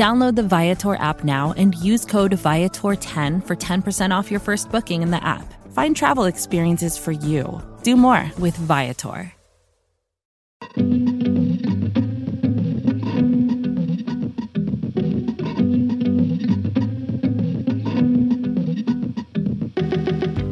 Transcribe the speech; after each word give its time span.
Download 0.00 0.34
the 0.34 0.42
Viator 0.42 0.94
app 0.94 1.24
now 1.24 1.52
and 1.58 1.74
use 1.74 2.06
code 2.06 2.30
Viator10 2.30 3.46
for 3.46 3.54
10% 3.54 4.16
off 4.16 4.30
your 4.30 4.40
first 4.40 4.70
booking 4.70 5.02
in 5.02 5.10
the 5.10 5.22
app. 5.22 5.44
Find 5.74 5.94
travel 5.94 6.24
experiences 6.24 6.96
for 6.96 7.12
you. 7.12 7.60
Do 7.82 7.96
more 7.96 8.32
with 8.38 8.56
Viator. 8.56 9.30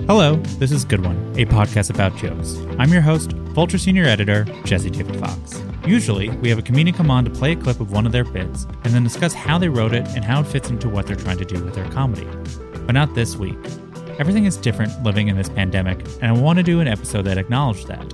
Hello, 0.07 0.37
this 0.59 0.73
is 0.73 0.85
Good 0.85 1.03
One, 1.03 1.17
a 1.39 1.47
podcast 1.47 1.89
about 1.89 2.15
jokes. 2.19 2.59
I'm 2.79 2.93
your 2.93 3.01
host, 3.01 3.33
Vulture 3.55 3.79
Senior 3.79 4.05
Editor, 4.05 4.45
Jesse 4.65 4.91
David 4.91 5.19
Fox. 5.19 5.63
Usually, 5.89 6.29
we 6.29 6.51
have 6.51 6.59
a 6.59 6.63
comedian 6.63 6.95
come 6.95 7.11
on 7.11 7.25
to 7.25 7.31
play 7.31 7.53
a 7.53 7.57
clip 7.57 7.81
of 7.81 7.91
one 7.91 8.05
of 8.05 8.13
their 8.13 8.25
bits 8.25 8.67
and 8.85 8.93
then 8.93 9.03
discuss 9.03 9.33
how 9.33 9.57
they 9.57 9.71
wrote 9.71 9.95
it 9.95 10.07
and 10.09 10.23
how 10.23 10.43
it 10.43 10.47
fits 10.47 10.69
into 10.69 10.87
what 10.87 11.07
they're 11.07 11.17
trying 11.17 11.39
to 11.39 11.47
do 11.47 11.65
with 11.65 11.75
their 11.75 11.91
comedy. 11.91 12.29
But 12.85 12.93
not 12.93 13.15
this 13.15 13.37
week. 13.37 13.57
Everything 14.19 14.45
is 14.45 14.59
different 14.59 15.03
living 15.03 15.29
in 15.29 15.37
this 15.39 15.49
pandemic, 15.49 15.99
and 16.21 16.27
I 16.27 16.33
want 16.33 16.59
to 16.59 16.63
do 16.63 16.81
an 16.81 16.89
episode 16.89 17.23
that 17.23 17.39
acknowledges 17.39 17.87
that. 17.87 18.13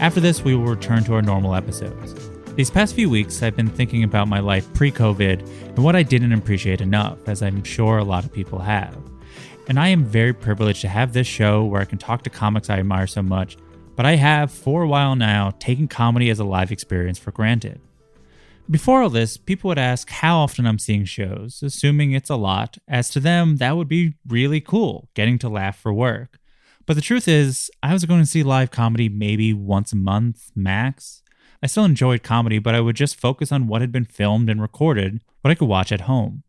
After 0.00 0.18
this, 0.18 0.42
we 0.42 0.54
will 0.54 0.64
return 0.64 1.04
to 1.04 1.14
our 1.14 1.20
normal 1.20 1.54
episodes. 1.54 2.14
These 2.54 2.70
past 2.70 2.94
few 2.94 3.10
weeks, 3.10 3.42
I've 3.42 3.54
been 3.54 3.68
thinking 3.68 4.02
about 4.02 4.26
my 4.26 4.40
life 4.40 4.72
pre 4.72 4.90
COVID 4.90 5.46
and 5.68 5.84
what 5.84 5.96
I 5.96 6.02
didn't 6.02 6.32
appreciate 6.32 6.80
enough, 6.80 7.18
as 7.28 7.42
I'm 7.42 7.62
sure 7.64 7.98
a 7.98 8.04
lot 8.04 8.24
of 8.24 8.32
people 8.32 8.60
have. 8.60 8.96
And 9.68 9.78
I 9.78 9.88
am 9.88 10.04
very 10.04 10.32
privileged 10.32 10.80
to 10.80 10.88
have 10.88 11.12
this 11.12 11.26
show 11.26 11.66
where 11.66 11.82
I 11.82 11.84
can 11.84 11.98
talk 11.98 12.22
to 12.22 12.30
comics 12.30 12.70
I 12.70 12.78
admire 12.78 13.06
so 13.06 13.20
much, 13.20 13.58
but 14.00 14.06
I 14.06 14.16
have, 14.16 14.50
for 14.50 14.80
a 14.80 14.88
while 14.88 15.14
now, 15.14 15.50
taken 15.58 15.86
comedy 15.86 16.30
as 16.30 16.38
a 16.38 16.44
live 16.44 16.72
experience 16.72 17.18
for 17.18 17.32
granted. 17.32 17.82
Before 18.70 19.02
all 19.02 19.10
this, 19.10 19.36
people 19.36 19.68
would 19.68 19.78
ask 19.78 20.08
how 20.08 20.38
often 20.38 20.66
I'm 20.66 20.78
seeing 20.78 21.04
shows, 21.04 21.62
assuming 21.62 22.12
it's 22.12 22.30
a 22.30 22.36
lot, 22.36 22.78
as 22.88 23.10
to 23.10 23.20
them, 23.20 23.58
that 23.58 23.76
would 23.76 23.88
be 23.88 24.14
really 24.26 24.62
cool, 24.62 25.10
getting 25.12 25.38
to 25.40 25.50
laugh 25.50 25.78
for 25.78 25.92
work. 25.92 26.38
But 26.86 26.94
the 26.94 27.02
truth 27.02 27.28
is, 27.28 27.70
I 27.82 27.92
was 27.92 28.06
going 28.06 28.20
to 28.20 28.26
see 28.26 28.42
live 28.42 28.70
comedy 28.70 29.10
maybe 29.10 29.52
once 29.52 29.92
a 29.92 29.96
month, 29.96 30.50
max. 30.56 31.22
I 31.62 31.66
still 31.66 31.84
enjoyed 31.84 32.22
comedy, 32.22 32.58
but 32.58 32.74
I 32.74 32.80
would 32.80 32.96
just 32.96 33.20
focus 33.20 33.52
on 33.52 33.66
what 33.66 33.82
had 33.82 33.92
been 33.92 34.06
filmed 34.06 34.48
and 34.48 34.62
recorded, 34.62 35.20
what 35.42 35.50
I 35.50 35.54
could 35.54 35.68
watch 35.68 35.92
at 35.92 36.08
home. 36.08 36.42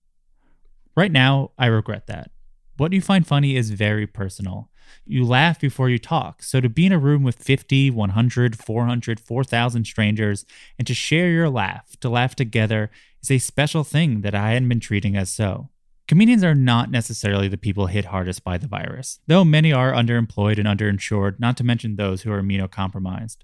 Right 0.96 1.12
now, 1.12 1.52
I 1.58 1.66
regret 1.66 2.08
that. 2.08 2.32
What 2.78 2.94
you 2.94 3.02
find 3.02 3.28
funny 3.28 3.58
is 3.58 3.72
very 3.72 4.08
personal. 4.08 4.70
You 5.06 5.25
laugh 5.25 5.59
before 5.59 5.89
you 5.89 5.97
talk. 5.97 6.44
So 6.44 6.61
to 6.61 6.70
be 6.70 6.86
in 6.86 6.92
a 6.92 7.00
room 7.00 7.23
with 7.23 7.36
50, 7.36 7.92
100, 7.92 8.58
400, 8.58 9.20
4,000 9.20 9.86
strangers 9.86 10.45
and 10.78 10.88
to 10.88 10.94
share 10.94 11.30
your 11.30 11.50
laugh, 11.50 11.95
to 12.02 12.09
laugh 12.09 12.36
together, 12.36 12.92
is 13.22 13.31
a 13.31 13.38
special 13.38 13.83
thing 13.83 14.22
that 14.22 14.36
I 14.36 14.52
hadn't 14.52 14.70
been 14.70 14.80
treating 14.80 15.16
as 15.16 15.31
so. 15.31 15.70
Comedians 16.08 16.44
are 16.44 16.56
not 16.56 16.92
necessarily 16.92 17.48
the 17.48 17.58
people 17.58 17.88
hit 17.88 18.06
hardest 18.06 18.44
by 18.44 18.58
the 18.58 18.67
virus, 18.67 19.20
though 19.28 19.45
many 19.45 19.72
are 19.72 19.94
underemployed 19.94 20.58
and 20.58 20.67
underinsured, 20.67 21.39
not 21.39 21.55
to 21.58 21.64
mention 21.64 21.95
those 21.95 22.23
who 22.23 22.31
are 22.31 22.42
immunocompromised. 22.42 23.38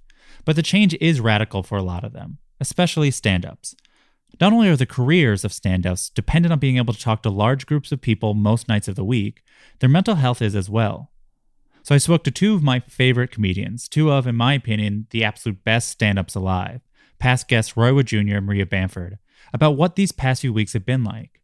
But 0.44 0.58
the 0.58 0.64
change 0.64 0.94
is 1.00 1.22
radical 1.22 1.64
for 1.64 1.78
a 1.78 1.84
lot 1.84 2.04
of 2.04 2.11
them, 2.11 2.39
especially 2.60 3.11
stand 3.11 3.45
ups. 3.45 3.73
Not 4.42 4.54
only 4.54 4.70
are 4.70 4.76
the 4.76 4.86
careers 4.86 5.45
of 5.45 5.54
stand 5.54 5.88
ups 5.88 6.10
dependent 6.10 6.52
on 6.52 6.60
being 6.60 6.77
able 6.77 6.93
to 6.93 6.99
talk 6.99 7.23
to 7.23 7.30
large 7.30 7.66
groups 7.66 7.92
of 7.92 8.02
people 8.02 8.33
most 8.33 8.67
nights 8.67 8.88
of 8.88 8.95
the 8.95 9.05
week, 9.05 9.43
their 9.80 9.89
mental 9.89 10.16
health 10.16 10.42
is 10.42 10.55
as 10.55 10.70
well. 10.70 11.11
So 11.87 11.95
I 11.95 11.99
spoke 11.99 12.25
to 12.25 12.31
two 12.31 12.53
of 12.53 12.61
my 12.61 12.81
favorite 12.81 13.31
comedians, 13.31 13.87
two 13.87 14.11
of, 14.11 14.27
in 14.27 14.36
my 14.36 14.52
opinion, 14.52 15.08
the 15.11 15.23
absolute 15.23 15.64
best 15.64 15.87
stand 15.87 16.20
ups 16.20 16.36
alive, 16.36 16.81
past 17.17 17.48
guests 17.48 17.77
Roy 17.77 17.93
Wood 17.93 18.08
Jr. 18.08 18.36
and 18.36 18.45
Maria 18.45 18.65
Bamford, 18.65 19.20
about 19.53 19.77
what 19.77 19.95
these 19.95 20.11
past 20.11 20.42
few 20.42 20.52
weeks 20.52 20.73
have 20.73 20.86
been 20.86 21.05
like. 21.05 21.39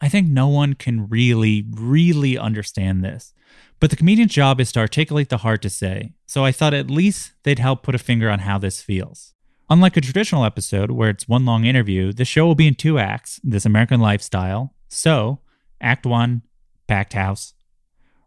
I 0.00 0.08
think 0.08 0.28
no 0.28 0.46
one 0.46 0.74
can 0.74 1.08
really, 1.08 1.66
really 1.68 2.38
understand 2.38 3.02
this, 3.02 3.34
but 3.80 3.90
the 3.90 3.96
comedian's 3.96 4.32
job 4.32 4.60
is 4.60 4.70
to 4.70 4.78
articulate 4.78 5.30
the 5.30 5.38
hard 5.38 5.60
to 5.62 5.68
say, 5.68 6.12
so 6.26 6.44
I 6.44 6.52
thought 6.52 6.74
at 6.74 6.88
least 6.88 7.32
they'd 7.42 7.58
help 7.58 7.82
put 7.82 7.96
a 7.96 7.98
finger 7.98 8.30
on 8.30 8.38
how 8.38 8.58
this 8.58 8.82
feels. 8.82 9.34
Unlike 9.68 9.96
a 9.96 10.00
traditional 10.00 10.44
episode 10.44 10.92
where 10.92 11.10
it's 11.10 11.26
one 11.26 11.44
long 11.44 11.64
interview, 11.64 12.12
the 12.12 12.24
show 12.24 12.46
will 12.46 12.54
be 12.54 12.68
in 12.68 12.76
two 12.76 13.00
acts 13.00 13.40
This 13.42 13.66
American 13.66 13.98
Lifestyle. 13.98 14.76
So, 14.86 15.40
Act 15.80 16.06
1, 16.06 16.42
Packed 16.86 17.14
House. 17.14 17.54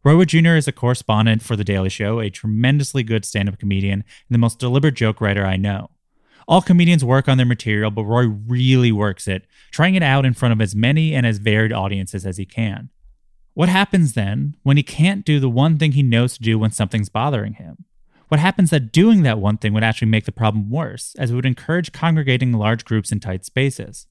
Roy 0.05 0.17
Wood 0.17 0.29
Jr. 0.29 0.49
is 0.49 0.67
a 0.67 0.71
correspondent 0.71 1.41
for 1.41 1.55
The 1.55 1.63
Daily 1.63 1.89
Show, 1.89 2.19
a 2.19 2.29
tremendously 2.29 3.01
good 3.01 3.25
stand 3.25 3.49
up 3.49 3.57
comedian, 3.57 4.03
and 4.03 4.03
the 4.29 4.37
most 4.37 4.59
deliberate 4.59 4.93
joke 4.93 5.19
writer 5.19 5.43
I 5.43 5.57
know. 5.57 5.89
All 6.47 6.61
comedians 6.61 7.03
work 7.03 7.27
on 7.27 7.37
their 7.37 7.45
material, 7.47 7.89
but 7.89 8.03
Roy 8.03 8.27
really 8.27 8.91
works 8.91 9.27
it, 9.27 9.47
trying 9.71 9.95
it 9.95 10.03
out 10.03 10.23
in 10.23 10.35
front 10.35 10.53
of 10.53 10.61
as 10.61 10.75
many 10.75 11.15
and 11.15 11.25
as 11.25 11.39
varied 11.39 11.73
audiences 11.73 12.23
as 12.23 12.37
he 12.37 12.45
can. 12.45 12.91
What 13.55 13.67
happens 13.67 14.13
then 14.13 14.55
when 14.61 14.77
he 14.77 14.83
can't 14.83 15.25
do 15.25 15.39
the 15.39 15.49
one 15.49 15.79
thing 15.79 15.93
he 15.93 16.03
knows 16.03 16.37
to 16.37 16.43
do 16.43 16.59
when 16.59 16.69
something's 16.69 17.09
bothering 17.09 17.53
him? 17.53 17.85
What 18.27 18.39
happens 18.39 18.69
that 18.69 18.91
doing 18.91 19.23
that 19.23 19.39
one 19.39 19.57
thing 19.57 19.73
would 19.73 19.83
actually 19.83 20.09
make 20.09 20.25
the 20.25 20.31
problem 20.31 20.69
worse, 20.69 21.15
as 21.17 21.31
it 21.31 21.35
would 21.35 21.47
encourage 21.47 21.91
congregating 21.91 22.53
large 22.53 22.85
groups 22.85 23.11
in 23.11 23.19
tight 23.19 23.43
spaces. 23.43 24.05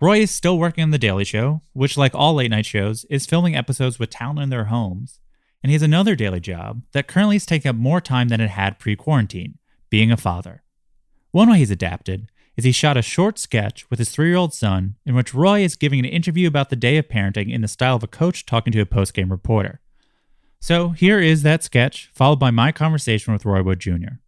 Roy 0.00 0.18
is 0.18 0.30
still 0.30 0.58
working 0.58 0.82
on 0.82 0.90
The 0.90 0.98
Daily 0.98 1.24
Show, 1.24 1.62
which, 1.72 1.96
like 1.96 2.14
all 2.14 2.34
late 2.34 2.50
night 2.50 2.66
shows, 2.66 3.04
is 3.08 3.26
filming 3.26 3.54
episodes 3.54 3.98
with 3.98 4.10
talent 4.10 4.40
in 4.40 4.50
their 4.50 4.64
homes. 4.64 5.20
And 5.62 5.70
he 5.70 5.74
has 5.74 5.82
another 5.82 6.14
daily 6.14 6.40
job 6.40 6.82
that 6.92 7.06
currently 7.06 7.36
is 7.36 7.46
taking 7.46 7.68
up 7.70 7.76
more 7.76 8.00
time 8.00 8.28
than 8.28 8.40
it 8.40 8.50
had 8.50 8.78
pre 8.78 8.96
quarantine 8.96 9.58
being 9.88 10.10
a 10.10 10.16
father. 10.16 10.62
One 11.30 11.48
way 11.48 11.58
he's 11.58 11.70
adapted 11.70 12.28
is 12.56 12.64
he 12.64 12.72
shot 12.72 12.96
a 12.96 13.02
short 13.02 13.38
sketch 13.38 13.88
with 13.88 13.98
his 13.98 14.10
three 14.10 14.28
year 14.28 14.36
old 14.36 14.52
son 14.52 14.96
in 15.06 15.14
which 15.14 15.32
Roy 15.32 15.62
is 15.62 15.74
giving 15.76 16.00
an 16.00 16.04
interview 16.04 16.46
about 16.48 16.70
the 16.70 16.76
day 16.76 16.98
of 16.98 17.08
parenting 17.08 17.52
in 17.52 17.62
the 17.62 17.68
style 17.68 17.96
of 17.96 18.02
a 18.02 18.08
coach 18.08 18.44
talking 18.44 18.72
to 18.72 18.80
a 18.80 18.86
post 18.86 19.14
game 19.14 19.30
reporter. 19.30 19.80
So 20.60 20.90
here 20.90 21.20
is 21.20 21.42
that 21.42 21.62
sketch, 21.62 22.10
followed 22.14 22.38
by 22.38 22.50
my 22.50 22.72
conversation 22.72 23.32
with 23.32 23.44
Roy 23.44 23.62
Wood 23.62 23.80
Jr. 23.80 24.18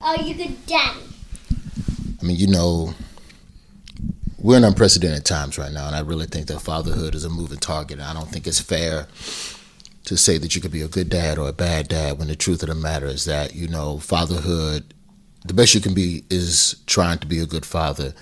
Are 0.00 0.22
you 0.22 0.34
good 0.34 0.66
daddy? 0.66 1.15
I 2.26 2.28
mean, 2.28 2.38
you 2.38 2.48
know, 2.48 2.92
we're 4.40 4.56
in 4.56 4.64
unprecedented 4.64 5.24
times 5.24 5.58
right 5.58 5.70
now, 5.70 5.86
and 5.86 5.94
I 5.94 6.00
really 6.00 6.26
think 6.26 6.48
that 6.48 6.58
fatherhood 6.58 7.14
is 7.14 7.24
a 7.24 7.30
moving 7.30 7.60
target. 7.60 8.00
I 8.00 8.12
don't 8.14 8.28
think 8.28 8.48
it's 8.48 8.58
fair 8.58 9.06
to 10.06 10.16
say 10.16 10.36
that 10.36 10.56
you 10.56 10.60
could 10.60 10.72
be 10.72 10.82
a 10.82 10.88
good 10.88 11.08
dad 11.08 11.38
or 11.38 11.48
a 11.48 11.52
bad 11.52 11.86
dad 11.86 12.18
when 12.18 12.26
the 12.26 12.34
truth 12.34 12.64
of 12.64 12.68
the 12.68 12.74
matter 12.74 13.06
is 13.06 13.26
that, 13.26 13.54
you 13.54 13.68
know, 13.68 14.00
fatherhood, 14.00 14.92
the 15.44 15.54
best 15.54 15.72
you 15.76 15.80
can 15.80 15.94
be 15.94 16.24
is 16.28 16.74
trying 16.86 17.18
to 17.18 17.28
be 17.28 17.38
a 17.38 17.46
good 17.46 17.64
father 17.64 18.12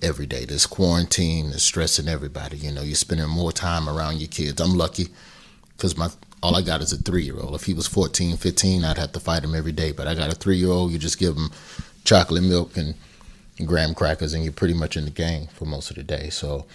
every 0.00 0.24
day. 0.24 0.46
This 0.46 0.64
quarantine 0.64 1.48
is 1.48 1.62
stressing 1.62 2.08
everybody. 2.08 2.56
You 2.56 2.72
know, 2.72 2.80
you're 2.80 2.94
spending 2.94 3.28
more 3.28 3.52
time 3.52 3.86
around 3.86 4.16
your 4.16 4.28
kids. 4.28 4.62
I'm 4.62 4.78
lucky 4.78 5.08
because 5.76 5.94
my 5.98 6.08
all 6.42 6.56
I 6.56 6.62
got 6.62 6.80
is 6.80 6.94
a 6.94 6.96
three 6.96 7.24
year 7.24 7.38
old. 7.38 7.54
If 7.54 7.64
he 7.64 7.74
was 7.74 7.86
14, 7.86 8.38
15, 8.38 8.82
I'd 8.82 8.96
have 8.96 9.12
to 9.12 9.20
fight 9.20 9.44
him 9.44 9.54
every 9.54 9.72
day. 9.72 9.92
But 9.92 10.08
I 10.08 10.14
got 10.14 10.32
a 10.32 10.34
three 10.34 10.56
year 10.56 10.70
old. 10.70 10.90
You 10.90 10.98
just 10.98 11.18
give 11.18 11.36
him 11.36 11.50
chocolate 12.04 12.42
milk 12.42 12.76
and, 12.76 12.88
and 12.88 12.94
graham 13.64 13.94
crackers, 13.94 14.34
and 14.34 14.44
you're 14.44 14.52
pretty 14.52 14.74
much 14.74 14.96
in 14.96 15.04
the 15.04 15.10
game 15.10 15.46
for 15.48 15.64
most 15.64 15.90
of 15.90 15.96
the 15.96 16.02
day. 16.02 16.30
So 16.30 16.66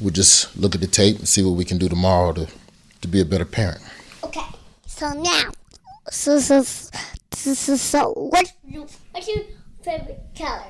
we'll 0.00 0.10
just 0.10 0.56
look 0.56 0.74
at 0.74 0.80
the 0.80 0.86
tape 0.86 1.18
and 1.18 1.28
see 1.28 1.42
what 1.42 1.52
we 1.52 1.64
can 1.64 1.78
do 1.78 1.88
tomorrow 1.88 2.32
to 2.32 2.48
to 3.00 3.08
be 3.08 3.20
a 3.20 3.24
better 3.24 3.44
parent. 3.44 3.80
Okay. 4.24 4.44
So 4.86 5.12
now, 5.12 5.50
so 6.10 6.38
so 6.38 6.62
so 6.62 7.54
so, 7.54 7.76
so 7.76 8.12
what's 8.12 8.52
your, 8.66 8.86
what's 9.12 9.28
your 9.28 9.44
favorite 9.82 10.20
color? 10.36 10.64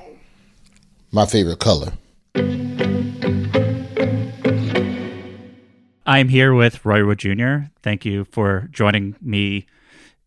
My 1.11 1.25
favorite 1.25 1.59
color. 1.59 1.93
I'm 6.05 6.29
here 6.29 6.53
with 6.53 6.83
Roy 6.85 7.05
Wood 7.05 7.19
Jr. 7.19 7.69
Thank 7.83 8.05
you 8.05 8.25
for 8.25 8.67
joining 8.71 9.15
me 9.21 9.67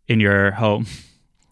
in 0.06 0.20
your 0.20 0.52
home. 0.52 0.86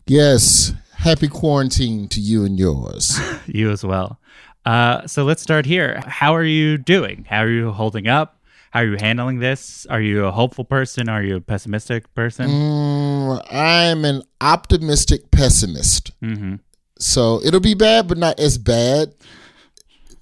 Yes. 0.07 0.73
Happy 1.03 1.27
quarantine 1.27 2.07
to 2.07 2.21
you 2.21 2.45
and 2.45 2.57
yours. 2.57 3.19
you 3.47 3.73
as 3.73 3.85
well. 3.85 4.21
Uh, 4.65 5.05
so 5.09 5.25
let's 5.25 5.43
start 5.43 5.67
here. 5.67 6.01
How 6.07 6.33
are 6.33 6.45
you 6.45 6.79
doing? 6.79 7.27
How 7.29 7.41
are 7.41 7.51
you 7.51 7.73
holding 7.73 8.07
up? 8.07 8.41
How 8.71 8.83
are 8.83 8.87
you 8.87 8.97
handling 9.01 9.41
this? 9.41 9.85
Are 9.87 10.01
you 10.01 10.27
a 10.27 10.31
hopeful 10.31 10.63
person? 10.65 11.09
Are 11.09 11.21
you 11.21 11.35
a 11.35 11.41
pessimistic 11.41 12.15
person? 12.15 12.49
Mm, 12.49 13.45
I'm 13.51 14.05
an 14.05 14.23
optimistic 14.41 15.33
pessimist. 15.33 16.13
Mm-hmm. 16.21 16.55
So 17.01 17.43
it'll 17.43 17.59
be 17.59 17.75
bad, 17.75 18.07
but 18.07 18.17
not 18.17 18.39
as 18.39 18.57
bad. 18.57 19.13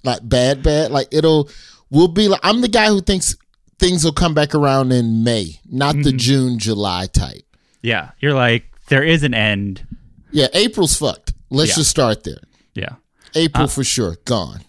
like 0.03 0.27
bad, 0.27 0.63
bad. 0.63 0.89
Like 0.89 1.09
it'll, 1.11 1.47
we'll 1.91 2.07
be 2.07 2.27
like, 2.27 2.41
I'm 2.41 2.61
the 2.61 2.67
guy 2.67 2.87
who 2.87 3.01
thinks 3.01 3.35
things 3.77 4.03
will 4.03 4.13
come 4.13 4.33
back 4.33 4.55
around 4.55 4.91
in 4.91 5.23
May, 5.23 5.59
not 5.69 5.95
the 6.01 6.11
June, 6.11 6.57
July 6.57 7.05
type. 7.05 7.43
Yeah, 7.83 8.11
you're 8.19 8.33
like 8.33 8.65
there 8.87 9.03
is 9.03 9.21
an 9.23 9.35
end. 9.35 9.85
Yeah, 10.31 10.47
April's 10.53 10.95
fucked. 10.97 11.33
Let's 11.49 11.71
Yeah. 11.71 11.75
just 11.75 11.89
start 11.89 12.23
there. 12.23 12.41
Yeah. 12.73 12.95
April 13.35 13.67
for 13.67 13.83
sure, 13.83 14.17
gone. 14.25 14.61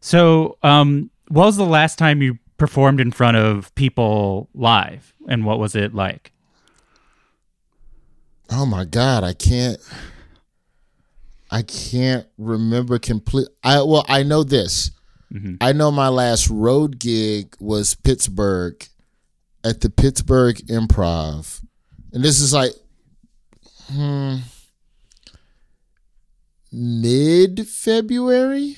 So, 0.00 0.58
um, 0.62 1.10
what 1.28 1.46
was 1.46 1.56
the 1.56 1.64
last 1.64 1.98
time 1.98 2.22
you 2.22 2.38
performed 2.56 3.00
in 3.00 3.10
front 3.10 3.36
of 3.36 3.74
people 3.74 4.48
live, 4.54 5.14
and 5.28 5.44
what 5.44 5.58
was 5.58 5.74
it 5.74 5.94
like? 5.94 6.32
Oh 8.50 8.66
my 8.66 8.84
god, 8.84 9.24
I 9.24 9.32
can't. 9.32 9.78
I 11.50 11.62
can't 11.62 12.26
remember 12.36 12.98
complete. 12.98 13.48
I 13.62 13.82
well, 13.82 14.04
I 14.08 14.22
know 14.22 14.42
this. 14.44 14.90
I 15.60 15.72
know 15.72 15.90
my 15.90 16.08
last 16.10 16.48
road 16.48 17.00
gig 17.00 17.56
was 17.58 17.96
Pittsburgh, 17.96 18.86
at 19.64 19.80
the 19.80 19.90
Pittsburgh 19.90 20.58
Improv, 20.68 21.60
and 22.12 22.22
this 22.22 22.38
is 22.40 22.52
like, 22.52 22.70
hmm, 23.90 24.36
mid 26.74 27.68
February. 27.68 28.76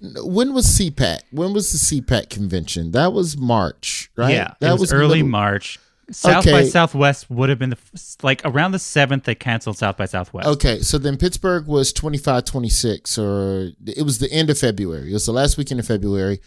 When 0.00 0.52
was 0.52 0.66
CPAC? 0.66 1.20
When 1.30 1.52
was 1.52 1.70
the 1.70 1.78
CPAC 1.78 2.28
convention? 2.28 2.90
That 2.90 3.12
was 3.12 3.36
March, 3.36 4.10
right? 4.16 4.34
Yeah, 4.34 4.54
that 4.60 4.74
it 4.74 4.80
was, 4.80 4.92
early 4.92 5.18
middle- 5.18 5.30
March. 5.30 5.78
South 6.10 6.44
by 6.44 6.64
Southwest 6.64 7.30
would 7.30 7.48
have 7.48 7.58
been 7.58 7.70
the 7.70 7.78
like 8.22 8.42
around 8.44 8.72
the 8.72 8.78
seventh. 8.78 9.24
They 9.24 9.34
canceled 9.34 9.78
South 9.78 9.96
by 9.96 10.04
Southwest. 10.04 10.46
Okay, 10.46 10.80
so 10.80 10.98
then 10.98 11.16
Pittsburgh 11.16 11.66
was 11.66 11.92
25, 11.92 12.44
26, 12.44 13.16
or 13.18 13.70
it 13.86 14.02
was 14.04 14.18
the 14.18 14.30
end 14.30 14.50
of 14.50 14.58
February. 14.58 15.10
It 15.10 15.14
was 15.14 15.24
the 15.24 15.32
last 15.32 15.56
weekend 15.56 15.80
of 15.80 15.86
February. 15.86 16.40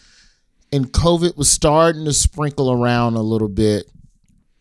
And 0.71 0.91
COVID 0.91 1.37
was 1.37 1.49
starting 1.49 2.05
to 2.05 2.13
sprinkle 2.13 2.71
around 2.71 3.15
a 3.15 3.21
little 3.21 3.47
bit 3.47 3.89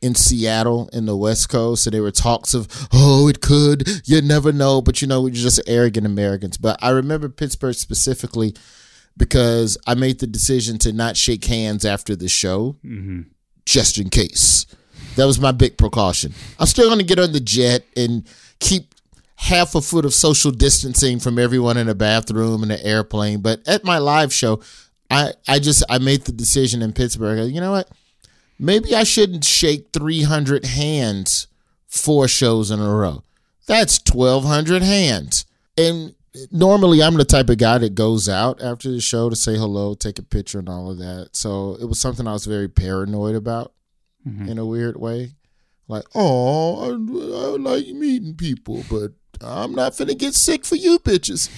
in 0.05 0.15
Seattle 0.15 0.91
in 0.93 1.07
the 1.07 1.17
West 1.17 1.49
Coast. 1.49 1.85
So 1.85 1.91
there 1.91 2.03
were 2.03 2.11
talks 2.11 2.53
of, 2.53 2.69
oh, 2.93 3.27
it 3.27 3.41
could. 3.41 4.03
You 4.05 4.21
never 4.21 4.53
know. 4.53 4.83
But 4.83 5.01
you 5.01 5.09
know, 5.09 5.23
we're 5.23 5.31
just 5.31 5.61
arrogant 5.67 6.05
Americans. 6.05 6.59
But 6.59 6.79
I 6.83 6.91
remember 6.91 7.31
Pittsburgh 7.31 7.75
specifically 7.75 8.55
because 9.17 9.79
I 9.87 9.95
made 9.95 10.21
the 10.21 10.27
decision 10.27 10.79
to 10.81 10.93
not 10.93 11.17
shake 11.17 11.47
hands 11.47 11.87
after 11.87 12.15
the 12.15 12.29
show, 12.29 12.77
mm-hmm. 12.85 13.23
just 13.65 13.97
in 13.97 14.11
case. 14.11 14.67
That 15.17 15.25
was 15.25 15.41
my 15.41 15.53
big 15.53 15.79
precaution. 15.79 16.35
I'm 16.59 16.67
still 16.67 16.89
going 16.89 16.99
to 16.99 17.05
get 17.05 17.19
on 17.19 17.33
the 17.33 17.41
jet 17.41 17.85
and 17.97 18.27
keep 18.61 18.95
half 19.37 19.75
a 19.75 19.81
foot 19.81 20.05
of 20.05 20.13
social 20.13 20.51
distancing 20.51 21.19
from 21.19 21.39
everyone 21.39 21.77
in 21.77 21.87
the 21.87 21.95
bathroom 21.95 22.63
and 22.63 22.71
the 22.71 22.85
airplane. 22.85 23.41
But 23.41 23.67
at 23.67 23.85
my 23.85 23.99
live 23.99 24.35
show, 24.35 24.61
I, 25.11 25.33
I 25.49 25.61
just 25.61 25.83
I 25.89 25.99
made 25.99 26.23
the 26.23 26.33
decision 26.33 26.83
in 26.83 26.93
Pittsburgh. 26.93 27.51
You 27.51 27.61
know 27.61 27.73
what? 27.73 27.89
Maybe 28.65 28.95
I 28.95 29.05
shouldn't 29.05 29.45
shake 29.45 29.93
300 29.93 30.65
hands 30.65 31.49
four 31.87 32.27
shows 32.29 32.71
in 32.71 32.81
a 32.81 32.95
row. 32.95 33.23
That's 33.67 34.01
1,200 34.11 34.83
hands. 34.83 35.45
And 35.77 36.15
normally 36.51 37.03
I'm 37.03 37.15
the 37.15 37.27
type 37.27 37.51
of 37.51 37.59
guy 37.59 37.77
that 37.79 37.95
goes 37.95 38.27
out 38.27 38.63
after 38.63 38.91
the 38.91 39.03
show 39.03 39.29
to 39.29 39.37
say 39.37 39.57
hello, 39.57 39.95
take 39.95 40.19
a 40.19 40.23
picture, 40.23 40.61
and 40.61 40.69
all 40.69 40.91
of 40.91 40.99
that. 40.99 41.31
So 41.33 41.77
it 41.79 41.85
was 41.85 41.99
something 41.99 42.27
I 42.27 42.33
was 42.33 42.47
very 42.47 42.69
paranoid 42.69 43.35
about 43.35 43.75
mm-hmm. 44.27 44.49
in 44.49 44.59
a 44.59 44.65
weird 44.65 44.97
way. 44.97 45.33
Like, 45.87 46.05
oh, 46.15 46.81
I, 46.81 46.87
I 46.89 47.57
like 47.59 47.87
meeting 47.89 48.35
people, 48.35 48.83
but 48.91 49.13
I'm 49.47 49.75
not 49.75 49.93
finna 49.93 50.17
get 50.17 50.35
sick 50.35 50.65
for 50.65 50.77
you 50.77 50.99
bitches. 50.99 51.51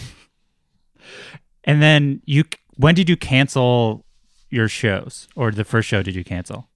And 1.63 1.81
then 1.81 2.21
you, 2.25 2.45
when 2.77 2.97
did 2.97 3.09
you 3.09 3.17
cancel 3.17 4.05
your 4.51 4.69
shows, 4.69 5.29
or 5.37 5.53
the 5.53 5.65
first 5.65 5.89
show 5.89 6.03
did 6.03 6.17
you 6.17 6.25
cancel? 6.25 6.69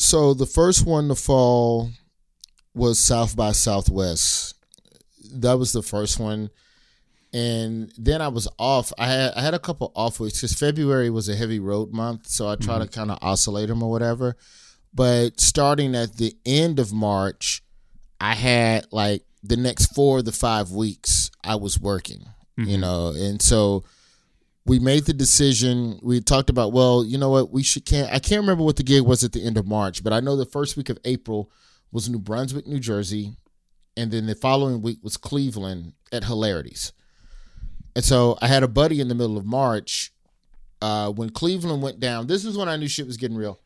So 0.00 0.32
the 0.32 0.46
first 0.46 0.86
one 0.86 1.08
to 1.08 1.16
fall 1.16 1.90
was 2.72 3.00
South 3.00 3.34
by 3.34 3.50
Southwest. 3.50 4.54
That 5.32 5.58
was 5.58 5.72
the 5.72 5.82
first 5.82 6.20
one. 6.20 6.50
And 7.32 7.92
then 7.98 8.22
I 8.22 8.28
was 8.28 8.46
off. 8.58 8.92
I 8.96 9.08
had 9.08 9.34
I 9.34 9.42
had 9.42 9.54
a 9.54 9.58
couple 9.58 9.92
off 9.96 10.20
weeks 10.20 10.40
because 10.40 10.54
February 10.54 11.10
was 11.10 11.28
a 11.28 11.34
heavy 11.34 11.58
road 11.58 11.92
month, 11.92 12.28
so 12.28 12.48
I 12.48 12.54
try 12.54 12.78
to 12.78 12.84
mm-hmm. 12.84 12.94
kind 12.94 13.10
of 13.10 13.18
oscillate 13.20 13.68
them 13.68 13.82
or 13.82 13.90
whatever. 13.90 14.36
But 14.94 15.40
starting 15.40 15.96
at 15.96 16.16
the 16.16 16.34
end 16.46 16.78
of 16.78 16.92
March, 16.92 17.62
I 18.20 18.34
had 18.34 18.86
like 18.92 19.24
the 19.42 19.56
next 19.56 19.94
four 19.94 20.18
of 20.20 20.24
the 20.24 20.32
five 20.32 20.70
weeks 20.70 21.30
I 21.42 21.56
was 21.56 21.78
working, 21.78 22.24
you 22.56 22.64
mm-hmm. 22.64 22.80
know, 22.80 23.08
and 23.08 23.42
so 23.42 23.82
we 24.68 24.78
made 24.78 25.04
the 25.06 25.14
decision. 25.14 25.98
We 26.02 26.20
talked 26.20 26.50
about, 26.50 26.72
well, 26.72 27.04
you 27.04 27.18
know 27.18 27.30
what, 27.30 27.50
we 27.50 27.62
should 27.62 27.84
can't. 27.84 28.12
I 28.12 28.18
can't 28.18 28.40
remember 28.40 28.62
what 28.62 28.76
the 28.76 28.82
gig 28.82 29.02
was 29.02 29.24
at 29.24 29.32
the 29.32 29.44
end 29.44 29.56
of 29.56 29.66
March, 29.66 30.04
but 30.04 30.12
I 30.12 30.20
know 30.20 30.36
the 30.36 30.44
first 30.44 30.76
week 30.76 30.88
of 30.90 30.98
April 31.04 31.50
was 31.90 32.08
New 32.08 32.18
Brunswick, 32.18 32.66
New 32.66 32.78
Jersey, 32.78 33.36
and 33.96 34.10
then 34.10 34.26
the 34.26 34.34
following 34.34 34.82
week 34.82 34.98
was 35.02 35.16
Cleveland 35.16 35.94
at 36.12 36.24
Hilarities. 36.24 36.92
And 37.96 38.04
so 38.04 38.36
I 38.40 38.46
had 38.46 38.62
a 38.62 38.68
buddy 38.68 39.00
in 39.00 39.08
the 39.08 39.14
middle 39.14 39.38
of 39.38 39.44
March 39.46 40.12
uh, 40.82 41.10
when 41.10 41.30
Cleveland 41.30 41.82
went 41.82 41.98
down. 41.98 42.26
This 42.26 42.44
is 42.44 42.56
when 42.56 42.68
I 42.68 42.76
knew 42.76 42.88
shit 42.88 43.06
was 43.06 43.16
getting 43.16 43.36
real. 43.36 43.58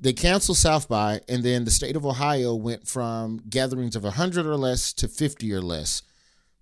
They 0.00 0.12
canceled 0.12 0.58
South 0.58 0.88
by, 0.88 1.20
and 1.28 1.42
then 1.44 1.64
the 1.64 1.70
state 1.70 1.96
of 1.96 2.04
Ohio 2.04 2.54
went 2.54 2.88
from 2.88 3.42
gatherings 3.48 3.94
of 3.94 4.02
100 4.02 4.44
or 4.44 4.56
less 4.56 4.92
to 4.94 5.06
50 5.08 5.52
or 5.52 5.60
less 5.60 6.02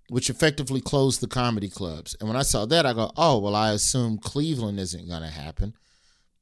which 0.09 0.29
effectively 0.29 0.81
closed 0.81 1.21
the 1.21 1.27
comedy 1.27 1.69
clubs. 1.69 2.15
And 2.19 2.27
when 2.27 2.37
I 2.37 2.43
saw 2.43 2.65
that, 2.65 2.85
I 2.85 2.93
go, 2.93 3.11
oh, 3.17 3.39
well, 3.39 3.55
I 3.55 3.71
assume 3.71 4.17
Cleveland 4.17 4.79
isn't 4.79 5.07
going 5.07 5.21
to 5.21 5.29
happen. 5.29 5.73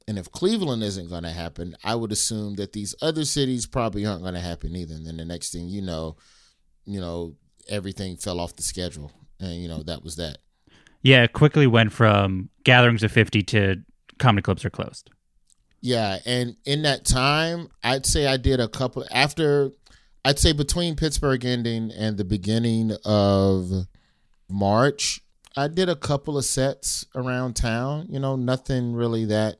And 0.08 0.18
if 0.18 0.32
Cleveland 0.32 0.82
isn't 0.82 1.08
going 1.08 1.22
to 1.22 1.30
happen, 1.30 1.76
I 1.84 1.94
would 1.94 2.10
assume 2.10 2.56
that 2.56 2.72
these 2.72 2.94
other 3.00 3.24
cities 3.24 3.66
probably 3.66 4.04
aren't 4.04 4.22
going 4.22 4.34
to 4.34 4.40
happen 4.40 4.74
either. 4.74 4.94
And 4.94 5.06
then 5.06 5.16
the 5.16 5.24
next 5.24 5.52
thing 5.52 5.68
you 5.68 5.80
know, 5.80 6.16
you 6.84 7.00
know, 7.00 7.36
everything 7.68 8.16
fell 8.16 8.40
off 8.40 8.56
the 8.56 8.64
schedule. 8.64 9.12
And, 9.38 9.62
you 9.62 9.68
know, 9.68 9.84
that 9.84 10.02
was 10.02 10.16
that. 10.16 10.38
Yeah, 11.02 11.22
it 11.22 11.32
quickly 11.32 11.68
went 11.68 11.92
from 11.92 12.48
gatherings 12.64 13.02
of 13.02 13.12
fifty 13.12 13.42
to 13.42 13.76
comedy 14.18 14.42
clubs 14.42 14.64
are 14.64 14.70
closed. 14.70 15.10
Yeah. 15.80 16.18
And 16.26 16.56
in 16.64 16.82
that 16.82 17.04
time, 17.04 17.68
I'd 17.82 18.06
say 18.06 18.26
I 18.26 18.36
did 18.36 18.60
a 18.60 18.68
couple 18.68 19.04
after, 19.10 19.70
I'd 20.24 20.38
say 20.38 20.52
between 20.52 20.96
Pittsburgh 20.96 21.44
ending 21.44 21.90
and 21.90 22.16
the 22.16 22.24
beginning 22.24 22.92
of 23.04 23.86
March, 24.48 25.20
I 25.56 25.68
did 25.68 25.88
a 25.88 25.96
couple 25.96 26.38
of 26.38 26.44
sets 26.44 27.04
around 27.14 27.54
town. 27.54 28.06
You 28.08 28.20
know, 28.20 28.36
nothing 28.36 28.94
really 28.94 29.24
that 29.26 29.56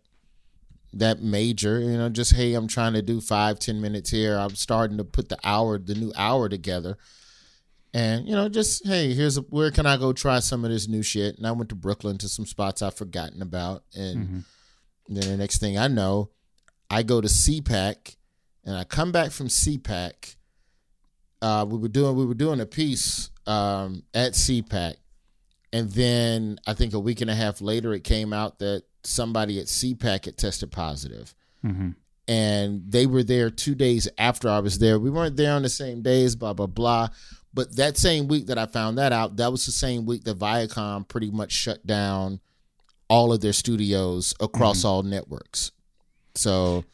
that 0.93 1.21
major. 1.21 1.81
You 1.81 1.97
know, 1.97 2.09
just 2.09 2.35
hey, 2.35 2.55
I'm 2.55 2.69
trying 2.69 2.95
to 2.95 3.03
do 3.03 3.21
five, 3.21 3.59
ten 3.59 3.81
minutes 3.81 4.11
here. 4.11 4.37
I'm 4.37 4.55
starting 4.55 4.99
to 4.99 5.05
put 5.05 5.29
the 5.29 5.39
hour, 5.45 5.79
the 5.79 5.95
new 5.95 6.13
hour 6.17 6.49
together. 6.49 6.97
And 7.95 8.27
you 8.27 8.35
know, 8.35 8.49
just 8.49 8.87
hey, 8.87 9.13
here's 9.13 9.37
a, 9.37 9.43
where 9.43 9.71
can 9.71 9.85
I 9.87 9.97
go 9.97 10.13
try 10.13 10.39
some 10.39 10.65
of 10.65 10.71
this 10.71 10.89
new 10.89 11.03
shit? 11.03 11.37
And 11.37 11.47
I 11.47 11.53
went 11.53 11.69
to 11.71 11.75
Brooklyn 11.75 12.19
to 12.19 12.29
some 12.29 12.47
spots 12.47 12.81
I've 12.81 12.95
forgotten 12.95 13.43
about, 13.43 13.85
and 13.95 14.19
mm-hmm. 14.19 14.39
then 15.09 15.29
the 15.29 15.37
next 15.37 15.59
thing 15.59 15.77
I 15.77 15.89
know, 15.89 16.31
I 16.89 17.03
go 17.03 17.21
to 17.21 17.29
CPAC, 17.29 18.17
and 18.65 18.77
I 18.77 18.85
come 18.85 19.13
back 19.13 19.31
from 19.31 19.49
CPAC. 19.49 20.37
Uh, 21.43 21.67
we 21.69 21.77
were 21.77 21.89
doing 21.89 22.17
we 22.17 22.25
were 22.25 22.35
doing 22.35 22.61
a 22.61 22.67
piece 22.67 23.31
um, 23.47 24.05
at 24.15 24.33
CPAC, 24.33 24.95
and 25.73 25.91
then 25.91 26.59
I 26.67 26.75
think 26.75 26.95
a 26.95 27.01
week 27.01 27.21
and 27.21 27.31
a 27.31 27.35
half 27.35 27.61
later, 27.61 27.93
it 27.93 28.05
came 28.05 28.33
out 28.33 28.61
that 28.61 28.85
somebody 29.05 29.59
at 29.59 29.67
CPAC 29.67 30.27
had 30.27 30.39
tested 30.39 30.71
positive. 30.71 31.35
And 32.29 32.85
they 32.89 33.07
were 33.07 33.25
there 33.25 33.51
two 33.51 33.75
days 33.75 34.09
after 34.17 34.49
I 34.49 34.61
was 34.61 34.79
there. 34.79 34.99
We 34.99 35.11
weren't 35.11 35.37
there 35.37 35.53
on 35.55 35.63
the 35.63 35.69
same 35.69 36.03
days, 36.03 36.37
blah, 36.37 36.53
blah, 36.53 36.69
blah. 36.69 37.09
But 37.53 37.77
that 37.77 37.99
same 37.99 38.29
week 38.29 38.47
that 38.47 38.59
I 38.59 38.67
found 38.67 38.97
that 38.99 39.13
out, 39.13 39.37
that 39.37 39.51
was 39.51 39.67
the 39.67 39.73
same 39.73 40.07
week 40.07 40.25
that 40.25 40.39
Viacom 40.39 41.07
pretty 41.09 41.31
much 41.31 41.53
shut 41.53 41.85
down 41.87 42.41
all 43.09 43.33
of 43.33 43.41
their 43.41 43.53
studios 43.53 44.35
across 44.41 44.85
all 44.85 45.03
networks. 45.03 45.73
So 46.35 46.85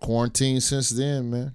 quarantine 0.00 0.60
since 0.60 0.90
then, 0.90 1.30
man. 1.30 1.54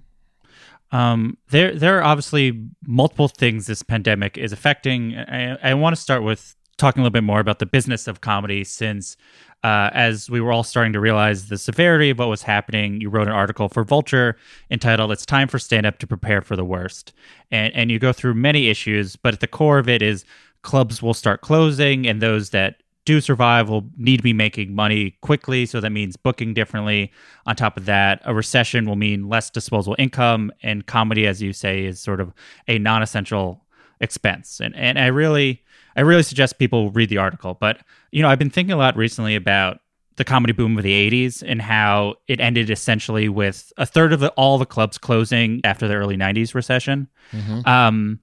Um, 0.92 1.38
there, 1.48 1.74
there 1.74 1.98
are 1.98 2.04
obviously 2.04 2.66
multiple 2.86 3.28
things 3.28 3.66
this 3.66 3.82
pandemic 3.82 4.36
is 4.38 4.52
affecting. 4.52 5.16
I, 5.16 5.70
I 5.70 5.74
want 5.74 5.96
to 5.96 6.00
start 6.00 6.22
with 6.22 6.54
talking 6.76 7.00
a 7.00 7.02
little 7.02 7.12
bit 7.12 7.24
more 7.24 7.40
about 7.40 7.58
the 7.58 7.66
business 7.66 8.06
of 8.06 8.20
comedy, 8.20 8.62
since 8.62 9.16
uh, 9.64 9.90
as 9.92 10.28
we 10.28 10.40
were 10.40 10.52
all 10.52 10.64
starting 10.64 10.92
to 10.92 11.00
realize 11.00 11.48
the 11.48 11.56
severity 11.56 12.10
of 12.10 12.18
what 12.18 12.28
was 12.28 12.42
happening, 12.42 13.00
you 13.00 13.08
wrote 13.08 13.28
an 13.28 13.32
article 13.32 13.68
for 13.68 13.84
Vulture 13.84 14.36
entitled 14.70 15.12
"It's 15.12 15.24
Time 15.24 15.48
for 15.48 15.58
Stand 15.58 15.86
Up 15.86 15.98
to 15.98 16.06
Prepare 16.06 16.42
for 16.42 16.56
the 16.56 16.64
Worst," 16.64 17.12
and 17.50 17.72
and 17.74 17.90
you 17.90 17.98
go 17.98 18.12
through 18.12 18.34
many 18.34 18.68
issues, 18.68 19.16
but 19.16 19.34
at 19.34 19.40
the 19.40 19.46
core 19.46 19.78
of 19.78 19.88
it 19.88 20.02
is 20.02 20.24
clubs 20.62 21.00
will 21.00 21.14
start 21.14 21.40
closing, 21.40 22.06
and 22.06 22.20
those 22.20 22.50
that 22.50 22.81
do 23.04 23.20
survive 23.20 23.68
will 23.68 23.88
need 23.96 24.18
to 24.18 24.22
be 24.22 24.32
making 24.32 24.74
money 24.74 25.16
quickly. 25.22 25.66
So 25.66 25.80
that 25.80 25.90
means 25.90 26.16
booking 26.16 26.54
differently. 26.54 27.12
On 27.46 27.56
top 27.56 27.76
of 27.76 27.84
that, 27.86 28.20
a 28.24 28.34
recession 28.34 28.86
will 28.86 28.96
mean 28.96 29.28
less 29.28 29.50
disposable 29.50 29.96
income, 29.98 30.52
and 30.62 30.86
comedy, 30.86 31.26
as 31.26 31.42
you 31.42 31.52
say, 31.52 31.84
is 31.84 32.00
sort 32.00 32.20
of 32.20 32.32
a 32.68 32.78
non 32.78 33.02
essential 33.02 33.64
expense. 34.00 34.60
And, 34.60 34.74
and 34.76 34.98
I 34.98 35.06
really, 35.06 35.62
I 35.96 36.02
really 36.02 36.22
suggest 36.22 36.58
people 36.58 36.90
read 36.90 37.08
the 37.08 37.18
article. 37.18 37.54
But 37.54 37.78
you 38.10 38.22
know, 38.22 38.28
I've 38.28 38.38
been 38.38 38.50
thinking 38.50 38.72
a 38.72 38.78
lot 38.78 38.96
recently 38.96 39.34
about 39.34 39.78
the 40.16 40.24
comedy 40.24 40.52
boom 40.52 40.76
of 40.76 40.84
the 40.84 41.10
80s 41.10 41.42
and 41.46 41.62
how 41.62 42.16
it 42.28 42.38
ended 42.38 42.70
essentially 42.70 43.28
with 43.28 43.72
a 43.78 43.86
third 43.86 44.12
of 44.12 44.20
the, 44.20 44.28
all 44.30 44.58
the 44.58 44.66
clubs 44.66 44.98
closing 44.98 45.60
after 45.64 45.88
the 45.88 45.94
early 45.94 46.16
90s 46.16 46.54
recession. 46.54 47.08
Mm-hmm. 47.32 47.66
Um, 47.66 48.20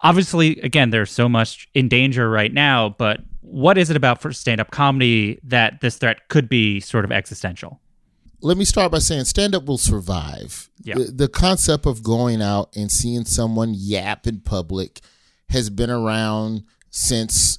obviously, 0.00 0.60
again, 0.60 0.90
there's 0.90 1.10
so 1.10 1.28
much 1.28 1.68
in 1.74 1.88
danger 1.88 2.30
right 2.30 2.52
now, 2.52 2.94
but 2.98 3.20
what 3.44 3.76
is 3.78 3.90
it 3.90 3.96
about 3.96 4.20
for 4.22 4.32
stand 4.32 4.60
up 4.60 4.70
comedy 4.70 5.38
that 5.44 5.80
this 5.80 5.96
threat 5.96 6.28
could 6.28 6.48
be 6.48 6.80
sort 6.80 7.04
of 7.04 7.12
existential? 7.12 7.80
Let 8.40 8.56
me 8.56 8.64
start 8.64 8.90
by 8.92 8.98
saying 8.98 9.24
stand 9.24 9.54
up 9.54 9.64
will 9.66 9.78
survive. 9.78 10.68
Yeah. 10.82 10.96
The, 10.96 11.04
the 11.04 11.28
concept 11.28 11.86
of 11.86 12.02
going 12.02 12.42
out 12.42 12.74
and 12.76 12.90
seeing 12.90 13.24
someone 13.24 13.72
yap 13.74 14.26
in 14.26 14.40
public 14.40 15.00
has 15.50 15.70
been 15.70 15.90
around 15.90 16.64
since 16.90 17.58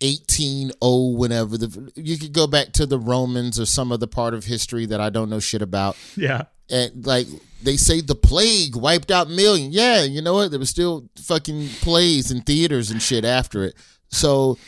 1800 0.00 1.16
whenever 1.18 1.56
the 1.56 1.92
you 1.96 2.18
could 2.18 2.32
go 2.32 2.46
back 2.46 2.72
to 2.72 2.86
the 2.86 2.98
Romans 2.98 3.58
or 3.58 3.66
some 3.66 3.90
other 3.92 4.06
part 4.06 4.34
of 4.34 4.44
history 4.44 4.86
that 4.86 5.00
I 5.00 5.08
don't 5.10 5.30
know 5.30 5.40
shit 5.40 5.62
about 5.62 5.96
Yeah. 6.16 6.42
and 6.70 7.06
like 7.06 7.26
they 7.62 7.76
say 7.76 8.00
the 8.02 8.14
plague 8.14 8.76
wiped 8.76 9.10
out 9.10 9.30
million. 9.30 9.72
Yeah, 9.72 10.02
you 10.02 10.20
know 10.20 10.34
what? 10.34 10.50
There 10.50 10.60
was 10.60 10.68
still 10.68 11.08
fucking 11.16 11.68
plays 11.80 12.30
and 12.30 12.44
theaters 12.44 12.90
and 12.90 13.00
shit 13.00 13.24
after 13.24 13.64
it. 13.64 13.74
So 14.08 14.58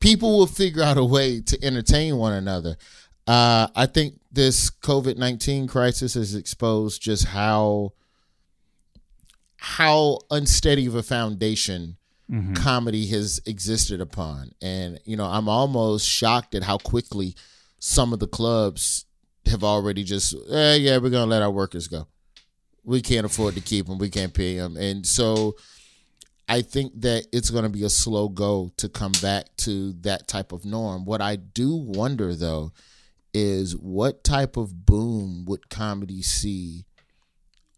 people 0.00 0.38
will 0.38 0.46
figure 0.46 0.82
out 0.82 0.98
a 0.98 1.04
way 1.04 1.40
to 1.40 1.64
entertain 1.64 2.16
one 2.16 2.32
another. 2.32 2.76
Uh, 3.26 3.68
I 3.74 3.86
think 3.86 4.20
this 4.32 4.70
COVID 4.70 5.16
nineteen 5.16 5.66
crisis 5.66 6.14
has 6.14 6.34
exposed 6.34 7.02
just 7.02 7.26
how 7.26 7.92
how 9.56 10.20
unsteady 10.30 10.86
of 10.86 10.94
a 10.94 11.02
foundation 11.02 11.96
comedy 12.54 13.08
has 13.08 13.40
existed 13.44 14.00
upon. 14.00 14.52
And, 14.62 15.00
you 15.04 15.16
know, 15.16 15.24
I'm 15.24 15.48
almost 15.48 16.08
shocked 16.08 16.54
at 16.54 16.62
how 16.62 16.78
quickly 16.78 17.34
some 17.80 18.12
of 18.12 18.20
the 18.20 18.28
clubs 18.28 19.04
have 19.46 19.64
already 19.64 20.04
just, 20.04 20.36
eh, 20.48 20.76
yeah, 20.76 20.98
we're 20.98 21.10
going 21.10 21.24
to 21.24 21.30
let 21.30 21.42
our 21.42 21.50
workers 21.50 21.88
go. 21.88 22.06
We 22.84 23.02
can't 23.02 23.26
afford 23.26 23.56
to 23.56 23.60
keep 23.60 23.86
them. 23.86 23.98
We 23.98 24.10
can't 24.10 24.32
pay 24.32 24.56
them. 24.56 24.76
And 24.76 25.04
so 25.04 25.56
I 26.50 26.62
think 26.62 27.00
that 27.02 27.26
it's 27.32 27.48
going 27.50 27.62
to 27.62 27.70
be 27.70 27.84
a 27.84 27.88
slow 27.90 28.28
go 28.28 28.72
to 28.78 28.88
come 28.88 29.12
back 29.22 29.46
to 29.58 29.92
that 30.00 30.26
type 30.26 30.50
of 30.52 30.64
norm. 30.64 31.04
What 31.04 31.20
I 31.22 31.36
do 31.36 31.76
wonder, 31.76 32.34
though, 32.34 32.72
is 33.32 33.76
what 33.76 34.24
type 34.24 34.56
of 34.56 34.84
boom 34.84 35.44
would 35.46 35.70
comedy 35.70 36.22
see 36.22 36.84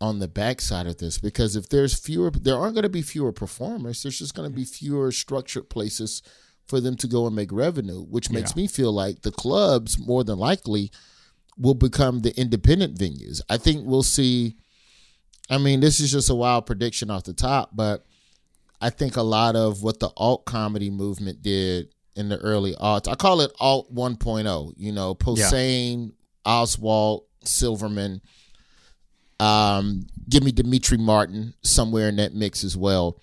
on 0.01 0.19
the 0.19 0.27
backside 0.27 0.87
of 0.87 0.97
this 0.97 1.19
because 1.19 1.55
if 1.55 1.69
there's 1.69 1.97
fewer 1.97 2.29
there 2.31 2.57
aren't 2.57 2.75
going 2.75 2.83
to 2.83 2.89
be 2.89 3.03
fewer 3.03 3.31
performers 3.31 4.03
there's 4.03 4.19
just 4.19 4.35
going 4.35 4.51
to 4.51 4.57
be 4.57 4.65
fewer 4.65 5.13
structured 5.13 5.71
places 5.71 6.23
for 6.67 6.81
them 6.81 6.97
to 6.97 7.07
go 7.07 7.25
and 7.25 7.37
make 7.37 7.53
revenue 7.53 8.01
which 8.03 8.29
makes 8.29 8.51
Yeah. 8.57 8.63
me 8.63 8.67
feel 8.67 8.91
like 8.93 9.23
the 9.23 9.31
clubs 9.31 9.99
more 10.01 10.25
than 10.25 10.39
likely 10.41 10.91
will 11.57 11.75
become 11.75 12.23
the 12.23 12.37
independent 12.37 12.99
venues 12.99 13.41
i 13.49 13.57
think 13.57 13.87
we'll 13.87 14.03
see 14.03 14.57
i 15.49 15.57
mean 15.57 15.79
this 15.79 16.01
is 16.01 16.11
just 16.11 16.31
a 16.31 16.35
wild 16.35 16.67
prediction 16.67 17.09
off 17.09 17.23
the 17.23 17.33
top 17.33 17.71
but 17.73 18.05
i 18.83 18.91
think 18.91 19.17
a 19.17 19.23
lot 19.23 19.57
of 19.57 19.83
what 19.83 19.99
the 20.01 20.11
alt 20.17 20.45
comedy 20.45 20.91
movement 20.91 21.41
did 21.43 21.89
in 22.17 22.29
the 22.29 22.39
early 22.39 22.75
aughts 22.75 23.09
i 23.09 23.15
call 23.15 23.41
it 23.41 23.51
alt 23.59 23.93
1.0 23.95 24.75
you 24.77 24.93
know 24.93 25.15
posehn 25.15 26.13
oswalt 26.45 27.23
silverman 27.45 28.21
um, 29.43 30.07
give 30.29 30.45
me 30.45 30.53
Demetri 30.53 30.99
Martin 30.99 31.55
somewhere 31.63 32.09
in 32.09 32.17
that 32.17 32.33
mix 32.33 32.63
as 32.63 32.77
well. 32.77 33.21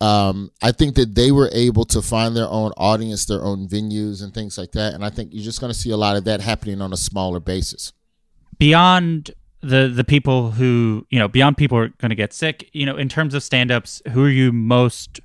Um, 0.00 0.50
I 0.62 0.72
think 0.72 0.94
that 0.96 1.14
they 1.14 1.30
were 1.30 1.50
able 1.52 1.84
to 1.86 2.00
find 2.00 2.34
their 2.34 2.48
own 2.48 2.72
audience, 2.76 3.26
their 3.26 3.42
own 3.42 3.68
venues, 3.68 4.22
and 4.22 4.32
things 4.32 4.56
like 4.56 4.72
that. 4.72 4.94
And 4.94 5.04
I 5.04 5.10
think 5.10 5.32
you're 5.32 5.44
just 5.44 5.60
going 5.60 5.72
to 5.72 5.78
see 5.78 5.90
a 5.90 5.96
lot 5.96 6.16
of 6.16 6.24
that 6.24 6.40
happening 6.40 6.80
on 6.80 6.92
a 6.92 6.96
smaller 6.96 7.40
basis. 7.40 7.92
beyond 8.58 9.30
the 9.60 9.88
the 9.88 10.04
people 10.04 10.52
who 10.52 11.06
you 11.10 11.18
know 11.18 11.28
beyond 11.28 11.56
people 11.56 11.78
are 11.78 11.88
going 11.88 12.10
to 12.10 12.14
get 12.14 12.32
sick 12.32 12.68
you 12.72 12.86
know 12.86 12.96
in 12.96 13.08
terms 13.08 13.34
of 13.34 13.42
stand-ups 13.42 14.02
who 14.12 14.24
are 14.24 14.30
you 14.30 14.52
most 14.52 15.20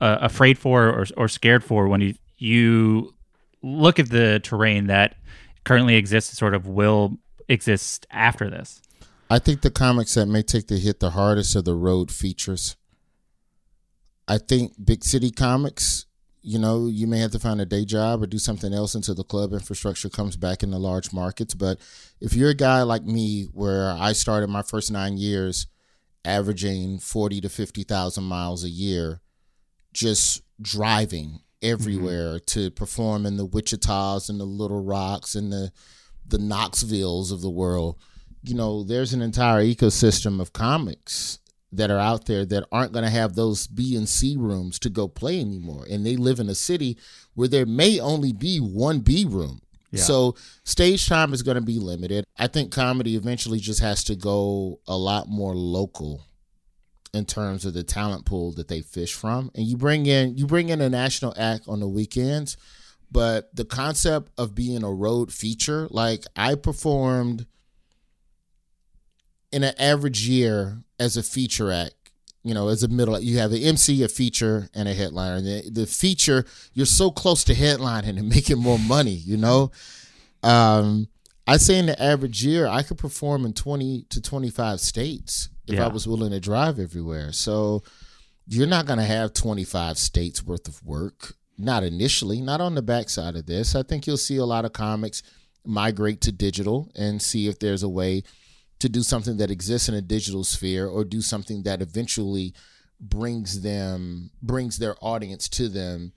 uh, 0.00 0.18
afraid 0.20 0.58
for 0.58 0.88
or, 0.88 1.06
or 1.16 1.28
scared 1.28 1.64
for 1.64 1.88
when 1.88 2.00
you 2.00 2.14
you 2.36 3.14
look 3.62 3.98
at 3.98 4.10
the 4.10 4.40
terrain 4.40 4.86
that 4.86 5.16
currently 5.64 5.96
exists 5.96 6.36
sort 6.36 6.54
of 6.54 6.66
will 6.66 7.18
exist 7.48 8.06
after 8.10 8.50
this 8.50 8.80
I 9.30 9.38
think 9.38 9.60
the 9.60 9.70
comics 9.70 10.14
that 10.14 10.26
may 10.26 10.42
take 10.42 10.68
the 10.68 10.78
hit 10.78 11.00
the 11.00 11.10
hardest 11.10 11.54
are 11.54 11.62
the 11.62 11.74
road 11.74 12.10
features. 12.10 12.76
I 14.26 14.38
think 14.38 14.72
big 14.82 15.04
city 15.04 15.30
comics, 15.30 16.06
you 16.42 16.58
know, 16.58 16.86
you 16.86 17.06
may 17.06 17.18
have 17.18 17.32
to 17.32 17.38
find 17.38 17.60
a 17.60 17.66
day 17.66 17.84
job 17.84 18.22
or 18.22 18.26
do 18.26 18.38
something 18.38 18.72
else 18.72 18.94
until 18.94 19.14
the 19.14 19.24
club 19.24 19.52
infrastructure 19.52 20.08
comes 20.08 20.36
back 20.36 20.62
in 20.62 20.70
the 20.70 20.78
large 20.78 21.12
markets. 21.12 21.54
But 21.54 21.78
if 22.20 22.34
you're 22.34 22.50
a 22.50 22.54
guy 22.54 22.82
like 22.82 23.04
me, 23.04 23.44
where 23.52 23.90
I 23.90 24.12
started 24.12 24.48
my 24.48 24.62
first 24.62 24.90
nine 24.90 25.16
years 25.16 25.66
averaging 26.24 26.98
40 26.98 27.40
to 27.42 27.48
50,000 27.48 28.24
miles 28.24 28.64
a 28.64 28.68
year, 28.68 29.20
just 29.92 30.42
driving 30.60 31.26
mm-hmm. 31.26 31.72
everywhere 31.72 32.38
to 32.38 32.70
perform 32.70 33.26
in 33.26 33.36
the 33.36 33.46
Wichitas 33.46 34.28
and 34.28 34.38
the 34.38 34.44
Little 34.44 34.82
Rocks 34.82 35.34
and 35.34 35.52
the, 35.52 35.72
the 36.26 36.38
Knoxvilles 36.38 37.32
of 37.32 37.40
the 37.40 37.50
world 37.50 37.98
you 38.42 38.54
know, 38.54 38.82
there's 38.82 39.12
an 39.12 39.22
entire 39.22 39.62
ecosystem 39.62 40.40
of 40.40 40.52
comics 40.52 41.38
that 41.72 41.90
are 41.90 41.98
out 41.98 42.26
there 42.26 42.44
that 42.46 42.66
aren't 42.72 42.92
going 42.92 43.04
to 43.04 43.10
have 43.10 43.34
those 43.34 43.66
B 43.66 43.96
and 43.96 44.08
C 44.08 44.36
rooms 44.38 44.78
to 44.80 44.90
go 44.90 45.06
play 45.06 45.40
anymore. 45.40 45.84
And 45.90 46.04
they 46.04 46.16
live 46.16 46.40
in 46.40 46.48
a 46.48 46.54
city 46.54 46.98
where 47.34 47.48
there 47.48 47.66
may 47.66 48.00
only 48.00 48.32
be 48.32 48.58
one 48.58 49.00
B 49.00 49.26
room. 49.28 49.60
Yeah. 49.90 50.02
So 50.02 50.34
stage 50.64 51.08
time 51.08 51.32
is 51.32 51.42
going 51.42 51.56
to 51.56 51.62
be 51.62 51.78
limited. 51.78 52.24
I 52.38 52.46
think 52.46 52.72
comedy 52.72 53.16
eventually 53.16 53.58
just 53.58 53.80
has 53.80 54.04
to 54.04 54.16
go 54.16 54.80
a 54.86 54.96
lot 54.96 55.28
more 55.28 55.54
local 55.54 56.22
in 57.14 57.24
terms 57.24 57.64
of 57.64 57.74
the 57.74 57.82
talent 57.82 58.26
pool 58.26 58.52
that 58.52 58.68
they 58.68 58.82
fish 58.82 59.14
from. 59.14 59.50
And 59.54 59.66
you 59.66 59.76
bring 59.76 60.06
in 60.06 60.36
you 60.36 60.46
bring 60.46 60.68
in 60.68 60.80
a 60.80 60.90
national 60.90 61.34
act 61.38 61.64
on 61.68 61.80
the 61.80 61.88
weekends, 61.88 62.56
but 63.10 63.54
the 63.54 63.64
concept 63.64 64.30
of 64.38 64.54
being 64.54 64.82
a 64.82 64.92
road 64.92 65.32
feature, 65.32 65.88
like 65.90 66.24
I 66.36 66.54
performed 66.54 67.46
in 69.50 69.62
an 69.64 69.74
average 69.78 70.28
year 70.28 70.82
as 70.98 71.16
a 71.16 71.22
feature 71.22 71.70
act, 71.70 71.94
you 72.44 72.54
know, 72.54 72.68
as 72.68 72.82
a 72.82 72.88
middle, 72.88 73.18
you 73.20 73.38
have 73.38 73.52
an 73.52 73.62
MC, 73.62 74.02
a 74.02 74.08
feature, 74.08 74.68
and 74.74 74.88
a 74.88 74.94
headliner. 74.94 75.40
The, 75.40 75.68
the 75.70 75.86
feature, 75.86 76.44
you're 76.72 76.86
so 76.86 77.10
close 77.10 77.44
to 77.44 77.54
headlining 77.54 78.18
and 78.18 78.28
making 78.36 78.58
more 78.58 78.78
money, 78.78 79.12
you 79.14 79.36
know. 79.36 79.70
Um, 80.42 81.08
I 81.46 81.56
say 81.56 81.78
in 81.78 81.86
the 81.86 82.00
average 82.02 82.44
year, 82.44 82.66
I 82.66 82.82
could 82.82 82.98
perform 82.98 83.44
in 83.44 83.52
20 83.54 84.06
to 84.10 84.20
25 84.20 84.80
states 84.80 85.48
if 85.66 85.74
Yeah. 85.74 85.84
I 85.86 85.88
was 85.88 86.06
willing 86.06 86.30
to 86.30 86.40
drive 86.40 86.78
everywhere. 86.78 87.32
So 87.32 87.82
you're 88.46 88.66
not 88.66 88.86
going 88.86 88.98
to 88.98 89.04
have 89.04 89.32
25 89.32 89.98
states 89.98 90.42
worth 90.44 90.68
of 90.68 90.82
work. 90.84 91.34
Not 91.58 91.82
initially, 91.82 92.40
not 92.40 92.60
on 92.60 92.74
the 92.76 92.82
backside 92.82 93.34
of 93.34 93.46
this. 93.46 93.74
I 93.74 93.82
think 93.82 94.06
you'll 94.06 94.16
see 94.16 94.36
a 94.36 94.44
lot 94.44 94.64
of 94.64 94.72
comics 94.72 95.22
migrate 95.64 96.20
to 96.22 96.32
digital 96.32 96.90
and 96.94 97.20
see 97.20 97.48
if 97.48 97.58
there's 97.58 97.82
a 97.82 97.88
way 97.88 98.22
to 98.78 98.88
do 98.88 99.02
something 99.02 99.36
that 99.38 99.50
exists 99.50 99.88
in 99.88 99.94
a 99.94 100.00
digital 100.00 100.44
sphere 100.44 100.86
or 100.86 101.04
do 101.04 101.20
something 101.20 101.62
that 101.62 101.82
eventually 101.82 102.54
brings 103.00 103.62
them 103.62 104.30
brings 104.42 104.78
their 104.78 104.96
audience 105.00 105.48
to 105.48 105.68
them 105.68 106.12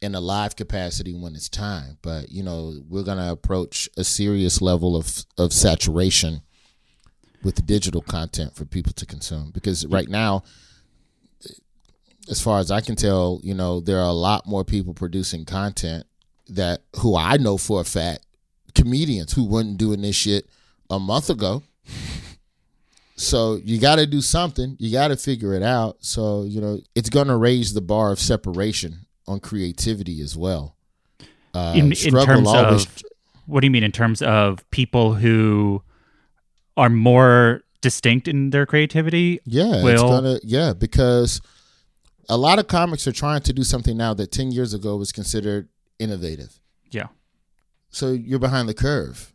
in 0.00 0.14
a 0.14 0.20
live 0.20 0.56
capacity 0.56 1.14
when 1.14 1.34
it's 1.34 1.48
time 1.48 1.98
but 2.02 2.30
you 2.30 2.42
know 2.42 2.74
we're 2.88 3.04
going 3.04 3.18
to 3.18 3.30
approach 3.30 3.88
a 3.96 4.02
serious 4.02 4.60
level 4.60 4.96
of 4.96 5.24
of 5.38 5.52
saturation 5.52 6.42
with 7.44 7.64
digital 7.64 8.02
content 8.02 8.56
for 8.56 8.64
people 8.64 8.92
to 8.92 9.06
consume 9.06 9.50
because 9.52 9.86
right 9.86 10.08
now 10.08 10.42
as 12.30 12.40
far 12.40 12.58
as 12.60 12.70
I 12.70 12.80
can 12.80 12.96
tell, 12.96 13.40
you 13.42 13.54
know, 13.54 13.80
there 13.80 13.98
are 13.98 14.08
a 14.08 14.12
lot 14.12 14.46
more 14.46 14.64
people 14.64 14.94
producing 14.94 15.44
content 15.44 16.06
that 16.48 16.82
who 16.96 17.16
I 17.16 17.36
know 17.36 17.56
for 17.56 17.80
a 17.80 17.84
fact, 17.84 18.24
comedians 18.74 19.32
who 19.32 19.44
weren't 19.44 19.78
doing 19.78 20.02
this 20.02 20.16
shit 20.16 20.48
a 20.88 20.98
month 20.98 21.28
ago. 21.28 21.62
So 23.20 23.56
you 23.64 23.78
got 23.78 23.96
to 23.96 24.06
do 24.06 24.20
something. 24.20 24.76
You 24.78 24.90
got 24.92 25.08
to 25.08 25.16
figure 25.16 25.54
it 25.54 25.62
out. 25.62 25.98
So 26.00 26.44
you 26.44 26.60
know, 26.60 26.78
it's 26.94 27.10
going 27.10 27.28
to 27.28 27.36
raise 27.36 27.74
the 27.74 27.80
bar 27.80 28.10
of 28.12 28.18
separation 28.18 29.06
on 29.26 29.40
creativity 29.40 30.20
as 30.22 30.36
well. 30.36 30.76
Uh, 31.52 31.74
in, 31.76 31.86
in 31.92 31.94
terms 32.24 32.48
always- 32.48 32.86
of 32.86 33.02
what 33.46 33.60
do 33.60 33.66
you 33.66 33.70
mean 33.72 33.82
in 33.82 33.90
terms 33.92 34.22
of 34.22 34.68
people 34.70 35.14
who 35.14 35.82
are 36.76 36.88
more 36.88 37.62
distinct 37.80 38.28
in 38.28 38.50
their 38.50 38.64
creativity 38.66 39.40
Yeah, 39.44 39.74
it's 39.76 39.82
will 39.84 40.08
gonna 40.08 40.38
yeah 40.44 40.72
because 40.72 41.40
a 42.28 42.36
lot 42.36 42.60
of 42.60 42.68
comics 42.68 43.08
are 43.08 43.12
trying 43.12 43.40
to 43.42 43.52
do 43.52 43.64
something 43.64 43.96
now 43.96 44.14
that 44.14 44.30
ten 44.30 44.52
years 44.52 44.72
ago 44.74 44.96
was 44.96 45.10
considered 45.10 45.68
innovative. 45.98 46.60
yeah 46.92 47.08
So 47.90 48.12
you're 48.12 48.38
behind 48.38 48.68
the 48.68 48.74
curve. 48.74 49.32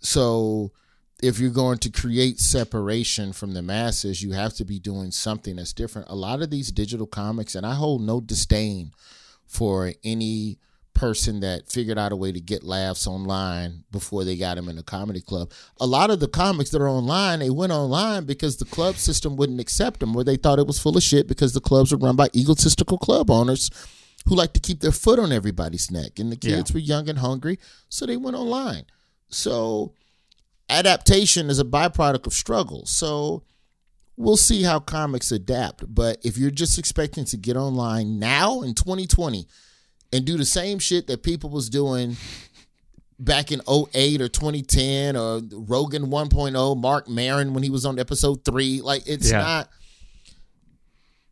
So 0.00 0.70
if 1.22 1.38
you're 1.38 1.50
going 1.50 1.78
to 1.78 1.90
create 1.90 2.38
separation 2.38 3.32
from 3.32 3.54
the 3.54 3.62
masses, 3.62 4.22
you 4.22 4.32
have 4.32 4.54
to 4.54 4.64
be 4.64 4.78
doing 4.78 5.10
something 5.10 5.56
that's 5.56 5.72
different. 5.72 6.08
A 6.10 6.14
lot 6.14 6.42
of 6.42 6.50
these 6.50 6.70
digital 6.70 7.06
comics, 7.06 7.54
and 7.54 7.64
I 7.64 7.74
hold 7.74 8.02
no 8.02 8.20
disdain 8.20 8.92
for 9.46 9.92
any 10.04 10.58
person 10.92 11.40
that 11.40 11.70
figured 11.70 11.98
out 11.98 12.12
a 12.12 12.16
way 12.16 12.32
to 12.32 12.40
get 12.40 12.64
laughs 12.64 13.06
online 13.06 13.84
before 13.92 14.24
they 14.24 14.34
got 14.36 14.56
them 14.56 14.68
in 14.68 14.78
a 14.78 14.82
comedy 14.82 15.20
club. 15.20 15.50
A 15.78 15.86
lot 15.86 16.10
of 16.10 16.20
the 16.20 16.28
comics 16.28 16.70
that 16.70 16.80
are 16.80 16.88
online, 16.88 17.40
they 17.40 17.50
went 17.50 17.72
online 17.72 18.24
because 18.24 18.56
the 18.56 18.64
club 18.64 18.96
system 18.96 19.36
wouldn't 19.36 19.60
accept 19.60 20.00
them, 20.00 20.16
or 20.16 20.24
they 20.24 20.36
thought 20.36 20.58
it 20.58 20.66
was 20.66 20.78
full 20.78 20.96
of 20.96 21.02
shit 21.02 21.28
because 21.28 21.52
the 21.52 21.60
clubs 21.60 21.92
were 21.92 21.98
run 21.98 22.16
by 22.16 22.28
egotistical 22.34 22.98
club 22.98 23.30
owners 23.30 23.70
who 24.26 24.34
like 24.34 24.52
to 24.54 24.60
keep 24.60 24.80
their 24.80 24.92
foot 24.92 25.18
on 25.18 25.32
everybody's 25.32 25.90
neck, 25.90 26.18
and 26.18 26.32
the 26.32 26.36
kids 26.36 26.70
yeah. 26.70 26.74
were 26.74 26.80
young 26.80 27.08
and 27.08 27.18
hungry, 27.18 27.58
so 27.88 28.06
they 28.06 28.16
went 28.16 28.36
online. 28.36 28.84
So 29.28 29.92
adaptation 30.68 31.50
is 31.50 31.58
a 31.58 31.64
byproduct 31.64 32.26
of 32.26 32.32
struggle. 32.32 32.86
So 32.86 33.42
we'll 34.16 34.36
see 34.36 34.62
how 34.62 34.80
comics 34.80 35.30
adapt. 35.30 35.92
But 35.92 36.18
if 36.24 36.36
you're 36.38 36.50
just 36.50 36.78
expecting 36.78 37.24
to 37.26 37.36
get 37.36 37.56
online 37.56 38.18
now 38.18 38.62
in 38.62 38.74
2020 38.74 39.46
and 40.12 40.24
do 40.24 40.36
the 40.36 40.44
same 40.44 40.78
shit 40.78 41.06
that 41.06 41.22
people 41.22 41.50
was 41.50 41.68
doing 41.68 42.16
back 43.18 43.50
in 43.50 43.60
08 43.68 44.20
or 44.20 44.28
2010 44.28 45.16
or 45.16 45.40
Rogan 45.52 46.06
1.0, 46.06 46.80
Marc 46.80 47.08
Maron 47.08 47.54
when 47.54 47.62
he 47.62 47.70
was 47.70 47.84
on 47.86 47.98
episode 47.98 48.44
3, 48.44 48.82
like 48.82 49.06
it's 49.06 49.30
yeah. 49.30 49.38
not 49.38 49.68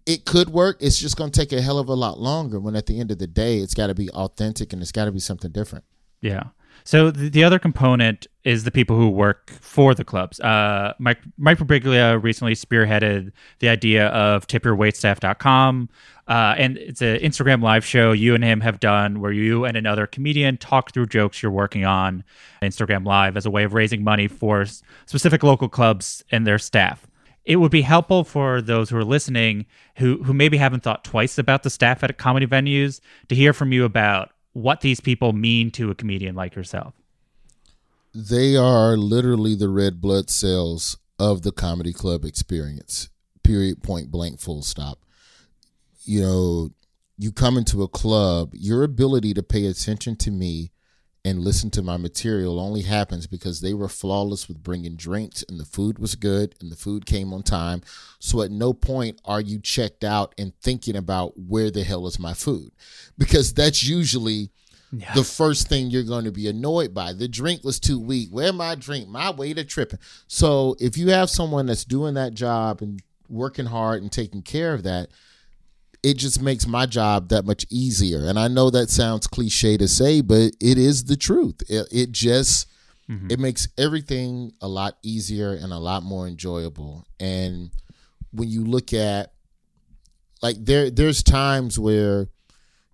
it 0.07 0.25
could 0.25 0.51
work. 0.51 0.77
It's 0.81 0.99
just 0.99 1.17
going 1.17 1.31
to 1.31 1.39
take 1.39 1.53
a 1.53 1.63
hell 1.63 1.79
of 1.79 1.89
a 1.89 1.95
lot 1.95 2.19
longer 2.19 2.61
when 2.61 2.77
at 2.77 2.87
the 2.87 3.01
end 3.01 3.11
of 3.11 3.19
the 3.19 3.27
day 3.27 3.59
it's 3.59 3.75
got 3.75 3.87
to 3.87 3.95
be 3.95 4.11
authentic 4.11 4.73
and 4.73 4.83
it's 4.83 4.93
got 4.93 5.07
to 5.07 5.13
be 5.13 5.21
something 5.21 5.51
different. 5.51 5.85
Yeah. 6.21 6.45
So 6.85 7.11
the, 7.11 7.31
the, 7.31 7.45
other 7.45 7.59
component 7.59 8.27
is 8.45 8.65
the 8.65 8.71
people 8.71 8.97
who 8.97 9.09
work 9.09 9.51
for 9.51 9.95
the 9.95 10.05
clubs. 10.05 10.39
Uh, 10.41 10.93
Mike 10.99 11.19
Mike 11.39 11.59
recently 11.61 12.55
spearheaded 12.55 13.33
the 13.59 13.69
idea 13.69 14.09
of 14.09 14.47
tipyourwaitstaff.com. 14.47 15.89
Uh, 16.27 16.55
and 16.57 16.79
it's 16.79 17.03
an 17.03 17.19
Instagram 17.19 17.63
live 17.63 17.85
show 17.85 18.13
you 18.13 18.35
and 18.35 18.45
him 18.45 18.61
have 18.61 18.81
done 18.81 19.21
where 19.21 19.33
you 19.33 19.65
and 19.65 19.77
another 19.77 20.07
comedian 20.07 20.57
talk 20.57 20.93
through 20.93 21.07
jokes 21.07 21.43
you're 21.43 21.53
working 21.53 21.85
on 21.85 22.25
Instagram 22.63 23.05
live 23.05 23.37
as 23.37 23.45
a 23.45 23.51
way 23.51 23.65
of 23.65 23.75
raising 23.75 24.03
money 24.03 24.27
for 24.27 24.65
specific 25.07 25.43
local 25.43 25.69
clubs 25.69 26.25
and 26.31 26.47
their 26.47 26.59
staff. 26.59 27.07
It 27.45 27.57
would 27.57 27.71
be 27.71 27.83
helpful 27.83 28.25
for 28.25 28.63
those 28.63 28.89
who 28.89 28.97
are 28.97 29.05
listening 29.05 29.67
who 29.97 30.23
who 30.23 30.33
maybe 30.33 30.57
haven't 30.57 30.83
thought 30.83 31.05
twice 31.05 31.39
about 31.39 31.63
the 31.63 31.71
staff 31.71 32.03
at 32.03 32.17
comedy 32.17 32.47
venues 32.47 33.01
to 33.29 33.35
hear 33.35 33.53
from 33.53 33.73
you 33.73 33.85
about 33.85 34.31
what 34.55 34.81
these 34.81 35.01
people 35.01 35.33
mean 35.33 35.71
to 35.73 35.91
a 35.91 35.95
comedian 35.95 36.35
like 36.35 36.55
yourself. 36.55 36.95
They 38.15 38.57
are 38.57 38.97
literally 38.97 39.57
the 39.57 39.69
red 39.69 40.01
blood 40.01 40.31
cells 40.31 40.97
of 41.19 41.43
the 41.43 41.51
comedy 41.51 41.93
club 41.93 42.25
experience. 42.25 43.09
Period, 43.43 43.83
point 43.83 44.13
blank, 44.13 44.41
full 44.41 44.63
stop. 44.63 45.01
You 46.05 46.21
know, 46.23 46.71
you 47.19 47.33
come 47.33 47.57
into 47.57 47.83
a 47.83 47.89
club, 47.89 48.51
your 48.55 48.85
ability 48.85 49.35
to 49.35 49.43
pay 49.43 49.67
attention 49.67 50.15
to 50.17 50.31
me 50.31 50.71
and 51.25 51.41
listen 51.41 51.71
to 51.71 51.83
my 51.83 51.97
material 51.97 52.61
only 52.61 52.83
happens 52.83 53.27
because 53.27 53.61
they 53.61 53.73
were 53.73 53.89
flawless 53.89 54.47
with 54.47 54.63
bringing 54.63 54.95
drinks 54.95 55.43
and 55.49 55.59
the 55.59 55.65
food 55.65 55.99
was 55.99 56.15
good 56.15 56.55
and 56.61 56.71
the 56.71 56.77
food 56.77 57.07
came 57.07 57.33
on 57.33 57.43
time. 57.43 57.81
So 58.21 58.43
at 58.43 58.51
no 58.51 58.75
point 58.75 59.21
are 59.25 59.41
you 59.41 59.59
checked 59.59 60.05
out 60.05 60.35
and 60.39 60.55
thinking 60.61 60.97
about 60.97 61.33
where 61.37 61.71
the 61.71 61.83
hell 61.83 62.07
is 62.07 62.19
my 62.19 62.35
food 62.35 62.71
because 63.19 63.55
that's 63.55 63.83
usually 63.83 64.51
yeah. 64.93 65.13
the 65.15 65.25
first 65.25 65.69
thing 65.69 65.91
you're 65.91 66.03
going 66.03 66.25
to 66.25 66.33
be 66.33 66.49
annoyed 66.49 66.95
by. 66.95 67.13
The 67.13 67.29
drink 67.29 67.65
was 67.65 67.81
too 67.81 67.99
weak. 67.99 68.29
Where 68.31 68.53
my 68.53 68.75
drink? 68.75 69.09
My 69.09 69.31
waiter 69.31 69.65
tripping. 69.65 69.99
So 70.27 70.77
if 70.81 70.97
you 70.97 71.09
have 71.11 71.31
someone 71.31 71.67
that's 71.67 71.85
doing 71.85 72.15
that 72.15 72.35
job 72.35 72.83
and 72.83 73.03
working 73.29 73.67
hard 73.67 74.03
and 74.03 74.11
taking 74.11 74.43
care 74.43 74.75
of 74.75 74.83
that, 74.85 75.09
it 76.03 76.19
just 76.19 76.41
makes 76.43 76.67
my 76.67 76.85
job 76.85 77.31
that 77.31 77.47
much 77.47 77.65
easier. 77.71 78.27
And 78.27 78.39
I 78.39 78.49
know 78.49 78.69
that 78.71 78.91
sounds 78.91 79.27
cliche 79.27 79.79
to 79.79 79.89
say, 79.89 80.21
but 80.21 80.53
it 80.61 80.79
is 80.79 81.05
the 81.05 81.17
truth. 81.17 81.63
It, 81.69 81.89
it 81.91 82.13
just 82.13 82.69
mm-hmm. 83.09 83.31
it 83.31 83.41
makes 83.41 83.69
everything 83.79 84.53
a 84.61 84.69
lot 84.69 84.99
easier 85.03 85.53
and 85.53 85.73
a 85.73 85.79
lot 85.79 86.03
more 86.03 86.29
enjoyable. 86.29 87.07
And 87.19 87.71
when 88.33 88.51
you 88.51 88.65
look 88.65 88.93
at 88.93 89.33
like 90.43 90.57
there 90.61 90.91
there's 90.91 91.23
times 91.23 91.79
where 91.79 92.29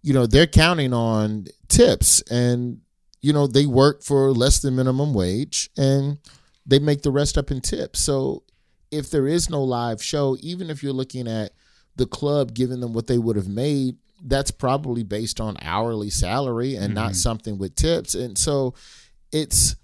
you 0.02 0.12
know 0.12 0.26
they're 0.26 0.46
counting 0.46 0.92
on 0.92 1.46
tips 1.68 2.22
and 2.30 2.80
you 3.20 3.32
know 3.32 3.46
they 3.46 3.66
work 3.66 4.02
for 4.02 4.32
less 4.32 4.60
than 4.60 4.76
minimum 4.76 5.14
wage 5.14 5.70
and 5.76 6.18
they 6.66 6.78
make 6.78 7.02
the 7.02 7.10
rest 7.10 7.36
up 7.36 7.50
in 7.50 7.60
tips. 7.60 8.00
So 8.00 8.44
if 8.90 9.10
there 9.10 9.26
is 9.26 9.50
no 9.50 9.62
live 9.62 10.02
show, 10.02 10.36
even 10.40 10.70
if 10.70 10.82
you're 10.82 10.92
looking 10.92 11.28
at 11.28 11.52
the 11.96 12.06
club 12.06 12.54
giving 12.54 12.80
them 12.80 12.92
what 12.92 13.06
they 13.06 13.18
would 13.18 13.36
have 13.36 13.48
made, 13.48 13.96
that's 14.24 14.50
probably 14.50 15.02
based 15.02 15.40
on 15.40 15.56
hourly 15.62 16.10
salary 16.10 16.76
and 16.76 16.86
mm-hmm. 16.86 16.94
not 16.94 17.16
something 17.16 17.58
with 17.58 17.74
tips. 17.74 18.14
And 18.14 18.36
so 18.36 18.74
it's 19.32 19.76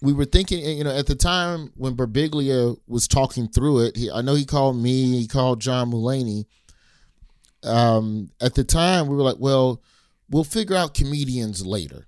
we 0.00 0.12
were 0.12 0.24
thinking, 0.24 0.64
you 0.64 0.84
know, 0.84 0.96
at 0.96 1.06
the 1.06 1.16
time 1.16 1.72
when 1.74 1.96
Birbiglia 1.96 2.78
was 2.86 3.08
talking 3.08 3.48
through 3.48 3.80
it, 3.80 3.96
he, 3.96 4.10
I 4.10 4.20
know 4.20 4.34
he 4.34 4.44
called 4.44 4.76
me, 4.76 5.18
he 5.18 5.26
called 5.26 5.60
John 5.60 5.90
Mulaney. 5.90 6.46
Um, 7.64 8.30
at 8.40 8.54
the 8.54 8.64
time, 8.64 9.08
we 9.08 9.16
were 9.16 9.22
like, 9.22 9.38
well, 9.38 9.82
we'll 10.30 10.44
figure 10.44 10.76
out 10.76 10.94
comedians 10.94 11.64
later. 11.64 12.06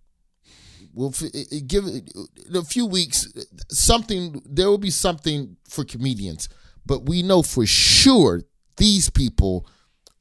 We'll 0.93 1.11
f- 1.11 1.33
give 1.67 1.85
it 1.87 2.13
a 2.55 2.65
few 2.65 2.87
weeks. 2.87 3.33
Something 3.71 4.43
there 4.45 4.69
will 4.69 4.79
be 4.79 4.91
something 4.91 5.57
for 5.69 5.85
comedians, 5.85 6.49
but 6.85 7.09
we 7.09 7.23
know 7.23 7.43
for 7.43 7.65
sure 7.67 8.43
these 8.77 9.09
people 9.09 9.67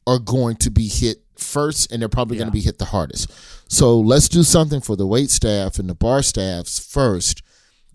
are 0.05 0.19
going 0.19 0.57
to 0.57 0.69
be 0.69 0.87
hit 0.87 1.23
first 1.37 1.91
and 1.91 2.01
they're 2.01 2.09
probably 2.09 2.37
yeah. 2.37 2.41
going 2.41 2.51
to 2.51 2.57
be 2.57 2.61
hit 2.61 2.77
the 2.77 2.85
hardest. 2.85 3.31
So 3.71 3.99
let's 3.99 4.29
do 4.29 4.43
something 4.43 4.81
for 4.81 4.95
the 4.95 5.07
wait 5.07 5.29
staff 5.29 5.79
and 5.79 5.89
the 5.89 5.95
bar 5.95 6.21
staffs 6.21 6.79
first, 6.79 7.41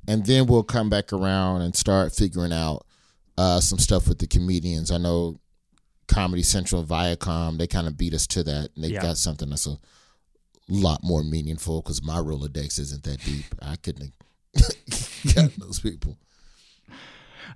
and 0.08 0.26
then 0.26 0.46
we'll 0.46 0.64
come 0.64 0.90
back 0.90 1.12
around 1.12 1.62
and 1.62 1.76
start 1.76 2.12
figuring 2.12 2.52
out 2.52 2.86
uh, 3.38 3.60
some 3.60 3.78
stuff 3.78 4.08
with 4.08 4.18
the 4.18 4.26
comedians. 4.26 4.90
I 4.90 4.98
know 4.98 5.40
Comedy 6.14 6.42
Central, 6.42 6.84
Viacom, 6.84 7.58
they 7.58 7.66
kind 7.66 7.88
of 7.88 7.98
beat 7.98 8.14
us 8.14 8.26
to 8.28 8.44
that, 8.44 8.70
and 8.74 8.84
they've 8.84 8.92
yeah. 8.92 9.02
got 9.02 9.16
something 9.16 9.50
that's 9.50 9.66
a 9.66 9.76
lot 10.68 11.00
more 11.02 11.24
meaningful 11.24 11.82
because 11.82 12.04
my 12.04 12.16
Rolodex 12.16 12.78
isn't 12.78 13.02
that 13.02 13.20
deep. 13.24 13.46
I 13.60 13.76
couldn't 13.76 14.12
have 14.54 15.34
gotten 15.34 15.52
those 15.58 15.80
people. 15.80 16.16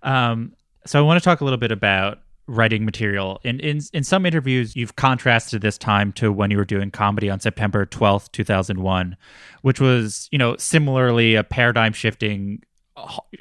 Um, 0.03 0.55
so 0.87 0.99
I 0.99 1.03
want 1.03 1.23
to 1.23 1.25
talk 1.25 1.41
a 1.41 1.45
little 1.45 1.59
bit 1.59 1.71
about 1.71 2.19
writing 2.49 2.85
material. 2.85 3.41
In, 3.45 3.61
in 3.61 3.81
in 3.93 4.03
some 4.03 4.27
interviews, 4.27 4.75
you've 4.75 4.97
contrasted 4.97 5.61
this 5.61 5.79
time 5.79 6.13
to 6.15 6.33
when 6.33 6.51
you 6.51 6.57
were 6.57 6.65
doing 6.65 6.91
comedy 6.91 7.31
on 7.31 7.39
September 7.39 7.87
twelfth, 7.87 8.33
two 8.33 8.45
thousand 8.45 8.81
one, 8.81 9.17
which 9.63 9.81
was 9.81 10.29
you 10.33 10.39
know 10.39 10.57
similarly 10.57 11.37
a 11.37 11.45
paradigm 11.45 11.93
shifting, 11.93 12.63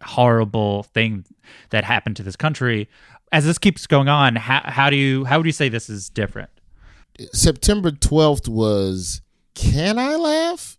horrible 0.04 0.84
thing 0.84 1.26
that 1.72 1.84
happened 1.84 2.18
to 2.18 2.24
this 2.24 2.36
country. 2.36 2.88
As 3.32 3.46
this 3.46 3.58
keeps 3.58 3.88
going 3.88 4.08
on, 4.08 4.36
how, 4.36 4.62
how 4.66 4.90
do 4.90 4.96
you 4.96 5.26
how 5.26 5.38
would 5.38 5.46
you 5.46 5.52
say 5.52 5.70
this 5.70 5.90
is 5.90 6.10
different? 6.10 6.50
September 7.34 7.92
twelfth 7.92 8.48
was 8.48 9.22
can 9.54 9.98
I 9.98 10.16
laugh, 10.16 10.78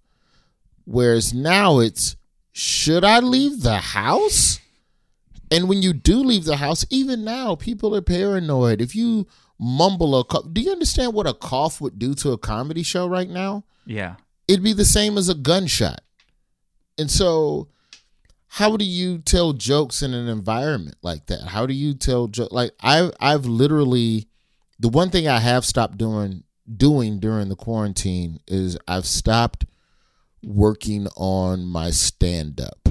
whereas 0.85 1.35
now 1.35 1.79
it's 1.81 2.17
should 2.53 3.05
I 3.05 3.21
leave 3.21 3.63
the 3.63 3.79
house? 3.79 4.61
And 5.51 5.69
when 5.69 5.83
you 5.83 5.93
do 5.93 6.19
leave 6.19 6.45
the 6.45 6.57
house, 6.57 6.85
even 6.91 7.25
now, 7.25 7.55
people 7.55 7.95
are 7.95 8.03
paranoid. 8.03 8.81
If 8.81 8.95
you 8.95 9.27
mumble 9.59 10.19
a 10.19 10.25
cough, 10.25 10.45
do 10.53 10.61
you 10.61 10.71
understand 10.71 11.15
what 11.15 11.27
a 11.27 11.35
cough 11.35 11.81
would 11.81 11.99
do 11.99 12.15
to 12.17 12.33
a 12.33 12.39
comedy 12.39 12.83
show 12.83 13.09
right 13.09 13.29
now? 13.29 13.65
Yeah. 13.87 14.17
It'd 14.47 14.63
be 14.63 14.73
the 14.73 14.85
same 14.85 15.17
as 15.17 15.29
a 15.29 15.35
gunshot. 15.35 16.01
And 16.99 17.11
so, 17.11 17.69
how 18.49 18.77
do 18.77 18.85
you 18.85 19.19
tell 19.19 19.53
jokes 19.53 20.03
in 20.03 20.15
an 20.15 20.29
environment 20.29 20.97
like 21.03 21.27
that? 21.27 21.49
How 21.49 21.67
do 21.67 21.75
you 21.75 21.95
tell 21.95 22.27
jokes? 22.29 22.53
Like 22.53 22.73
I've 22.81 23.13
I've 23.21 23.45
literally, 23.45 24.29
the 24.79 24.89
one 24.89 25.11
thing 25.11 25.29
I 25.29 25.39
have 25.39 25.65
stopped 25.65 25.99
doing 25.99 26.45
doing 26.77 27.19
during 27.19 27.49
the 27.49 27.57
quarantine 27.57 28.41
is 28.47 28.79
I've 28.87 29.07
stopped 29.07 29.65
working 30.43 31.07
on 31.17 31.65
my 31.65 31.91
stand 31.91 32.61
up. 32.61 32.89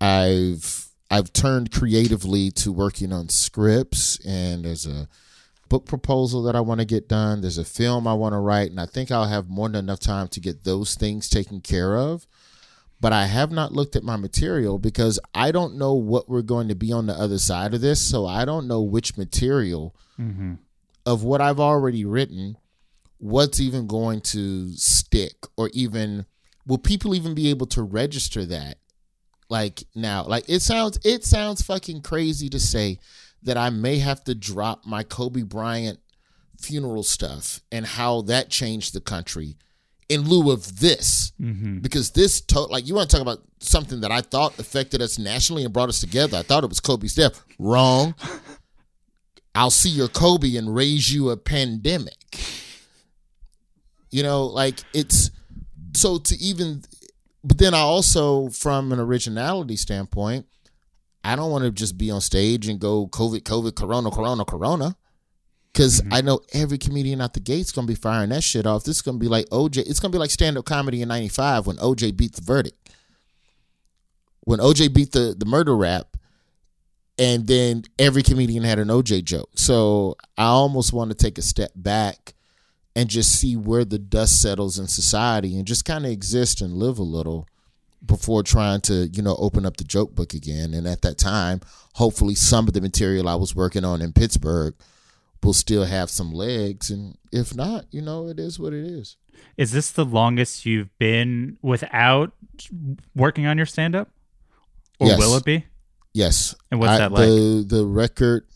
I've 0.00 0.88
I've 1.10 1.32
turned 1.32 1.70
creatively 1.70 2.50
to 2.52 2.72
working 2.72 3.12
on 3.12 3.28
scripts, 3.28 4.18
and 4.24 4.64
there's 4.64 4.86
a 4.86 5.08
book 5.68 5.84
proposal 5.84 6.42
that 6.44 6.56
I 6.56 6.60
want 6.60 6.80
to 6.80 6.86
get 6.86 7.08
done. 7.08 7.40
There's 7.42 7.58
a 7.58 7.64
film 7.64 8.06
I 8.06 8.14
want 8.14 8.32
to 8.32 8.38
write, 8.38 8.70
and 8.70 8.80
I 8.80 8.86
think 8.86 9.10
I'll 9.10 9.28
have 9.28 9.48
more 9.48 9.68
than 9.68 9.84
enough 9.84 10.00
time 10.00 10.28
to 10.28 10.40
get 10.40 10.64
those 10.64 10.94
things 10.94 11.28
taken 11.28 11.60
care 11.60 11.96
of. 11.96 12.26
But 13.00 13.12
I 13.12 13.26
have 13.26 13.50
not 13.50 13.72
looked 13.72 13.94
at 13.94 14.02
my 14.02 14.16
material 14.16 14.78
because 14.78 15.20
I 15.34 15.52
don't 15.52 15.76
know 15.76 15.94
what 15.94 16.28
we're 16.28 16.42
going 16.42 16.68
to 16.68 16.74
be 16.74 16.92
on 16.92 17.06
the 17.06 17.14
other 17.14 17.38
side 17.38 17.74
of 17.74 17.82
this. 17.82 18.00
So 18.00 18.26
I 18.26 18.44
don't 18.44 18.66
know 18.66 18.80
which 18.80 19.18
material 19.18 19.94
mm-hmm. 20.18 20.54
of 21.04 21.22
what 21.22 21.42
I've 21.42 21.60
already 21.60 22.04
written, 22.06 22.56
what's 23.18 23.60
even 23.60 23.86
going 23.86 24.22
to 24.22 24.72
stick, 24.72 25.34
or 25.58 25.70
even 25.74 26.24
will 26.66 26.78
people 26.78 27.14
even 27.14 27.34
be 27.34 27.50
able 27.50 27.66
to 27.66 27.82
register 27.82 28.46
that 28.46 28.78
like 29.48 29.84
now. 29.94 30.24
Like 30.24 30.48
it 30.48 30.60
sounds 30.60 30.98
it 31.04 31.24
sounds 31.24 31.62
fucking 31.62 32.02
crazy 32.02 32.48
to 32.48 32.60
say 32.60 32.98
that 33.42 33.56
I 33.56 33.70
may 33.70 33.98
have 33.98 34.24
to 34.24 34.34
drop 34.34 34.86
my 34.86 35.02
Kobe 35.02 35.42
Bryant 35.42 36.00
funeral 36.58 37.02
stuff 37.02 37.60
and 37.70 37.86
how 37.86 38.22
that 38.22 38.50
changed 38.50 38.94
the 38.94 39.00
country 39.00 39.56
in 40.08 40.22
lieu 40.22 40.52
of 40.52 40.80
this 40.80 41.32
mm-hmm. 41.40 41.78
because 41.78 42.10
this 42.10 42.40
to- 42.40 42.60
like 42.60 42.86
you 42.86 42.94
want 42.94 43.10
to 43.10 43.16
talk 43.16 43.22
about 43.22 43.42
something 43.60 44.00
that 44.00 44.12
I 44.12 44.20
thought 44.20 44.58
affected 44.58 45.02
us 45.02 45.18
nationally 45.18 45.64
and 45.64 45.72
brought 45.72 45.88
us 45.88 46.00
together. 46.00 46.38
I 46.38 46.42
thought 46.42 46.64
it 46.64 46.68
was 46.68 46.80
Kobe's 46.80 47.14
death. 47.14 47.42
Wrong. 47.58 48.14
I'll 49.54 49.70
see 49.70 49.88
your 49.88 50.08
Kobe 50.08 50.56
and 50.56 50.74
raise 50.74 51.12
you 51.12 51.30
a 51.30 51.36
pandemic. 51.36 52.40
You 54.10 54.22
know, 54.22 54.44
like 54.44 54.80
it's 54.92 55.30
so 55.94 56.18
to 56.18 56.36
even 56.36 56.82
but 57.42 57.58
then 57.58 57.74
I 57.74 57.80
also 57.80 58.48
from 58.50 58.92
an 58.92 59.00
originality 59.00 59.76
standpoint, 59.76 60.46
I 61.24 61.36
don't 61.36 61.50
want 61.50 61.64
to 61.64 61.70
just 61.70 61.96
be 61.96 62.10
on 62.10 62.20
stage 62.20 62.68
and 62.68 62.78
go 62.78 63.08
COVID, 63.08 63.42
COVID, 63.42 63.74
Corona, 63.74 64.10
Corona, 64.10 64.44
Corona. 64.44 64.96
Because 65.76 66.00
mm-hmm. 66.00 66.14
I 66.14 66.22
know 66.22 66.40
every 66.54 66.78
comedian 66.78 67.20
out 67.20 67.34
the 67.34 67.40
gate's 67.40 67.70
gonna 67.70 67.86
be 67.86 67.94
firing 67.94 68.30
that 68.30 68.42
shit 68.42 68.66
off. 68.66 68.84
This 68.84 68.96
is 68.96 69.02
gonna 69.02 69.18
be 69.18 69.28
like 69.28 69.46
OJ. 69.50 69.78
It's 69.86 70.00
gonna 70.00 70.12
be 70.12 70.18
like 70.18 70.30
stand 70.30 70.56
up 70.56 70.64
comedy 70.64 71.02
in 71.02 71.08
'95 71.08 71.66
when 71.66 71.76
OJ 71.76 72.16
beat 72.16 72.34
the 72.34 72.40
verdict. 72.40 72.90
When 74.44 74.58
OJ 74.58 74.94
beat 74.94 75.12
the 75.12 75.34
the 75.36 75.44
murder 75.44 75.76
rap, 75.76 76.16
and 77.18 77.46
then 77.46 77.82
every 77.98 78.22
comedian 78.22 78.64
had 78.64 78.78
an 78.78 78.88
OJ 78.88 79.24
joke. 79.24 79.50
So 79.56 80.16
I 80.38 80.44
almost 80.44 80.94
want 80.94 81.10
to 81.10 81.14
take 81.16 81.36
a 81.36 81.42
step 81.42 81.72
back 81.76 82.32
and 82.94 83.10
just 83.10 83.38
see 83.38 83.54
where 83.54 83.84
the 83.84 83.98
dust 83.98 84.40
settles 84.40 84.78
in 84.78 84.88
society 84.88 85.58
and 85.58 85.66
just 85.66 85.84
kind 85.84 86.06
of 86.06 86.10
exist 86.10 86.62
and 86.62 86.72
live 86.72 86.98
a 86.98 87.02
little 87.02 87.46
before 88.04 88.42
trying 88.42 88.80
to 88.80 89.08
you 89.08 89.20
know 89.22 89.36
open 89.38 89.66
up 89.66 89.76
the 89.76 89.84
joke 89.84 90.14
book 90.14 90.32
again 90.32 90.72
and 90.72 90.86
at 90.86 91.02
that 91.02 91.18
time 91.18 91.60
hopefully 91.94 92.34
some 92.36 92.68
of 92.68 92.74
the 92.74 92.80
material 92.80 93.28
i 93.28 93.34
was 93.34 93.56
working 93.56 93.84
on 93.84 94.00
in 94.00 94.12
pittsburgh 94.12 94.74
will 95.42 95.52
still 95.52 95.84
have 95.84 96.10
some 96.10 96.32
legs 96.32 96.90
and 96.90 97.16
if 97.32 97.54
not 97.54 97.84
you 97.90 98.02
know 98.02 98.26
it 98.28 98.38
is 98.40 98.58
what 98.58 98.72
it 98.72 98.84
is 98.84 99.16
Is 99.56 99.70
this 99.72 99.90
the 99.92 100.04
longest 100.04 100.66
you've 100.66 100.96
been 100.98 101.56
without 101.62 102.32
working 103.14 103.46
on 103.46 103.56
your 103.56 103.66
stand 103.66 103.94
up? 103.94 104.08
Or 104.98 105.08
Yes. 105.08 105.18
will 105.18 105.36
it 105.36 105.44
be? 105.44 105.64
yes 106.14 106.54
And 106.70 106.80
what's 106.80 106.92
I- 106.92 106.98
that 106.98 107.12
like? 107.12 107.26
the 107.28 107.64
the 107.68 107.84
record 107.86 108.46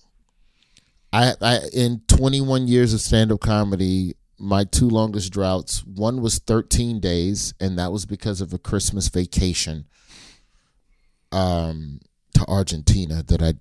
i 1.13 1.35
i 1.41 1.59
in 1.73 2.01
21 2.09 2.67
years 2.69 2.95
of 2.95 3.01
stand-up 3.01 3.41
comedy 3.41 4.15
my 4.39 4.65
two 4.65 4.89
longest 4.89 5.33
droughts 5.33 5.85
one 5.85 6.23
was 6.23 6.39
13 6.39 6.99
days 7.01 7.53
and 7.61 7.79
that 7.79 7.93
was 7.93 8.07
because 8.07 8.41
of 8.41 8.53
a 8.55 8.59
christmas 8.59 9.09
vacation 9.09 9.85
um 11.33 12.01
to 12.35 12.45
argentina 12.49 13.23
that 13.23 13.43
i 13.43 13.53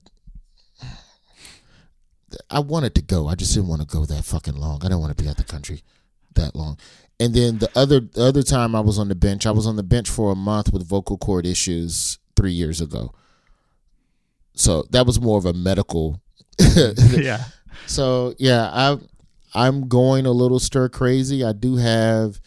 I 2.49 2.59
wanted 2.59 2.95
to 2.95 3.01
go. 3.01 3.27
I 3.27 3.35
just 3.35 3.53
didn't 3.53 3.69
want 3.69 3.81
to 3.81 3.87
go 3.87 4.05
that 4.05 4.25
fucking 4.25 4.55
long. 4.55 4.79
I 4.81 4.85
didn't 4.85 4.99
want 4.99 5.15
to 5.15 5.23
be 5.23 5.29
out 5.29 5.37
the 5.37 5.43
country 5.43 5.83
that 6.35 6.55
long. 6.55 6.77
And 7.19 7.33
then 7.33 7.57
the 7.57 7.69
other 7.75 7.99
the 7.99 8.23
other 8.23 8.43
time 8.43 8.75
I 8.75 8.79
was 8.79 8.97
on 8.97 9.09
the 9.09 9.15
bench, 9.15 9.45
I 9.45 9.51
was 9.51 9.67
on 9.67 9.75
the 9.75 9.83
bench 9.83 10.09
for 10.09 10.31
a 10.31 10.35
month 10.35 10.71
with 10.71 10.87
vocal 10.87 11.17
cord 11.17 11.45
issues 11.45 12.17
three 12.35 12.53
years 12.53 12.79
ago. 12.79 13.13
So 14.55 14.83
that 14.91 15.05
was 15.05 15.19
more 15.19 15.37
of 15.37 15.45
a 15.45 15.53
medical. 15.53 16.21
yeah. 16.59 17.43
so 17.87 18.33
yeah, 18.37 18.69
I 18.71 18.97
I'm 19.53 19.87
going 19.87 20.25
a 20.25 20.31
little 20.31 20.59
stir 20.59 20.89
crazy. 20.89 21.43
I 21.43 21.53
do 21.53 21.75
have 21.75 22.39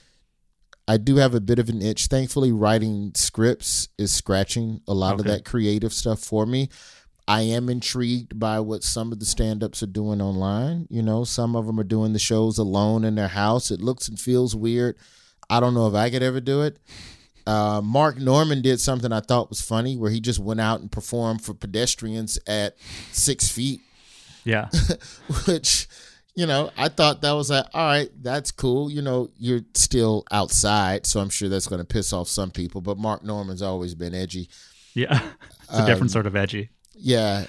I 0.88 0.97
do 0.97 1.16
have 1.16 1.35
a 1.35 1.40
bit 1.40 1.59
of 1.59 1.68
an 1.68 1.83
itch. 1.83 2.07
Thankfully, 2.07 2.53
writing 2.53 3.12
scripts 3.14 3.88
is 3.99 4.12
scratching 4.12 4.81
a 4.88 4.95
lot 4.95 5.21
of 5.21 5.27
that 5.27 5.45
creative 5.45 5.92
stuff 5.92 6.21
for 6.21 6.45
me. 6.47 6.71
I 7.29 7.43
am 7.43 7.69
intrigued 7.69 8.39
by 8.39 8.61
what 8.61 8.83
some 8.83 9.13
of 9.13 9.21
the 9.21 9.25
stand-ups 9.27 9.83
are 9.83 9.87
doing 9.87 10.21
online. 10.21 10.87
You 10.91 11.03
know, 11.03 11.25
some 11.25 11.55
of 11.57 11.67
them 11.67 11.79
are 11.79 11.85
doing 11.85 12.13
the 12.13 12.19
shows 12.19 12.59
alone 12.59 13.05
in 13.05 13.15
their 13.15 13.29
house. 13.29 13.71
It 13.71 13.81
looks 13.81 14.09
and 14.09 14.19
feels 14.19 14.57
weird. 14.57 14.97
I 15.49 15.61
don't 15.61 15.75
know 15.75 15.87
if 15.87 15.95
I 15.95 16.11
could 16.11 16.23
ever 16.23 16.41
do 16.41 16.63
it. 16.63 16.79
Uh, 17.47 17.81
Mark 17.83 18.19
Normand 18.19 18.63
did 18.63 18.81
something 18.81 19.13
I 19.13 19.21
thought 19.21 19.49
was 19.51 19.61
funny, 19.61 19.97
where 19.97 20.11
he 20.11 20.21
just 20.21 20.39
went 20.39 20.61
out 20.61 20.81
and 20.81 20.91
performed 20.91 21.43
for 21.45 21.55
pedestrians 21.55 22.39
at 22.47 22.77
six 23.13 23.49
feet 23.49 23.81
Yeah. 24.45 24.69
which 25.47 25.89
you 26.35 26.47
know 26.47 26.71
i 26.79 26.89
thought 26.89 27.21
that 27.21 27.33
was 27.33 27.51
like 27.51 27.67
all 27.75 27.85
right 27.87 28.09
that's 28.23 28.51
cool 28.51 28.91
you 28.91 29.03
know 29.03 29.29
you're 29.39 29.61
still 29.75 30.25
outside 30.33 31.05
so 31.05 31.21
i'm 31.21 31.29
sure 31.29 31.47
that's 31.51 31.67
going 31.67 31.79
to 31.79 31.85
piss 31.85 32.11
off 32.11 32.27
some 32.27 32.51
people 32.51 32.81
but 32.81 32.97
mark 32.97 33.23
normand's 33.23 33.61
always 33.61 33.95
been 33.95 34.15
edgy 34.15 34.49
Yeah. 34.95 35.21
It's 35.65 35.79
a 35.79 35.87
different 35.87 36.03
Um, 36.05 36.09
sort 36.09 36.27
of 36.27 36.35
edgy. 36.37 36.71
Yeah. 37.03 37.47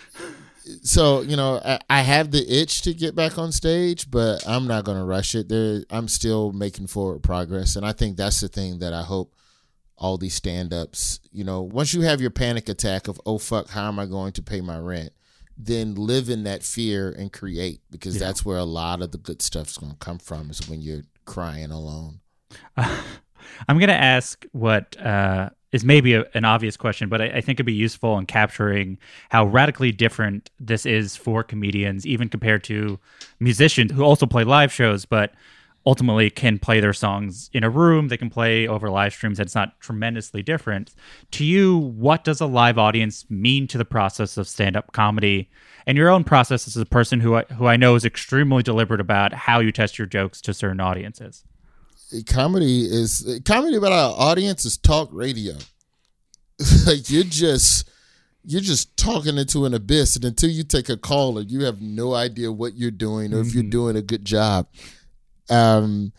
So 0.81 1.21
you 1.21 1.35
know 1.35 1.61
I, 1.63 1.79
I 1.89 2.01
have 2.01 2.31
the 2.31 2.45
itch 2.61 2.81
to 2.83 2.93
get 2.93 3.15
back 3.15 3.37
on 3.37 3.51
stage 3.51 4.09
but 4.09 4.47
i'm 4.47 4.65
not 4.65 4.85
going 4.85 4.97
to 4.97 5.03
rush 5.03 5.35
it. 5.35 5.49
There 5.49 5.83
i'm 5.89 6.07
still 6.07 6.51
making 6.53 6.87
forward 6.87 7.21
progress 7.21 7.75
and 7.75 7.85
i 7.85 7.91
think 7.91 8.15
that's 8.15 8.39
the 8.39 8.47
thing 8.47 8.79
that 8.79 8.93
i 8.93 9.01
hope 9.03 9.35
all 9.97 10.17
these 10.17 10.33
stand-ups 10.35 11.19
you 11.31 11.43
know 11.43 11.61
once 11.61 11.93
you 11.93 12.01
have 12.01 12.21
your 12.21 12.29
panic 12.29 12.69
attack 12.69 13.07
of 13.07 13.19
oh 13.25 13.37
fuck 13.37 13.69
how 13.69 13.87
am 13.89 13.99
i 13.99 14.05
going 14.05 14.31
to 14.33 14.41
pay 14.41 14.61
my 14.61 14.77
rent? 14.77 15.11
then 15.57 15.95
live 15.95 16.29
in 16.29 16.43
that 16.45 16.63
fear 16.63 17.11
and 17.11 17.31
create 17.31 17.81
because 17.91 18.17
that's 18.17 18.43
where 18.43 18.57
a 18.57 18.63
lot 18.63 19.01
of 19.01 19.11
the 19.11 19.17
good 19.17 19.41
stuff's 19.41 19.77
going 19.77 19.91
to 19.91 19.97
come 19.97 20.17
from 20.17 20.49
is 20.49 20.67
when 20.67 20.81
you're 20.81 21.03
crying 21.25 21.71
alone 21.71 22.21
I'm 23.67 23.77
going 23.77 23.89
to 23.89 23.93
ask 23.93 24.45
what 24.51 24.99
uh, 24.99 25.49
is 25.71 25.83
maybe 25.83 26.13
a, 26.13 26.25
an 26.33 26.45
obvious 26.45 26.77
question, 26.77 27.09
but 27.09 27.21
I, 27.21 27.25
I 27.25 27.41
think 27.41 27.57
it'd 27.57 27.65
be 27.65 27.73
useful 27.73 28.17
in 28.17 28.25
capturing 28.25 28.97
how 29.29 29.45
radically 29.45 29.91
different 29.91 30.49
this 30.59 30.85
is 30.85 31.15
for 31.15 31.43
comedians, 31.43 32.05
even 32.05 32.29
compared 32.29 32.63
to 32.65 32.99
musicians 33.39 33.91
who 33.91 34.03
also 34.03 34.25
play 34.25 34.43
live 34.43 34.71
shows, 34.71 35.05
but 35.05 35.33
ultimately 35.85 36.29
can 36.29 36.57
play 36.59 36.79
their 36.79 36.93
songs 36.93 37.49
in 37.53 37.63
a 37.63 37.69
room. 37.69 38.07
They 38.07 38.17
can 38.17 38.29
play 38.29 38.67
over 38.67 38.89
live 38.89 39.13
streams. 39.13 39.39
And 39.39 39.45
It's 39.45 39.55
not 39.55 39.79
tremendously 39.81 40.41
different. 40.41 40.93
To 41.31 41.43
you, 41.43 41.77
what 41.77 42.23
does 42.23 42.39
a 42.39 42.45
live 42.45 42.77
audience 42.77 43.25
mean 43.29 43.67
to 43.67 43.77
the 43.77 43.85
process 43.85 44.37
of 44.37 44.47
stand 44.47 44.77
up 44.77 44.93
comedy? 44.93 45.49
And 45.85 45.97
your 45.97 46.09
own 46.09 46.23
process 46.23 46.67
as 46.67 46.77
a 46.77 46.85
person 46.85 47.19
who 47.19 47.35
I, 47.35 47.43
who 47.43 47.65
I 47.65 47.75
know 47.75 47.95
is 47.95 48.05
extremely 48.05 48.63
deliberate 48.63 49.01
about 49.01 49.33
how 49.33 49.59
you 49.59 49.71
test 49.71 49.97
your 49.97 50.07
jokes 50.07 50.39
to 50.41 50.53
certain 50.53 50.79
audiences. 50.79 51.43
Comedy 52.21 52.81
is 52.81 53.41
comedy 53.45 53.75
about 53.75 53.91
our 53.91 54.13
audience 54.17 54.65
is 54.65 54.77
talk 54.77 55.09
radio. 55.11 55.53
like 56.85 57.09
you're 57.09 57.23
just 57.23 57.89
you're 58.45 58.61
just 58.61 58.95
talking 58.97 59.37
into 59.37 59.65
an 59.65 59.73
abyss, 59.73 60.15
and 60.15 60.25
until 60.25 60.49
you 60.49 60.63
take 60.63 60.89
a 60.89 60.97
call, 60.97 61.37
and 61.37 61.49
you 61.49 61.63
have 61.63 61.81
no 61.81 62.13
idea 62.13 62.51
what 62.51 62.75
you're 62.75 62.91
doing 62.91 63.33
or 63.33 63.39
if 63.39 63.53
you're 63.53 63.63
doing 63.63 63.95
a 63.95 64.01
good 64.01 64.25
job. 64.25 64.67
Um, 65.49 66.11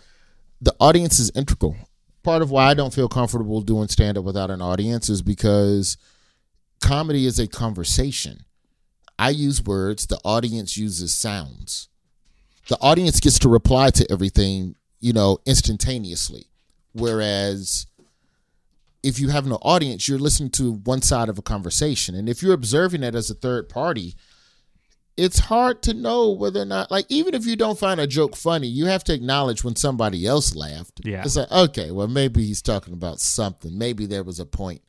the 0.61 0.75
audience 0.81 1.19
is 1.19 1.31
integral. 1.35 1.77
Part 2.23 2.41
of 2.41 2.51
why 2.51 2.71
I 2.71 2.75
don't 2.75 2.95
feel 2.95 3.09
comfortable 3.09 3.61
doing 3.61 3.89
stand 3.89 4.17
up 4.17 4.25
without 4.25 4.51
an 4.51 4.63
audience 4.63 5.11
is 5.11 5.21
because 5.21 5.99
comedy 6.81 7.27
is 7.27 7.39
a 7.39 7.47
conversation. 7.47 8.45
I 9.19 9.31
use 9.31 9.63
words, 9.63 10.07
the 10.07 10.19
audience 10.25 10.77
uses 10.77 11.15
sounds. 11.15 11.89
The 12.69 12.79
audience 12.81 13.21
gets 13.21 13.39
to 13.41 13.49
reply 13.49 13.91
to 13.91 14.11
everything, 14.11 14.75
you 15.05 15.13
know, 15.13 15.37
instantaneously. 15.45 16.47
Whereas 16.95 17.87
if 19.03 19.21
you 19.21 19.29
have 19.29 19.45
no 19.45 19.57
audience, 19.57 20.09
you're 20.09 20.19
listening 20.19 20.49
to 20.53 20.73
one 20.73 21.03
side 21.03 21.29
of 21.29 21.39
a 21.39 21.43
conversation. 21.43 22.15
And 22.15 22.27
if 22.27 22.43
you're 22.43 22.55
observing 22.55 23.03
it 23.03 23.15
as 23.15 23.29
a 23.29 23.35
third 23.35 23.69
party, 23.69 24.15
it's 25.19 25.41
hard 25.41 25.83
to 25.83 25.93
know 25.93 26.31
whether 26.31 26.63
or 26.63 26.65
not, 26.65 26.91
like, 26.91 27.05
even 27.11 27.35
if 27.35 27.45
you 27.45 27.55
don't 27.55 27.79
find 27.79 28.01
a 28.01 28.07
joke 28.07 28.35
funny, 28.35 28.67
you 28.67 28.87
have 28.87 29.05
to 29.05 29.13
acknowledge 29.13 29.63
when 29.63 29.77
somebody 29.77 30.27
else 30.27 30.57
laughed. 30.57 31.03
Yeah. 31.05 31.23
It's 31.23 31.37
like, 31.37 31.53
okay, 31.53 31.91
well, 31.91 32.09
maybe 32.09 32.43
he's 32.43 32.63
talking 32.63 32.95
about 32.95 33.21
something. 33.21 33.77
Maybe 33.77 34.07
there 34.07 34.25
was 34.25 34.41
a 34.41 34.47
point 34.47 34.81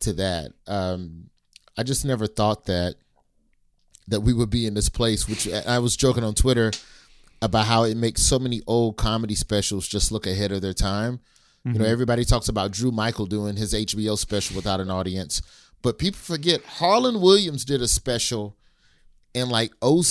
to 0.00 0.12
that. 0.14 0.54
Um, 0.66 1.30
I 1.78 1.84
just 1.84 2.04
never 2.04 2.26
thought 2.26 2.64
that 2.64 2.96
that 4.08 4.22
we 4.22 4.32
would 4.32 4.50
be 4.50 4.66
in 4.66 4.74
this 4.74 4.88
place, 4.88 5.28
which 5.28 5.48
I 5.48 5.78
was 5.78 5.96
joking 5.96 6.24
on 6.24 6.34
Twitter 6.34 6.72
about 7.42 7.66
how 7.66 7.82
it 7.82 7.96
makes 7.96 8.22
so 8.22 8.38
many 8.38 8.62
old 8.66 8.96
comedy 8.96 9.34
specials 9.34 9.86
just 9.88 10.12
look 10.12 10.26
ahead 10.26 10.52
of 10.52 10.62
their 10.62 10.72
time. 10.72 11.20
You 11.64 11.74
know, 11.74 11.80
mm-hmm. 11.80 11.92
everybody 11.92 12.24
talks 12.24 12.48
about 12.48 12.72
Drew 12.72 12.90
Michael 12.90 13.26
doing 13.26 13.56
his 13.56 13.72
HBO 13.72 14.18
special 14.18 14.56
without 14.56 14.80
an 14.80 14.90
audience, 14.90 15.42
but 15.80 15.98
people 15.98 16.18
forget 16.18 16.64
Harland 16.64 17.20
Williams 17.20 17.64
did 17.64 17.80
a 17.80 17.86
special 17.86 18.56
in 19.32 19.48
like 19.48 19.72
6 19.80 20.04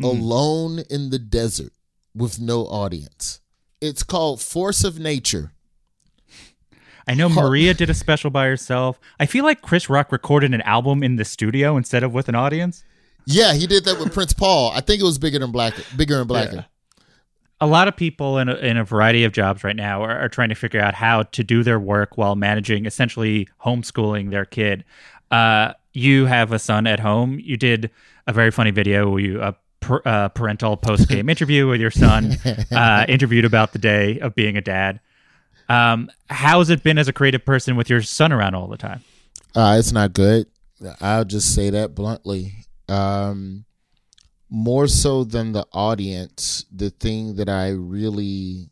mm-hmm. 0.00 0.04
alone 0.04 0.80
in 0.90 1.10
the 1.10 1.20
desert 1.20 1.72
with 2.14 2.40
no 2.40 2.62
audience. 2.62 3.40
It's 3.80 4.02
called 4.02 4.40
Force 4.40 4.82
of 4.82 4.98
Nature. 4.98 5.52
I 7.06 7.14
know 7.14 7.28
Maria 7.28 7.72
did 7.72 7.88
a 7.88 7.94
special 7.94 8.30
by 8.30 8.46
herself. 8.46 8.98
I 9.20 9.26
feel 9.26 9.44
like 9.44 9.62
Chris 9.62 9.88
Rock 9.88 10.10
recorded 10.10 10.52
an 10.52 10.62
album 10.62 11.04
in 11.04 11.14
the 11.14 11.24
studio 11.24 11.76
instead 11.76 12.02
of 12.02 12.12
with 12.12 12.28
an 12.28 12.34
audience. 12.34 12.82
Yeah, 13.26 13.54
he 13.54 13.66
did 13.66 13.84
that 13.84 13.98
with 13.98 14.14
Prince 14.14 14.32
Paul. 14.32 14.70
I 14.72 14.80
think 14.80 15.00
it 15.00 15.04
was 15.04 15.18
bigger 15.18 15.40
than 15.40 15.50
black, 15.50 15.74
bigger 15.96 16.20
and 16.20 16.28
blacker. 16.28 16.66
a 17.60 17.66
lot 17.66 17.88
of 17.88 17.96
people 17.96 18.38
in 18.38 18.48
a, 18.48 18.54
in 18.54 18.76
a 18.76 18.84
variety 18.84 19.24
of 19.24 19.32
jobs 19.32 19.64
right 19.64 19.74
now 19.74 20.02
are, 20.02 20.16
are, 20.16 20.28
trying 20.28 20.50
to 20.50 20.54
figure 20.54 20.80
out 20.80 20.94
how 20.94 21.24
to 21.24 21.42
do 21.42 21.64
their 21.64 21.80
work 21.80 22.16
while 22.16 22.36
managing 22.36 22.86
essentially 22.86 23.48
homeschooling 23.64 24.30
their 24.30 24.44
kid. 24.44 24.84
Uh, 25.30 25.72
you 25.92 26.26
have 26.26 26.52
a 26.52 26.58
son 26.58 26.86
at 26.86 27.00
home. 27.00 27.40
You 27.42 27.56
did 27.56 27.90
a 28.28 28.32
very 28.32 28.52
funny 28.52 28.70
video 28.70 29.10
where 29.10 29.20
you 29.20 29.42
a 29.42 29.56
per, 29.80 30.02
uh, 30.04 30.28
parental 30.28 30.76
post 30.76 31.08
game 31.08 31.28
interview 31.28 31.66
with 31.66 31.80
your 31.80 31.90
son, 31.90 32.36
uh, 32.70 33.06
interviewed 33.08 33.44
about 33.44 33.72
the 33.72 33.78
day 33.78 34.20
of 34.20 34.34
being 34.36 34.56
a 34.56 34.60
dad. 34.60 35.00
Um, 35.68 36.10
how 36.30 36.58
has 36.58 36.70
it 36.70 36.84
been 36.84 36.96
as 36.96 37.08
a 37.08 37.12
creative 37.12 37.44
person 37.44 37.74
with 37.74 37.90
your 37.90 38.02
son 38.02 38.32
around 38.32 38.54
all 38.54 38.68
the 38.68 38.76
time? 38.76 39.02
Uh, 39.54 39.76
it's 39.78 39.90
not 39.90 40.12
good. 40.12 40.46
I'll 41.00 41.24
just 41.24 41.54
say 41.54 41.70
that 41.70 41.94
bluntly. 41.94 42.65
Um, 42.88 43.64
more 44.48 44.86
so 44.86 45.24
than 45.24 45.52
the 45.52 45.66
audience, 45.72 46.64
the 46.72 46.90
thing 46.90 47.36
that 47.36 47.48
I 47.48 47.70
really, 47.70 48.70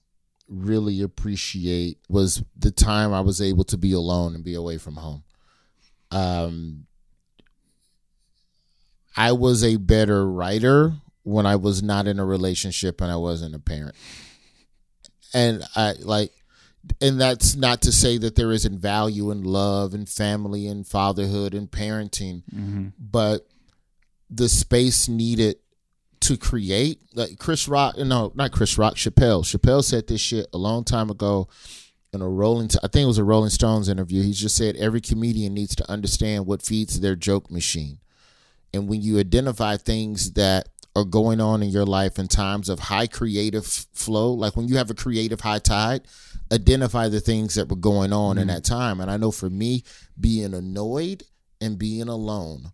really 0.48 1.02
appreciate 1.02 1.98
was 2.08 2.42
the 2.56 2.70
time 2.70 3.12
I 3.12 3.20
was 3.20 3.40
able 3.40 3.64
to 3.64 3.76
be 3.76 3.92
alone 3.92 4.34
and 4.34 4.44
be 4.44 4.54
away 4.54 4.78
from 4.78 4.96
home. 4.96 5.24
Um, 6.10 6.86
I 9.16 9.32
was 9.32 9.64
a 9.64 9.76
better 9.76 10.28
writer 10.28 10.92
when 11.22 11.46
I 11.46 11.56
was 11.56 11.82
not 11.82 12.06
in 12.06 12.18
a 12.18 12.24
relationship 12.24 13.00
and 13.00 13.10
I 13.10 13.16
wasn't 13.16 13.54
a 13.54 13.58
parent. 13.58 13.96
And 15.32 15.64
I 15.74 15.94
like, 16.00 16.32
and 17.00 17.20
that's 17.20 17.56
not 17.56 17.82
to 17.82 17.92
say 17.92 18.18
that 18.18 18.36
there 18.36 18.52
isn't 18.52 18.78
value 18.78 19.30
in 19.30 19.42
love 19.42 19.94
and 19.94 20.08
family 20.08 20.66
and 20.68 20.86
fatherhood 20.86 21.54
and 21.54 21.70
parenting, 21.70 22.42
mm-hmm. 22.54 22.88
but 22.98 23.46
the 24.30 24.48
space 24.48 25.08
needed 25.08 25.56
to 26.20 26.36
create. 26.36 27.00
Like 27.14 27.38
Chris 27.38 27.68
Rock, 27.68 27.96
no, 27.98 28.32
not 28.34 28.52
Chris 28.52 28.78
Rock, 28.78 28.94
Chappelle. 28.94 29.44
Chappelle 29.44 29.84
said 29.84 30.06
this 30.06 30.20
shit 30.20 30.46
a 30.52 30.58
long 30.58 30.84
time 30.84 31.10
ago 31.10 31.48
in 32.12 32.22
a 32.22 32.28
Rolling. 32.28 32.70
I 32.82 32.88
think 32.88 33.04
it 33.04 33.08
was 33.08 33.18
a 33.18 33.24
Rolling 33.24 33.50
Stones 33.50 33.88
interview. 33.88 34.22
He 34.22 34.32
just 34.32 34.56
said 34.56 34.76
every 34.76 35.00
comedian 35.00 35.54
needs 35.54 35.74
to 35.76 35.90
understand 35.90 36.46
what 36.46 36.62
feeds 36.62 37.00
their 37.00 37.16
joke 37.16 37.50
machine, 37.50 37.98
and 38.72 38.88
when 38.88 39.02
you 39.02 39.18
identify 39.18 39.76
things 39.76 40.32
that 40.32 40.68
are 40.96 41.04
going 41.04 41.40
on 41.40 41.62
in 41.62 41.70
your 41.70 41.84
life 41.84 42.18
in 42.18 42.28
times 42.28 42.68
of 42.68 42.78
high 42.78 43.08
creative 43.08 43.66
flow, 43.66 44.32
like 44.32 44.56
when 44.56 44.68
you 44.68 44.76
have 44.76 44.90
a 44.90 44.94
creative 44.94 45.40
high 45.40 45.58
tide, 45.58 46.02
identify 46.52 47.08
the 47.08 47.20
things 47.20 47.56
that 47.56 47.68
were 47.68 47.76
going 47.76 48.12
on 48.12 48.36
mm-hmm. 48.36 48.42
in 48.42 48.46
that 48.46 48.64
time. 48.64 49.00
And 49.00 49.10
I 49.10 49.16
know 49.16 49.32
for 49.32 49.50
me, 49.50 49.82
being 50.18 50.54
annoyed 50.54 51.24
and 51.60 51.78
being 51.78 52.08
alone 52.08 52.72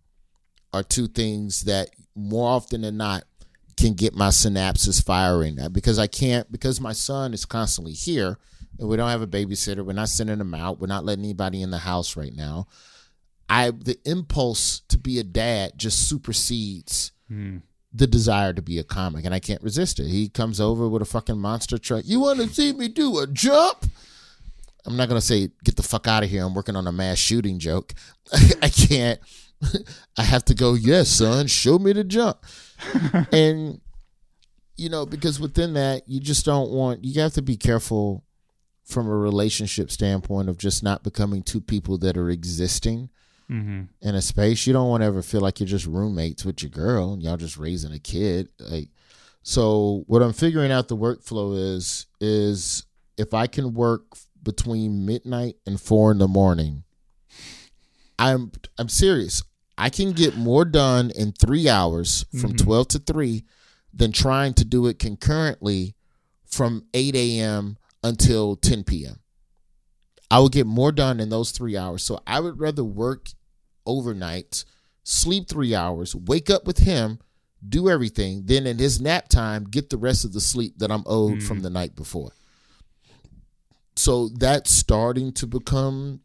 are 0.73 0.83
two 0.83 1.07
things 1.07 1.61
that 1.61 1.89
more 2.15 2.49
often 2.49 2.81
than 2.81 2.97
not 2.97 3.23
can 3.77 3.93
get 3.93 4.13
my 4.13 4.27
synapses 4.27 5.03
firing 5.03 5.57
because 5.71 5.97
I 5.97 6.07
can't 6.07 6.51
because 6.51 6.79
my 6.79 6.93
son 6.93 7.33
is 7.33 7.45
constantly 7.45 7.93
here 7.93 8.37
and 8.79 8.87
we 8.87 8.97
don't 8.97 9.09
have 9.09 9.21
a 9.21 9.27
babysitter. 9.27 9.85
We're 9.85 9.93
not 9.93 10.09
sending 10.09 10.39
him 10.39 10.53
out. 10.53 10.79
We're 10.79 10.87
not 10.87 11.05
letting 11.05 11.23
anybody 11.23 11.61
in 11.61 11.71
the 11.71 11.79
house 11.79 12.15
right 12.15 12.35
now. 12.35 12.67
I 13.49 13.71
the 13.71 13.97
impulse 14.05 14.81
to 14.89 14.97
be 14.97 15.19
a 15.19 15.23
dad 15.23 15.73
just 15.77 16.07
supersedes 16.07 17.11
mm. 17.29 17.61
the 17.93 18.07
desire 18.07 18.53
to 18.53 18.61
be 18.61 18.79
a 18.79 18.83
comic, 18.83 19.25
and 19.25 19.33
I 19.33 19.39
can't 19.39 19.61
resist 19.61 19.99
it. 19.99 20.07
He 20.07 20.29
comes 20.29 20.61
over 20.61 20.87
with 20.87 21.01
a 21.01 21.05
fucking 21.05 21.37
monster 21.37 21.77
truck. 21.77 22.03
You 22.05 22.21
want 22.21 22.39
to 22.39 22.47
see 22.47 22.71
me 22.73 22.87
do 22.87 23.19
a 23.19 23.27
jump? 23.27 23.85
I'm 24.85 24.95
not 24.95 25.09
gonna 25.09 25.21
say 25.21 25.49
get 25.63 25.75
the 25.75 25.83
fuck 25.83 26.07
out 26.07 26.23
of 26.23 26.29
here. 26.29 26.43
I'm 26.43 26.53
working 26.53 26.75
on 26.75 26.87
a 26.87 26.91
mass 26.91 27.17
shooting 27.17 27.59
joke. 27.59 27.93
I 28.61 28.69
can't. 28.69 29.19
I 30.17 30.23
have 30.23 30.45
to 30.45 30.53
go. 30.53 30.73
Yes, 30.73 31.09
son. 31.09 31.47
Show 31.47 31.79
me 31.79 31.93
the 31.93 32.03
jump. 32.03 32.37
and 33.31 33.81
you 34.75 34.89
know, 34.89 35.05
because 35.05 35.39
within 35.39 35.73
that, 35.73 36.07
you 36.07 36.19
just 36.19 36.45
don't 36.45 36.71
want. 36.71 37.03
You 37.03 37.21
have 37.21 37.33
to 37.33 37.41
be 37.41 37.57
careful 37.57 38.23
from 38.83 39.07
a 39.07 39.15
relationship 39.15 39.91
standpoint 39.91 40.49
of 40.49 40.57
just 40.57 40.83
not 40.83 41.03
becoming 41.03 41.43
two 41.43 41.61
people 41.61 41.97
that 41.99 42.17
are 42.17 42.29
existing 42.29 43.09
mm-hmm. 43.49 43.83
in 44.01 44.15
a 44.15 44.21
space. 44.21 44.65
You 44.65 44.73
don't 44.73 44.89
want 44.89 45.01
to 45.01 45.07
ever 45.07 45.21
feel 45.21 45.41
like 45.41 45.59
you're 45.59 45.67
just 45.67 45.85
roommates 45.85 46.43
with 46.43 46.61
your 46.61 46.71
girl 46.71 47.13
and 47.13 47.21
y'all 47.21 47.37
just 47.37 47.57
raising 47.57 47.93
a 47.93 47.99
kid. 47.99 48.49
Like, 48.59 48.89
so 49.43 50.03
what 50.07 50.21
I'm 50.21 50.33
figuring 50.33 50.71
out 50.71 50.87
the 50.87 50.97
workflow 50.97 51.75
is 51.75 52.07
is 52.19 52.85
if 53.17 53.33
I 53.33 53.47
can 53.47 53.73
work 53.73 54.03
between 54.43 55.05
midnight 55.05 55.55
and 55.65 55.79
four 55.79 56.11
in 56.11 56.17
the 56.17 56.27
morning. 56.27 56.83
I'm 58.17 58.51
I'm 58.77 58.89
serious. 58.89 59.43
I 59.77 59.89
can 59.89 60.11
get 60.11 60.37
more 60.37 60.65
done 60.65 61.11
in 61.11 61.31
three 61.31 61.67
hours 61.67 62.25
from 62.31 62.53
mm-hmm. 62.53 62.65
12 62.65 62.87
to 62.89 62.99
3 62.99 63.43
than 63.93 64.11
trying 64.11 64.53
to 64.55 64.65
do 64.65 64.87
it 64.87 64.99
concurrently 64.99 65.95
from 66.45 66.85
8 66.93 67.15
a.m. 67.15 67.77
until 68.03 68.55
10 68.55 68.83
p.m. 68.83 69.19
I 70.29 70.39
will 70.39 70.49
get 70.49 70.65
more 70.67 70.91
done 70.91 71.19
in 71.19 71.29
those 71.29 71.51
three 71.51 71.75
hours. 71.75 72.03
So 72.03 72.19
I 72.25 72.39
would 72.39 72.59
rather 72.59 72.83
work 72.83 73.27
overnight, 73.85 74.63
sleep 75.03 75.49
three 75.49 75.75
hours, 75.75 76.15
wake 76.15 76.49
up 76.49 76.65
with 76.65 76.79
him, 76.79 77.19
do 77.67 77.89
everything, 77.89 78.43
then 78.45 78.65
in 78.65 78.77
his 78.79 79.01
nap 79.01 79.27
time, 79.27 79.65
get 79.65 79.89
the 79.89 79.97
rest 79.97 80.25
of 80.25 80.33
the 80.33 80.41
sleep 80.41 80.77
that 80.77 80.91
I'm 80.91 81.03
owed 81.05 81.39
mm. 81.39 81.43
from 81.43 81.61
the 81.61 81.69
night 81.69 81.95
before. 81.95 82.31
So 83.95 84.29
that's 84.29 84.73
starting 84.73 85.33
to 85.33 85.47
become 85.47 86.21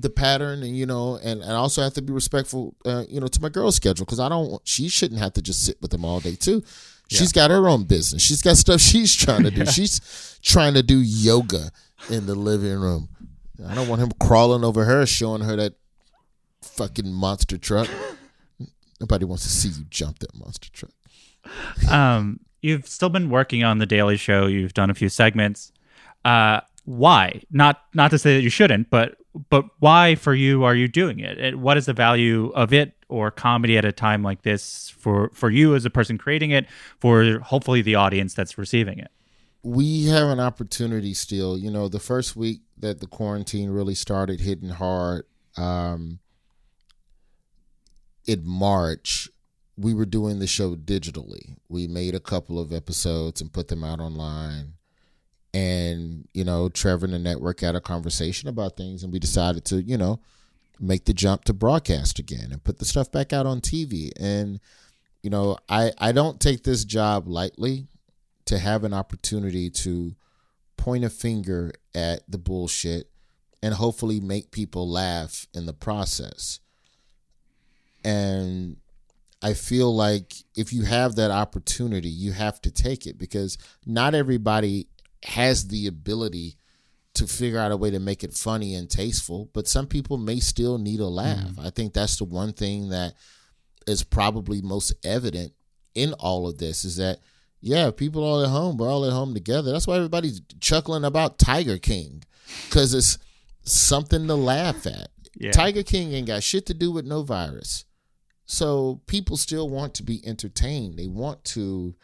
the 0.00 0.10
pattern 0.10 0.62
and 0.62 0.76
you 0.76 0.86
know 0.86 1.18
and, 1.22 1.42
and 1.42 1.52
I 1.52 1.56
also 1.56 1.82
have 1.82 1.94
to 1.94 2.02
be 2.02 2.12
respectful 2.12 2.76
uh, 2.84 3.04
you 3.08 3.20
know 3.20 3.26
to 3.26 3.42
my 3.42 3.48
girl's 3.48 3.76
schedule 3.76 4.06
because 4.06 4.20
i 4.20 4.28
don't 4.28 4.60
she 4.64 4.88
shouldn't 4.88 5.20
have 5.20 5.32
to 5.32 5.42
just 5.42 5.64
sit 5.66 5.80
with 5.82 5.90
them 5.90 6.04
all 6.04 6.20
day 6.20 6.36
too. 6.36 6.62
She's 7.10 7.34
yeah. 7.34 7.42
got 7.42 7.50
her 7.50 7.68
own 7.68 7.84
business. 7.84 8.22
She's 8.22 8.42
got 8.42 8.56
stuff 8.56 8.80
she's 8.92 9.14
trying 9.14 9.42
to 9.44 9.50
do. 9.50 9.62
Yeah. 9.62 9.70
she's 9.70 10.38
trying 10.42 10.74
to 10.74 10.82
do 10.82 10.98
yoga 10.98 11.70
in 12.10 12.26
the 12.26 12.34
living 12.34 12.78
room. 12.78 13.08
I 13.66 13.74
don't 13.74 13.88
want 13.88 14.00
him 14.00 14.12
crawling 14.20 14.62
over 14.62 14.84
her 14.84 15.04
showing 15.04 15.42
her 15.42 15.56
that 15.56 15.74
fucking 16.62 17.12
monster 17.12 17.58
truck. 17.58 17.88
Nobody 19.00 19.24
wants 19.24 19.44
to 19.44 19.48
see 19.48 19.68
you 19.68 19.84
jump 19.90 20.20
that 20.20 20.34
monster 20.34 20.70
truck. 20.70 20.92
Um 21.90 22.40
you've 22.60 22.86
still 22.86 23.08
been 23.08 23.30
working 23.30 23.64
on 23.64 23.78
the 23.78 23.86
daily 23.86 24.16
show. 24.16 24.46
You've 24.46 24.74
done 24.74 24.90
a 24.90 24.94
few 24.94 25.08
segments. 25.08 25.72
Uh 26.24 26.60
why? 26.84 27.42
Not 27.50 27.82
not 27.94 28.10
to 28.12 28.18
say 28.18 28.36
that 28.36 28.42
you 28.42 28.50
shouldn't 28.50 28.90
but 28.90 29.17
but 29.50 29.66
why 29.78 30.14
for 30.14 30.34
you 30.34 30.64
are 30.64 30.74
you 30.74 30.88
doing 30.88 31.20
it? 31.20 31.58
What 31.58 31.76
is 31.76 31.86
the 31.86 31.92
value 31.92 32.50
of 32.54 32.72
it 32.72 32.94
or 33.08 33.30
comedy 33.30 33.78
at 33.78 33.84
a 33.84 33.92
time 33.92 34.22
like 34.22 34.42
this 34.42 34.90
for 34.90 35.30
for 35.34 35.50
you 35.50 35.74
as 35.74 35.84
a 35.84 35.90
person 35.90 36.18
creating 36.18 36.50
it, 36.50 36.66
for 36.98 37.38
hopefully 37.40 37.82
the 37.82 37.94
audience 37.94 38.34
that's 38.34 38.58
receiving 38.58 38.98
it? 38.98 39.10
We 39.62 40.06
have 40.06 40.28
an 40.28 40.40
opportunity 40.40 41.14
still. 41.14 41.58
You 41.58 41.70
know, 41.70 41.88
the 41.88 42.00
first 42.00 42.36
week 42.36 42.60
that 42.78 43.00
the 43.00 43.06
quarantine 43.06 43.70
really 43.70 43.94
started 43.94 44.40
hitting 44.40 44.70
hard, 44.70 45.24
um, 45.56 46.20
in 48.24 48.46
March, 48.46 49.28
we 49.76 49.94
were 49.94 50.06
doing 50.06 50.38
the 50.38 50.46
show 50.46 50.76
digitally. 50.76 51.56
We 51.68 51.88
made 51.88 52.14
a 52.14 52.20
couple 52.20 52.58
of 52.58 52.72
episodes 52.72 53.40
and 53.40 53.52
put 53.52 53.68
them 53.68 53.82
out 53.82 54.00
online 54.00 54.74
and 55.58 56.28
you 56.34 56.44
know 56.44 56.68
trevor 56.68 57.06
and 57.06 57.14
the 57.14 57.18
network 57.18 57.60
had 57.60 57.74
a 57.74 57.80
conversation 57.80 58.48
about 58.48 58.76
things 58.76 59.02
and 59.02 59.12
we 59.12 59.18
decided 59.18 59.64
to 59.64 59.82
you 59.82 59.96
know 59.96 60.20
make 60.78 61.04
the 61.06 61.12
jump 61.12 61.44
to 61.44 61.52
broadcast 61.52 62.18
again 62.18 62.48
and 62.52 62.62
put 62.64 62.78
the 62.78 62.84
stuff 62.84 63.10
back 63.10 63.32
out 63.32 63.46
on 63.46 63.60
tv 63.60 64.10
and 64.20 64.60
you 65.22 65.30
know 65.30 65.56
i 65.68 65.90
i 65.98 66.12
don't 66.12 66.40
take 66.40 66.64
this 66.64 66.84
job 66.84 67.26
lightly 67.26 67.86
to 68.44 68.58
have 68.58 68.84
an 68.84 68.94
opportunity 68.94 69.68
to 69.68 70.14
point 70.76 71.04
a 71.04 71.10
finger 71.10 71.72
at 71.94 72.22
the 72.28 72.38
bullshit 72.38 73.10
and 73.62 73.74
hopefully 73.74 74.20
make 74.20 74.50
people 74.50 74.88
laugh 74.88 75.46
in 75.52 75.66
the 75.66 75.72
process. 75.72 76.60
And 78.04 78.76
I 79.42 79.52
feel 79.52 79.94
like 79.94 80.32
if 80.56 80.72
you 80.72 80.84
have 80.84 81.16
that 81.16 81.30
opportunity, 81.30 82.08
you 82.08 82.32
have 82.32 82.60
to 82.62 82.70
take 82.70 83.06
it 83.06 83.18
because 83.18 83.58
not 83.84 84.14
everybody 84.14 84.88
has 85.24 85.68
the 85.68 85.86
ability 85.86 86.56
to 87.14 87.26
figure 87.26 87.58
out 87.58 87.72
a 87.72 87.76
way 87.76 87.90
to 87.90 87.98
make 87.98 88.22
it 88.22 88.34
funny 88.34 88.74
and 88.74 88.88
tasteful, 88.88 89.50
but 89.52 89.66
some 89.66 89.86
people 89.86 90.16
may 90.16 90.38
still 90.38 90.78
need 90.78 91.00
a 91.00 91.06
laugh. 91.06 91.50
Mm. 91.50 91.66
I 91.66 91.70
think 91.70 91.92
that's 91.92 92.16
the 92.16 92.24
one 92.24 92.52
thing 92.52 92.90
that 92.90 93.14
is 93.86 94.04
probably 94.04 94.62
most 94.62 94.94
evident 95.04 95.52
in 95.94 96.12
all 96.14 96.46
of 96.46 96.58
this 96.58 96.84
is 96.84 96.96
that 96.96 97.18
yeah, 97.60 97.90
people 97.90 98.22
all 98.22 98.44
at 98.44 98.50
home, 98.50 98.76
we're 98.76 98.88
all 98.88 99.04
at 99.04 99.12
home 99.12 99.34
together. 99.34 99.72
That's 99.72 99.86
why 99.88 99.96
everybody's 99.96 100.40
chuckling 100.60 101.04
about 101.04 101.40
Tiger 101.40 101.78
King 101.78 102.22
cuz 102.70 102.94
it's 102.94 103.18
something 103.62 104.28
to 104.28 104.34
laugh 104.34 104.86
at. 104.86 105.08
Yeah. 105.34 105.50
Tiger 105.50 105.82
King 105.82 106.12
ain't 106.12 106.28
got 106.28 106.44
shit 106.44 106.66
to 106.66 106.74
do 106.74 106.92
with 106.92 107.04
no 107.04 107.22
virus. 107.22 107.84
So 108.46 109.02
people 109.06 109.36
still 109.36 109.68
want 109.68 109.94
to 109.94 110.02
be 110.02 110.24
entertained. 110.24 110.98
They 110.98 111.08
want 111.08 111.44
to 111.46 111.96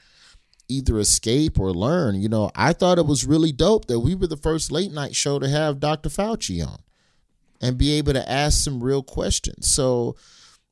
either 0.69 0.99
escape 0.99 1.59
or 1.59 1.73
learn. 1.73 2.21
You 2.21 2.29
know, 2.29 2.51
I 2.55 2.73
thought 2.73 2.99
it 2.99 3.07
was 3.07 3.27
really 3.27 3.53
dope 3.53 3.87
that 3.87 4.01
we 4.01 4.15
were 4.15 4.27
the 4.27 4.37
first 4.37 4.73
late 4.73 4.93
night 4.93 5.15
show 5.15 5.39
to 5.39 5.49
have 5.49 5.81
Dr. 5.81 6.09
Fauci 6.09 6.67
on 6.67 6.79
and 7.61 7.79
be 7.79 7.93
able 7.93 8.13
to 8.13 8.31
ask 8.31 8.63
some 8.63 8.83
real 8.83 9.03
questions. 9.03 9.71
So 9.71 10.17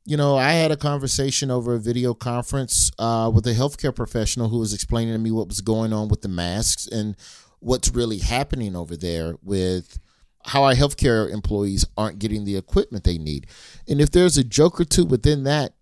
you 0.04 0.16
know, 0.16 0.36
I 0.36 0.52
had 0.52 0.72
a 0.72 0.76
conversation 0.76 1.50
over 1.50 1.74
a 1.74 1.78
video 1.78 2.12
conference 2.12 2.90
uh, 2.98 3.30
with 3.32 3.46
a 3.46 3.52
healthcare 3.52 3.94
professional 3.94 4.48
who 4.48 4.58
was 4.58 4.74
explaining 4.74 5.14
to 5.14 5.18
me 5.18 5.30
what 5.30 5.48
was 5.48 5.60
going 5.60 5.92
on 5.92 6.08
with 6.08 6.22
the 6.22 6.28
masks 6.28 6.88
and 6.88 7.16
what's 7.60 7.90
really 7.90 8.18
happening 8.18 8.74
over 8.74 8.96
there 8.96 9.36
with 9.42 9.98
how 10.44 10.64
our 10.64 10.74
healthcare 10.74 11.30
employees 11.30 11.84
aren't 11.96 12.18
getting 12.18 12.44
the 12.44 12.56
equipment 12.56 13.04
they 13.04 13.16
need. 13.16 13.46
And 13.86 14.00
if 14.00 14.10
there's 14.10 14.36
a 14.36 14.42
joke 14.42 14.80
or 14.80 14.84
two 14.84 15.04
within 15.04 15.44
that, 15.44 15.74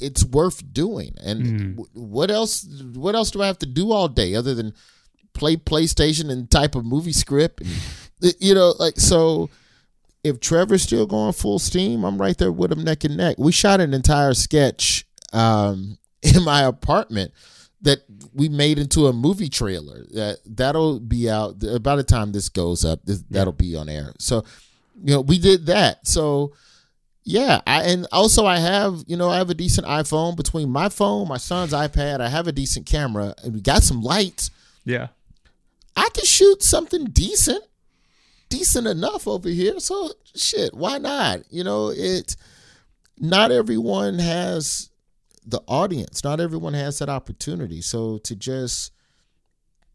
it's 0.00 0.24
worth 0.24 0.72
doing. 0.72 1.14
And 1.22 1.42
mm. 1.44 1.86
what 1.92 2.30
else? 2.30 2.66
What 2.94 3.14
else 3.14 3.30
do 3.30 3.42
I 3.42 3.46
have 3.46 3.58
to 3.60 3.66
do 3.66 3.92
all 3.92 4.08
day 4.08 4.34
other 4.34 4.54
than 4.54 4.74
play 5.32 5.56
PlayStation 5.56 6.30
and 6.30 6.50
type 6.50 6.74
a 6.74 6.82
movie 6.82 7.12
script? 7.12 7.60
And, 7.60 8.34
you 8.40 8.54
know, 8.54 8.74
like 8.78 8.98
so 8.98 9.50
if 10.24 10.40
Trevor's 10.40 10.82
still 10.82 11.06
going 11.06 11.34
full 11.34 11.58
steam, 11.58 12.02
I'm 12.02 12.20
right 12.20 12.36
there 12.36 12.50
with 12.50 12.72
him 12.72 12.82
neck 12.82 13.04
and 13.04 13.16
neck. 13.16 13.36
We 13.38 13.52
shot 13.52 13.80
an 13.80 13.92
entire 13.92 14.34
sketch 14.34 15.06
um, 15.32 15.98
in 16.22 16.42
my 16.42 16.62
apartment 16.62 17.32
that 17.82 18.00
we 18.32 18.48
made 18.48 18.78
into 18.78 19.06
a 19.06 19.12
movie 19.12 19.50
trailer. 19.50 20.06
That 20.14 20.38
that'll 20.46 20.98
be 20.98 21.28
out 21.28 21.60
by 21.82 21.96
the 21.96 22.02
time 22.02 22.32
this 22.32 22.48
goes 22.48 22.84
up. 22.84 23.00
This, 23.04 23.18
yeah. 23.28 23.38
That'll 23.38 23.52
be 23.52 23.76
on 23.76 23.90
air. 23.90 24.14
So, 24.18 24.44
you 25.04 25.14
know, 25.14 25.20
we 25.20 25.38
did 25.38 25.66
that. 25.66 26.06
So, 26.06 26.54
yeah, 27.24 27.60
I 27.66 27.82
and 27.84 28.06
also 28.12 28.46
I 28.46 28.58
have 28.58 29.04
you 29.06 29.16
know 29.16 29.30
I 29.30 29.38
have 29.38 29.50
a 29.50 29.54
decent 29.54 29.86
iPhone 29.86 30.36
between 30.36 30.70
my 30.70 30.88
phone, 30.88 31.28
my 31.28 31.38
son's 31.38 31.72
iPad. 31.72 32.20
I 32.20 32.28
have 32.28 32.46
a 32.46 32.52
decent 32.52 32.86
camera, 32.86 33.34
and 33.42 33.54
we 33.54 33.60
got 33.60 33.82
some 33.82 34.02
lights. 34.02 34.50
Yeah, 34.84 35.08
I 35.96 36.08
can 36.14 36.24
shoot 36.24 36.62
something 36.62 37.06
decent 37.06 37.64
decent 38.48 38.86
enough 38.86 39.26
over 39.26 39.48
here. 39.48 39.80
So 39.80 40.10
shit, 40.34 40.74
why 40.74 40.98
not? 40.98 41.40
You 41.50 41.64
know, 41.64 41.90
it 41.90 42.36
not 43.18 43.50
everyone 43.50 44.18
has 44.18 44.90
the 45.46 45.60
audience. 45.66 46.22
Not 46.24 46.40
everyone 46.40 46.74
has 46.74 46.98
that 46.98 47.08
opportunity. 47.08 47.80
So 47.80 48.18
to 48.18 48.36
just 48.36 48.92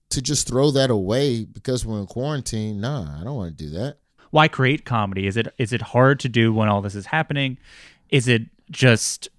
to 0.10 0.22
just 0.22 0.48
throw 0.48 0.72
that 0.72 0.90
away 0.90 1.46
because 1.46 1.86
we're 1.86 2.00
in 2.00 2.08
quarantine, 2.08 2.82
nah, 2.82 3.20
I 3.20 3.24
don't 3.24 3.36
want 3.36 3.58
to 3.58 3.64
do 3.64 3.70
that. 3.78 3.98
Why 4.32 4.48
create 4.48 4.86
comedy? 4.86 5.28
Is 5.28 5.38
it 5.38 5.54
is 5.58 5.74
it 5.74 5.82
hard 5.82 6.20
to 6.22 6.30
do 6.30 6.54
when 6.54 6.70
all 6.70 6.82
this 6.82 6.96
is 6.96 7.08
happening? 7.08 7.58
Is 8.10 8.28
it 8.28 8.44
just 8.72 9.30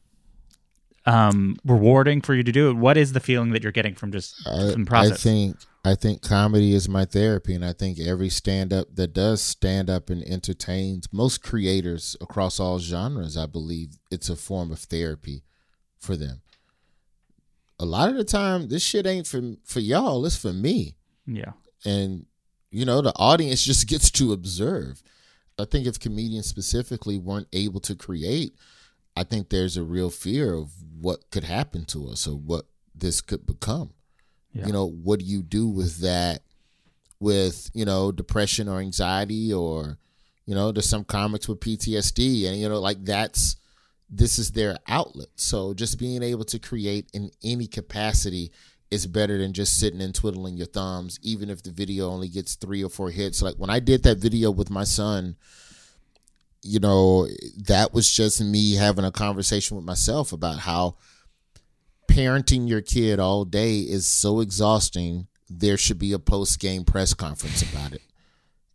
um 1.07 1.57
rewarding 1.65 2.21
for 2.21 2.35
you 2.35 2.43
to 2.43 2.53
do 2.53 2.71
it? 2.71 2.75
What 2.75 2.97
is 2.97 3.13
the 3.13 3.21
feeling 3.21 3.51
that 3.51 3.63
you're 3.63 3.73
getting 3.73 3.95
from 3.95 4.13
just 4.13 4.35
I, 4.47 4.73
from 4.73 4.87
process? 4.87 5.13
I 5.13 5.17
think 5.17 5.57
I 5.85 5.95
think 5.95 6.21
comedy 6.21 6.75
is 6.75 6.89
my 6.89 7.07
therapy, 7.07 7.55
and 7.55 7.65
I 7.65 7.73
think 7.73 7.99
every 7.99 8.29
stand 8.29 8.73
up 8.73 8.95
that 8.97 9.15
does 9.15 9.41
stand 9.41 9.89
up 9.89 10.11
and 10.11 10.23
entertains 10.25 11.09
most 11.11 11.43
creators 11.43 12.17
across 12.21 12.61
all 12.61 12.79
genres, 12.79 13.37
I 13.37 13.47
believe 13.47 13.97
it's 14.11 14.29
a 14.29 14.37
form 14.37 14.71
of 14.73 14.81
therapy 14.81 15.43
for 15.99 16.17
them. 16.17 16.43
A 17.79 17.87
lot 17.87 18.11
of 18.11 18.17
the 18.17 18.25
time, 18.25 18.69
this 18.69 18.83
shit 18.83 19.07
ain't 19.07 19.27
for 19.27 19.41
for 19.65 19.81
y'all; 19.81 20.27
it's 20.27 20.37
for 20.37 20.53
me. 20.53 20.97
Yeah, 21.27 21.53
and 21.85 22.27
you 22.71 22.85
know 22.85 23.01
the 23.01 23.13
audience 23.17 23.63
just 23.63 23.89
gets 23.89 24.11
to 24.13 24.33
observe. 24.33 25.03
I 25.59 25.65
think 25.65 25.87
if 25.87 26.01
comedians 26.01 26.47
specifically 26.47 27.19
weren't 27.19 27.49
able 27.53 27.81
to 27.81 27.95
create, 27.95 28.55
I 29.17 29.25
think 29.25 29.49
there's 29.49 29.77
a 29.77 29.83
real 29.83 30.11
fear 30.11 30.55
of 30.55 30.71
what 31.01 31.31
could 31.31 31.45
happen 31.45 31.85
to 31.87 32.09
us 32.09 32.27
or 32.27 32.37
what 32.37 32.67
this 32.95 33.21
could 33.21 33.47
become. 33.47 33.91
Yeah. 34.53 34.67
You 34.67 34.73
know, 34.73 34.87
what 34.87 35.21
do 35.21 35.27
you 35.27 35.43
do 35.43 35.69
with 35.69 35.99
that? 35.99 36.43
With 37.19 37.71
you 37.75 37.85
know 37.85 38.13
depression 38.13 38.67
or 38.69 38.81
anxiety 38.81 39.53
or 39.53 39.99
you 40.47 40.55
know 40.55 40.73
there's 40.73 40.89
some 40.89 41.05
comics 41.05 41.49
with 41.49 41.61
PTSD 41.61 42.49
and 42.49 42.57
you 42.57 42.67
know 42.69 42.81
like 42.81 43.05
that's 43.05 43.57
this 44.09 44.39
is 44.39 44.53
their 44.53 44.79
outlet. 44.89 45.29
So 45.37 45.75
just 45.75 45.99
being 45.99 46.23
able 46.23 46.45
to 46.47 46.59
create 46.59 47.11
in 47.13 47.31
any 47.45 47.67
capacity 47.67 48.51
is 48.91 49.07
better 49.07 49.39
than 49.39 49.53
just 49.53 49.79
sitting 49.79 50.01
and 50.01 50.15
twiddling 50.15 50.57
your 50.57 50.67
thumbs, 50.67 51.19
even 51.23 51.49
if 51.49 51.63
the 51.63 51.71
video 51.71 52.09
only 52.09 52.29
gets 52.29 52.57
three 52.57 52.83
or 52.83 52.89
four 52.89 53.11
hits. 53.11 53.41
Like 53.41 53.55
when 53.55 53.71
I 53.71 53.79
did 53.79 54.03
that 54.03 54.19
video 54.19 54.51
with 54.51 54.71
my 54.71 54.85
son, 54.85 55.37
you 56.63 56.81
know, 56.81 57.29
that 57.67 57.95
was 57.95 58.11
just 58.11 58.43
me 58.43 58.75
having 58.75 59.05
a 59.05 59.13
conversation 59.13 59.77
with 59.77 59.87
myself 59.87 60.33
about 60.33 60.59
how 60.59 60.97
parenting 62.09 62.69
your 62.69 62.83
kid 62.83 63.21
all 63.21 63.45
day 63.45 63.79
is 63.79 64.09
so 64.09 64.41
exhausting. 64.41 65.29
There 65.49 65.77
should 65.77 65.99
be 65.99 66.13
a 66.13 66.19
post 66.19 66.59
game 66.59 66.85
press 66.85 67.15
conference 67.15 67.63
about 67.63 67.93
it. 67.93 68.03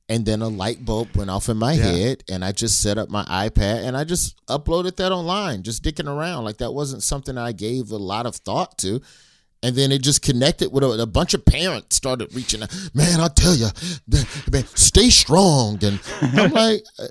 And 0.08 0.25
then 0.25 0.41
a 0.41 0.47
light 0.47 0.86
bulb 0.86 1.15
went 1.15 1.32
off 1.32 1.49
in 1.49 1.58
my 1.58 1.73
yeah. 1.73 1.84
head, 1.84 2.23
and 2.30 2.45
I 2.45 2.51
just 2.51 2.80
set 2.80 2.99
up 2.99 3.10
my 3.10 3.23
iPad 3.23 3.88
and 3.88 3.97
I 3.97 4.04
just 4.04 4.36
uploaded 4.45 4.97
that 4.97 5.12
online, 5.12 5.63
just 5.63 5.84
dicking 5.84 6.08
around. 6.08 6.43
Like 6.43 6.58
that 6.58 6.73
wasn't 6.73 7.01
something 7.01 7.38
I 7.38 7.54
gave 7.54 7.89
a 7.89 7.97
lot 7.97 8.28
of 8.28 8.36
thought 8.36 8.78
to. 8.80 9.01
And 9.65 9.75
then 9.75 9.91
it 9.91 10.04
just 10.04 10.21
connected 10.21 10.71
with 10.71 10.84
a, 10.84 11.01
a 11.01 11.08
bunch 11.08 11.34
of 11.34 11.43
parents 11.43 11.95
started 11.95 12.32
reaching 12.36 12.62
out. 12.62 12.71
Man, 12.93 13.19
I 13.19 13.30
tell 13.30 13.56
you, 13.56 13.69
man, 14.51 14.63
stay 14.75 15.10
strong. 15.10 15.84
And 15.84 15.99
I'm 16.21 16.51
like, 16.54 16.84
uh, 16.99 17.08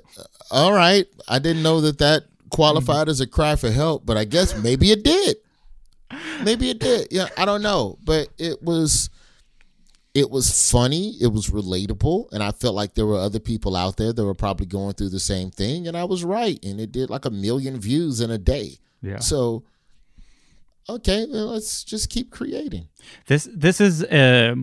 all 0.49 0.71
right, 0.71 1.05
I 1.27 1.39
didn't 1.39 1.63
know 1.63 1.81
that 1.81 1.97
that 1.97 2.23
qualified 2.49 3.09
as 3.09 3.19
a 3.19 3.27
cry 3.27 3.57
for 3.57 3.69
help, 3.69 4.05
but 4.05 4.15
I 4.15 4.23
guess 4.23 4.57
maybe 4.63 4.91
it 4.91 5.03
did. 5.03 5.35
Maybe 6.45 6.69
it 6.69 6.79
did. 6.79 7.09
Yeah, 7.11 7.27
I 7.37 7.43
don't 7.43 7.61
know, 7.61 7.97
but 8.05 8.29
it 8.37 8.63
was 8.63 9.09
it 10.13 10.31
was 10.31 10.71
funny, 10.71 11.15
it 11.19 11.27
was 11.27 11.49
relatable, 11.49 12.31
and 12.31 12.41
I 12.41 12.51
felt 12.53 12.73
like 12.73 12.93
there 12.93 13.05
were 13.05 13.19
other 13.19 13.39
people 13.39 13.75
out 13.75 13.97
there 13.97 14.13
that 14.13 14.23
were 14.23 14.33
probably 14.33 14.65
going 14.65 14.93
through 14.93 15.09
the 15.09 15.19
same 15.19 15.51
thing, 15.51 15.89
and 15.89 15.97
I 15.97 16.05
was 16.05 16.23
right, 16.23 16.57
and 16.63 16.79
it 16.79 16.93
did 16.93 17.09
like 17.09 17.25
a 17.25 17.29
million 17.29 17.81
views 17.81 18.21
in 18.21 18.31
a 18.31 18.37
day. 18.37 18.77
Yeah. 19.01 19.19
So 19.19 19.65
okay, 20.89 21.27
well, 21.29 21.47
let's 21.47 21.83
just 21.83 22.09
keep 22.09 22.31
creating. 22.31 22.87
This 23.27 23.49
this 23.53 23.81
is 23.81 24.03
a 24.03 24.55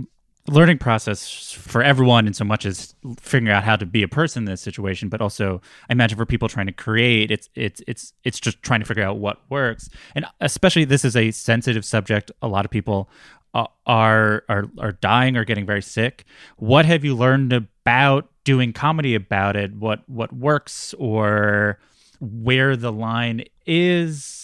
learning 0.49 0.79
process 0.79 1.53
for 1.53 1.83
everyone 1.83 2.27
in 2.27 2.35
so 2.35 2.45
much 2.45 2.67
as 2.67 2.97
figuring 3.21 3.55
out 3.55 3.63
how 3.63 3.77
to 3.77 3.87
be 3.87 4.03
a 4.03 4.09
person 4.09 4.41
in 4.43 4.45
this 4.47 4.61
situation 4.61 5.09
but 5.09 5.21
also 5.21 5.61
i 5.89 5.93
imagine 5.93 6.19
for 6.19 6.27
people 6.27 6.49
trying 6.49 6.67
to 6.67 6.73
create 6.73 7.31
it's 7.31 7.49
it's 7.55 7.81
it's 7.87 8.13
it's 8.25 8.41
just 8.41 8.61
trying 8.61 8.81
to 8.81 8.87
figure 8.87 9.05
out 9.05 9.19
what 9.19 9.41
works. 9.49 9.89
And 10.15 10.27
especially 10.41 10.85
this 10.85 11.05
is 11.05 11.17
a 11.17 11.31
sensitive 11.31 11.85
subject. 11.85 12.31
A 12.43 12.49
lot 12.49 12.65
of 12.65 12.71
people 12.71 13.09
are 13.55 14.43
are 14.49 14.67
are 14.79 14.93
dying 14.93 15.37
or 15.37 15.45
getting 15.45 15.67
very 15.67 15.83
sick. 15.83 16.25
What 16.57 16.87
have 16.87 17.05
you 17.05 17.15
learned 17.15 17.53
about 17.53 18.31
doing 18.45 18.73
comedy 18.73 19.15
about 19.15 19.57
it? 19.57 19.75
What 19.75 20.09
what 20.09 20.33
works 20.33 20.95
or 20.99 21.79
where 22.21 22.77
the 22.77 22.93
line 22.93 23.45
is 23.67 24.42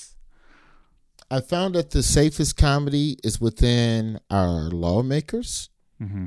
I 1.31 1.41
found 1.41 1.75
that 1.75 1.91
the 1.91 2.03
safest 2.03 2.57
comedy 2.57 3.19
is 3.23 3.41
within 3.41 4.19
our 4.31 4.71
lawmakers 4.71 5.69
mm-hmm. 6.01 6.27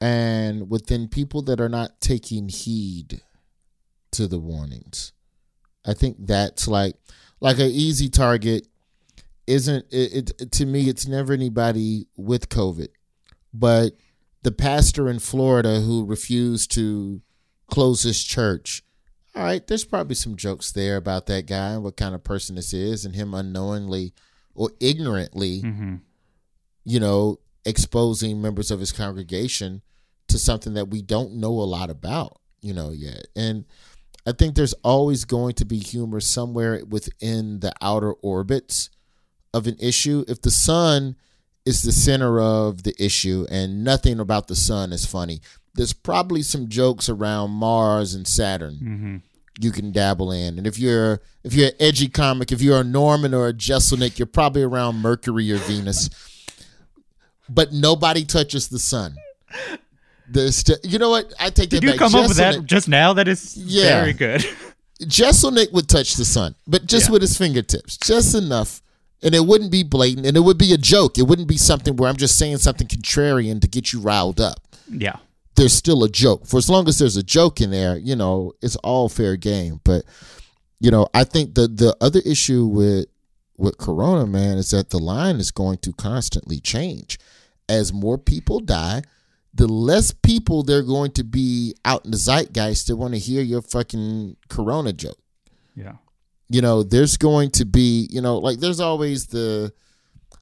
and 0.00 0.70
within 0.70 1.08
people 1.08 1.42
that 1.42 1.60
are 1.60 1.68
not 1.68 2.00
taking 2.00 2.48
heed 2.48 3.22
to 4.12 4.28
the 4.28 4.38
warnings. 4.38 5.12
I 5.84 5.94
think 5.94 6.16
that's 6.20 6.68
like 6.68 6.94
like 7.40 7.58
an 7.58 7.70
easy 7.70 8.08
target 8.08 8.66
isn't 9.46 9.86
it, 9.90 10.32
it, 10.40 10.52
to 10.52 10.66
me 10.66 10.88
it's 10.88 11.06
never 11.06 11.32
anybody 11.32 12.06
with 12.16 12.48
covid 12.48 12.88
but 13.52 13.92
the 14.42 14.52
pastor 14.52 15.08
in 15.08 15.18
florida 15.18 15.80
who 15.80 16.04
refused 16.04 16.70
to 16.70 17.20
close 17.68 18.02
his 18.02 18.22
church 18.22 18.82
all 19.34 19.44
right 19.44 19.66
there's 19.66 19.84
probably 19.84 20.14
some 20.14 20.36
jokes 20.36 20.72
there 20.72 20.96
about 20.96 21.26
that 21.26 21.46
guy 21.46 21.70
and 21.70 21.84
what 21.84 21.96
kind 21.96 22.14
of 22.14 22.24
person 22.24 22.56
this 22.56 22.72
is 22.72 23.04
and 23.04 23.14
him 23.14 23.34
unknowingly 23.34 24.12
or 24.54 24.70
ignorantly 24.80 25.62
mm-hmm. 25.62 25.96
you 26.84 27.00
know 27.00 27.38
exposing 27.64 28.40
members 28.40 28.70
of 28.70 28.80
his 28.80 28.92
congregation 28.92 29.82
to 30.30 30.38
something 30.38 30.74
that 30.74 30.88
we 30.88 31.02
don't 31.02 31.34
know 31.34 31.50
a 31.50 31.66
lot 31.66 31.90
about, 31.90 32.40
you 32.62 32.72
know, 32.72 32.90
yet. 32.90 33.26
And 33.36 33.64
I 34.26 34.32
think 34.32 34.54
there's 34.54 34.74
always 34.84 35.24
going 35.24 35.54
to 35.54 35.64
be 35.64 35.78
humor 35.78 36.20
somewhere 36.20 36.82
within 36.88 37.60
the 37.60 37.72
outer 37.80 38.12
orbits 38.12 38.90
of 39.52 39.66
an 39.66 39.76
issue. 39.78 40.24
If 40.28 40.42
the 40.42 40.50
sun 40.50 41.16
is 41.66 41.82
the 41.82 41.92
center 41.92 42.40
of 42.40 42.84
the 42.84 42.94
issue 42.98 43.46
and 43.50 43.84
nothing 43.84 44.20
about 44.20 44.48
the 44.48 44.56
sun 44.56 44.92
is 44.92 45.04
funny, 45.04 45.40
there's 45.74 45.92
probably 45.92 46.42
some 46.42 46.68
jokes 46.68 47.08
around 47.08 47.50
Mars 47.50 48.14
and 48.14 48.26
Saturn. 48.26 48.74
Mm-hmm. 48.74 49.16
You 49.60 49.72
can 49.72 49.92
dabble 49.92 50.32
in, 50.32 50.56
and 50.58 50.66
if 50.66 50.78
you're 50.78 51.20
if 51.44 51.52
you're 51.54 51.68
an 51.68 51.74
edgy 51.78 52.08
comic, 52.08 52.50
if 52.50 52.62
you're 52.62 52.80
a 52.80 52.84
Normand 52.84 53.34
or 53.34 53.48
a 53.48 53.52
Jeselnik, 53.52 54.18
you're 54.18 54.26
probably 54.26 54.62
around 54.62 54.96
Mercury 54.96 55.52
or 55.52 55.58
Venus 55.58 56.08
but 57.50 57.72
nobody 57.72 58.24
touches 58.24 58.68
the 58.68 58.78
sun. 58.78 59.16
The 60.30 60.52
st- 60.52 60.78
you 60.84 60.98
know 60.98 61.10
what? 61.10 61.34
I 61.40 61.50
take 61.50 61.70
Did 61.70 61.82
that 61.82 61.86
you 61.86 61.92
back. 61.92 61.98
come 61.98 62.14
up 62.14 62.28
with 62.28 62.36
that 62.36 62.64
just 62.64 62.88
now? 62.88 63.12
That 63.12 63.26
is 63.26 63.56
yeah. 63.56 64.00
very 64.00 64.12
good. 64.12 64.46
Jeselnik 65.02 65.72
would 65.72 65.88
touch 65.88 66.14
the 66.14 66.24
sun, 66.24 66.54
but 66.66 66.86
just 66.86 67.08
yeah. 67.08 67.12
with 67.12 67.22
his 67.22 67.36
fingertips, 67.36 67.96
just 67.96 68.34
enough. 68.34 68.82
And 69.22 69.34
it 69.34 69.44
wouldn't 69.44 69.70
be 69.70 69.82
blatant, 69.82 70.26
and 70.26 70.36
it 70.36 70.40
would 70.40 70.56
be 70.56 70.72
a 70.72 70.78
joke. 70.78 71.18
It 71.18 71.24
wouldn't 71.24 71.48
be 71.48 71.58
something 71.58 71.96
where 71.96 72.08
I'm 72.08 72.16
just 72.16 72.38
saying 72.38 72.56
something 72.58 72.86
contrarian 72.86 73.60
to 73.60 73.68
get 73.68 73.92
you 73.92 74.00
riled 74.00 74.40
up. 74.40 74.60
Yeah. 74.88 75.16
There's 75.60 75.74
still 75.74 76.04
a 76.04 76.08
joke. 76.08 76.46
For 76.46 76.56
as 76.56 76.70
long 76.70 76.88
as 76.88 76.98
there's 76.98 77.18
a 77.18 77.22
joke 77.22 77.60
in 77.60 77.70
there, 77.70 77.98
you 77.98 78.16
know, 78.16 78.54
it's 78.62 78.76
all 78.76 79.10
fair 79.10 79.36
game. 79.36 79.78
But 79.84 80.06
you 80.80 80.90
know, 80.90 81.06
I 81.12 81.24
think 81.24 81.54
the 81.54 81.68
the 81.68 81.94
other 82.00 82.20
issue 82.24 82.64
with 82.64 83.08
with 83.58 83.76
Corona, 83.76 84.26
man, 84.26 84.56
is 84.56 84.70
that 84.70 84.88
the 84.88 84.98
line 84.98 85.36
is 85.36 85.50
going 85.50 85.76
to 85.82 85.92
constantly 85.92 86.60
change 86.60 87.18
as 87.68 87.92
more 87.92 88.16
people 88.16 88.60
die. 88.60 89.02
The 89.52 89.68
less 89.68 90.12
people 90.12 90.62
they're 90.62 90.82
going 90.82 91.12
to 91.12 91.24
be 91.24 91.74
out 91.84 92.06
in 92.06 92.10
the 92.10 92.16
zeitgeist 92.16 92.86
that 92.86 92.96
want 92.96 93.12
to 93.12 93.20
hear 93.20 93.42
your 93.42 93.60
fucking 93.60 94.38
Corona 94.48 94.94
joke. 94.94 95.18
Yeah. 95.76 95.96
You 96.48 96.62
know, 96.62 96.82
there's 96.82 97.18
going 97.18 97.50
to 97.50 97.66
be, 97.66 98.08
you 98.10 98.22
know, 98.22 98.38
like 98.38 98.60
there's 98.60 98.80
always 98.80 99.26
the 99.26 99.74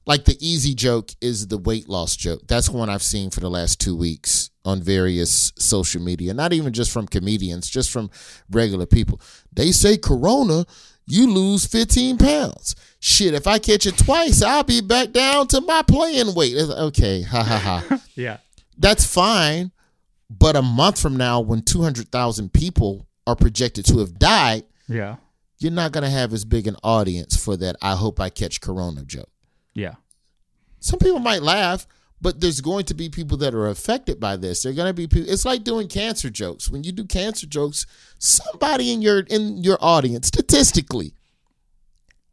like 0.09 0.25
the 0.25 0.35
easy 0.45 0.73
joke 0.73 1.11
is 1.21 1.47
the 1.47 1.57
weight 1.59 1.87
loss 1.87 2.15
joke. 2.15 2.41
That's 2.47 2.67
one 2.67 2.89
I've 2.89 3.03
seen 3.03 3.29
for 3.29 3.41
the 3.41 3.49
last 3.49 3.79
two 3.79 3.95
weeks 3.95 4.49
on 4.65 4.81
various 4.81 5.53
social 5.55 6.01
media, 6.01 6.33
not 6.33 6.51
even 6.51 6.73
just 6.73 6.89
from 6.91 7.07
comedians, 7.07 7.69
just 7.69 7.91
from 7.91 8.09
regular 8.49 8.87
people. 8.87 9.21
They 9.53 9.71
say 9.71 9.97
Corona, 9.97 10.65
you 11.05 11.31
lose 11.31 11.67
15 11.67 12.17
pounds. 12.17 12.75
Shit, 12.99 13.35
if 13.35 13.45
I 13.45 13.59
catch 13.59 13.85
it 13.85 13.99
twice, 13.99 14.41
I'll 14.41 14.63
be 14.63 14.81
back 14.81 15.11
down 15.11 15.47
to 15.49 15.61
my 15.61 15.83
playing 15.83 16.33
weight. 16.33 16.57
Okay, 16.57 17.21
ha 17.21 17.43
ha 17.43 17.57
ha. 17.59 18.01
Yeah. 18.15 18.37
That's 18.79 19.05
fine. 19.05 19.71
But 20.27 20.55
a 20.55 20.63
month 20.63 20.99
from 20.99 21.17
now, 21.17 21.39
when 21.39 21.61
200,000 21.61 22.51
people 22.51 23.07
are 23.27 23.35
projected 23.35 23.85
to 23.85 23.99
have 23.99 24.17
died, 24.17 24.63
Yeah. 24.87 25.17
you're 25.59 25.71
not 25.71 25.91
going 25.91 26.03
to 26.03 26.09
have 26.09 26.33
as 26.33 26.45
big 26.45 26.65
an 26.65 26.77
audience 26.83 27.37
for 27.37 27.55
that 27.57 27.75
I 27.79 27.95
hope 27.95 28.19
I 28.19 28.29
catch 28.29 28.59
Corona 28.59 29.03
joke. 29.05 29.29
Yeah. 29.79 29.95
some 30.79 30.99
people 30.99 31.19
might 31.19 31.41
laugh, 31.41 31.87
but 32.21 32.39
there's 32.41 32.61
going 32.61 32.85
to 32.85 32.93
be 32.93 33.09
people 33.09 33.37
that 33.37 33.53
are 33.53 33.67
affected 33.67 34.19
by 34.19 34.35
this. 34.37 34.61
They're 34.63 34.73
going 34.73 34.87
to 34.89 34.93
be 34.93 35.07
people. 35.07 35.29
It's 35.31 35.45
like 35.45 35.63
doing 35.63 35.87
cancer 35.87 36.29
jokes. 36.29 36.69
When 36.69 36.83
you 36.83 36.91
do 36.91 37.05
cancer 37.05 37.47
jokes, 37.47 37.85
somebody 38.17 38.91
in 38.91 39.01
your 39.01 39.19
in 39.21 39.57
your 39.63 39.77
audience, 39.81 40.27
statistically, 40.27 41.13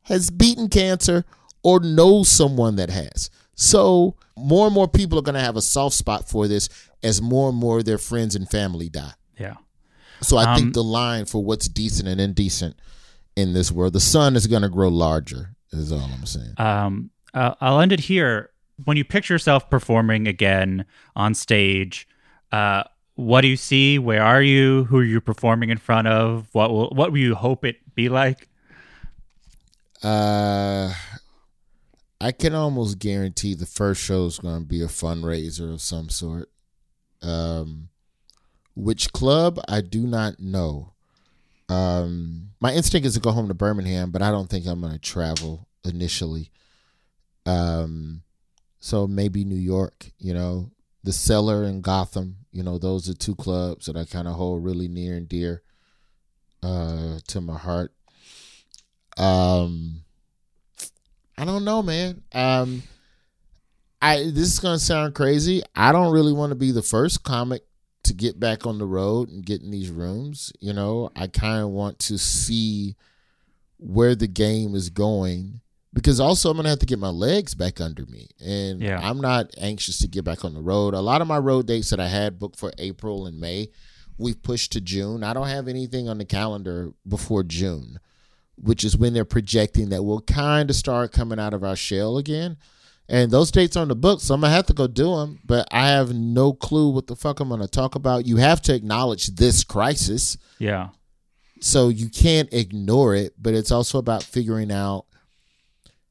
has 0.03 0.31
beaten 0.31 0.69
cancer 0.69 1.25
or 1.63 1.81
knows 1.81 2.29
someone 2.29 2.77
that 2.77 2.91
has. 2.91 3.31
So 3.55 4.17
more 4.37 4.67
and 4.67 4.75
more 4.75 4.89
people 4.89 5.19
are 5.19 5.23
going 5.23 5.35
to 5.35 5.41
have 5.41 5.57
a 5.57 5.63
soft 5.63 5.97
spot 5.97 6.29
for 6.29 6.47
this 6.47 6.69
as 7.03 7.21
more 7.23 7.49
and 7.49 7.59
more 7.59 7.79
of 7.79 7.85
their 7.85 7.99
friends 7.99 8.35
and 8.37 8.49
family 8.49 8.89
die. 8.89 9.13
Yeah. 9.39 9.57
So 10.21 10.37
I 10.37 10.53
Um, 10.53 10.59
think 10.59 10.75
the 10.75 10.85
line 10.85 11.25
for 11.27 11.43
what's 11.45 11.69
decent 11.69 12.09
and 12.09 12.21
indecent 12.21 12.77
in 13.35 13.53
this 13.53 13.71
world, 13.73 13.93
the 13.93 14.01
sun 14.01 14.37
is 14.37 14.47
going 14.47 14.63
to 14.63 14.69
grow 14.69 14.89
larger. 14.89 15.57
Is 15.73 15.91
all 15.93 15.99
I'm 16.01 16.25
saying. 16.27 16.55
Um, 16.59 17.11
uh, 17.37 17.55
I'll 17.61 17.81
end 17.81 17.93
it 17.93 18.01
here. 18.01 18.51
When 18.85 18.97
you 18.97 19.05
picture 19.05 19.35
yourself 19.35 19.69
performing 19.71 20.27
again 20.27 20.87
on 21.15 21.35
stage, 21.35 22.09
uh, 22.51 22.85
what 23.15 23.43
do 23.43 23.49
you 23.49 23.57
see? 23.57 23.99
Where 23.99 24.23
are 24.23 24.43
you? 24.43 24.85
Who 24.85 24.99
are 24.99 25.05
you 25.05 25.21
performing 25.21 25.71
in 25.71 25.79
front 25.79 26.09
of? 26.09 26.49
What 26.53 26.71
will 26.71 26.91
what 26.91 27.13
will 27.13 27.19
you 27.19 27.35
hope 27.35 27.65
it 27.65 27.77
be 27.95 28.09
like? 28.09 28.49
Uh, 30.03 30.93
I 32.21 32.33
can 32.33 32.55
almost 32.55 32.99
guarantee 32.99 33.55
the 33.55 33.67
first 33.67 34.03
show 34.03 34.27
is 34.27 34.39
going 34.39 34.61
to 34.61 34.67
be 34.67 34.83
a 34.83 34.87
fundraiser 34.87 35.73
of 35.73 35.83
some 35.83 36.09
sort. 36.09 36.51
Um, 37.23 37.89
which 38.75 39.13
club 39.13 39.59
I 39.69 39.81
do 39.83 40.07
not 40.07 40.41
know. 40.41 40.93
Um, 41.69 42.51
my 42.61 42.73
instinct 42.73 43.07
is 43.07 43.15
to 43.15 43.21
go 43.21 43.33
home 43.33 43.49
to 43.49 43.55
Birmingham, 43.55 44.11
but 44.11 44.23
I 44.23 44.31
don't 44.31 44.49
think 44.49 44.67
I'm 44.67 44.81
going 44.81 44.93
to 44.93 44.99
travel 44.99 45.67
initially. 45.85 46.51
Um, 47.47 48.23
so 48.81 49.07
maybe 49.07 49.45
New 49.45 49.55
York. 49.55 50.11
You 50.19 50.35
know, 50.35 50.71
the 51.05 51.13
Cellar 51.13 51.65
and 51.65 51.83
Gotham. 51.83 52.37
You 52.53 52.63
know, 52.63 52.79
those 52.79 53.09
are 53.09 53.15
two 53.15 53.35
clubs 53.35 53.87
that 53.87 53.97
I 53.97 54.05
kind 54.05 54.29
of 54.29 54.35
hold 54.35 54.65
really 54.65 54.89
near 54.89 55.17
and 55.17 55.29
dear 55.29 55.63
uh, 56.63 57.19
to 57.29 57.41
my 57.41 57.57
heart. 57.57 57.93
Um, 59.17 60.03
I 61.39 61.45
don't 61.45 61.65
know, 61.65 61.83
man. 61.83 62.23
Um, 62.33 62.83
I 64.03 64.17
this 64.17 64.53
is 64.53 64.59
gonna 64.59 64.79
sound 64.79 65.15
crazy. 65.15 65.63
I 65.75 65.93
don't 65.93 66.13
really 66.13 66.33
want 66.33 66.51
to 66.51 66.57
be 66.57 66.71
the 66.71 66.83
first 66.83 67.23
comic 67.23 67.63
to 68.05 68.15
get 68.15 68.39
back 68.39 68.67
on 68.67 68.79
the 68.79 68.87
road 68.87 69.29
and 69.31 69.45
get 69.45 69.63
in 69.63 69.71
these 69.71 69.91
rooms. 69.91 70.53
You 70.61 70.73
know, 70.73 71.11
I 71.17 71.27
kind 71.27 71.63
of 71.63 71.71
want 71.71 71.99
to 72.01 72.19
see 72.19 72.97
where 73.79 74.15
the 74.15 74.29
game 74.29 74.75
is 74.75 74.91
going 74.91 75.61
because 75.97 76.21
also 76.21 76.51
I'm 76.51 76.57
gonna 76.57 76.69
have 76.69 76.79
to 76.79 76.87
get 76.87 77.01
my 77.01 77.09
legs 77.09 77.55
back 77.55 77.81
under 77.81 78.07
me, 78.07 78.29
and 78.41 78.81
Yeah. 78.81 79.01
I'm 79.03 79.21
not 79.21 79.51
anxious 79.59 79.99
to 79.99 80.07
get 80.09 80.25
back 80.25 80.45
on 80.45 80.55
the 80.55 80.61
road. 80.63 80.95
A 80.95 81.01
lot 81.01 81.21
of 81.23 81.27
my 81.27 81.39
road 81.39 81.67
dates 81.67 81.91
that 81.91 81.99
I 81.99 82.07
had 82.09 82.39
booked 82.39 82.59
for 82.59 82.73
April 82.79 83.27
and 83.27 83.41
May, 83.41 83.71
we've 84.19 84.43
pushed 84.43 84.73
to 84.73 84.81
June. 84.81 85.25
I 85.25 85.33
don't 85.33 85.49
have 85.49 85.67
anything 85.69 86.09
on 86.09 86.19
the 86.19 86.25
calendar 86.25 86.93
before 87.09 87.43
June 87.43 87.99
which 88.59 88.85
is 88.85 88.97
when 88.97 89.13
they're 89.13 89.27
projecting 89.27 89.91
that 89.91 90.03
we'll 90.03 90.23
kind 90.23 90.71
of 90.71 90.77
start 90.77 91.13
coming 91.13 91.39
out 91.39 91.53
of 91.53 91.63
our 91.63 91.77
shell 91.77 92.17
again. 92.17 92.57
And 93.07 93.31
those 93.31 93.51
dates 93.51 93.77
are 93.77 93.81
on 93.81 93.89
the 93.89 93.95
book, 93.95 94.23
so 94.23 94.33
I'm 94.35 94.41
gonna 94.41 94.51
have 94.55 94.65
to 94.69 94.73
go 94.73 94.87
do 94.87 95.15
them. 95.15 95.41
But 95.45 95.69
I 95.71 95.89
have 95.89 96.15
no 96.15 96.55
clue 96.55 96.89
what 96.89 97.07
the 97.07 97.17
fuck 97.17 97.39
I'm 97.39 97.51
gonna 97.51 97.69
talk 97.69 97.97
about. 97.97 98.25
You 98.27 98.39
have 98.39 98.63
to 98.63 98.75
acknowledge 98.75 99.27
this 99.27 99.63
crisis, 99.63 100.39
Yeah. 100.59 100.89
so 101.61 101.91
you 101.91 102.09
can't 102.09 102.49
ignore 102.51 103.15
it. 103.15 103.35
But 103.39 103.53
it's 103.53 103.71
also 103.71 103.99
about 103.99 104.23
figuring 104.23 104.73
out 104.73 105.05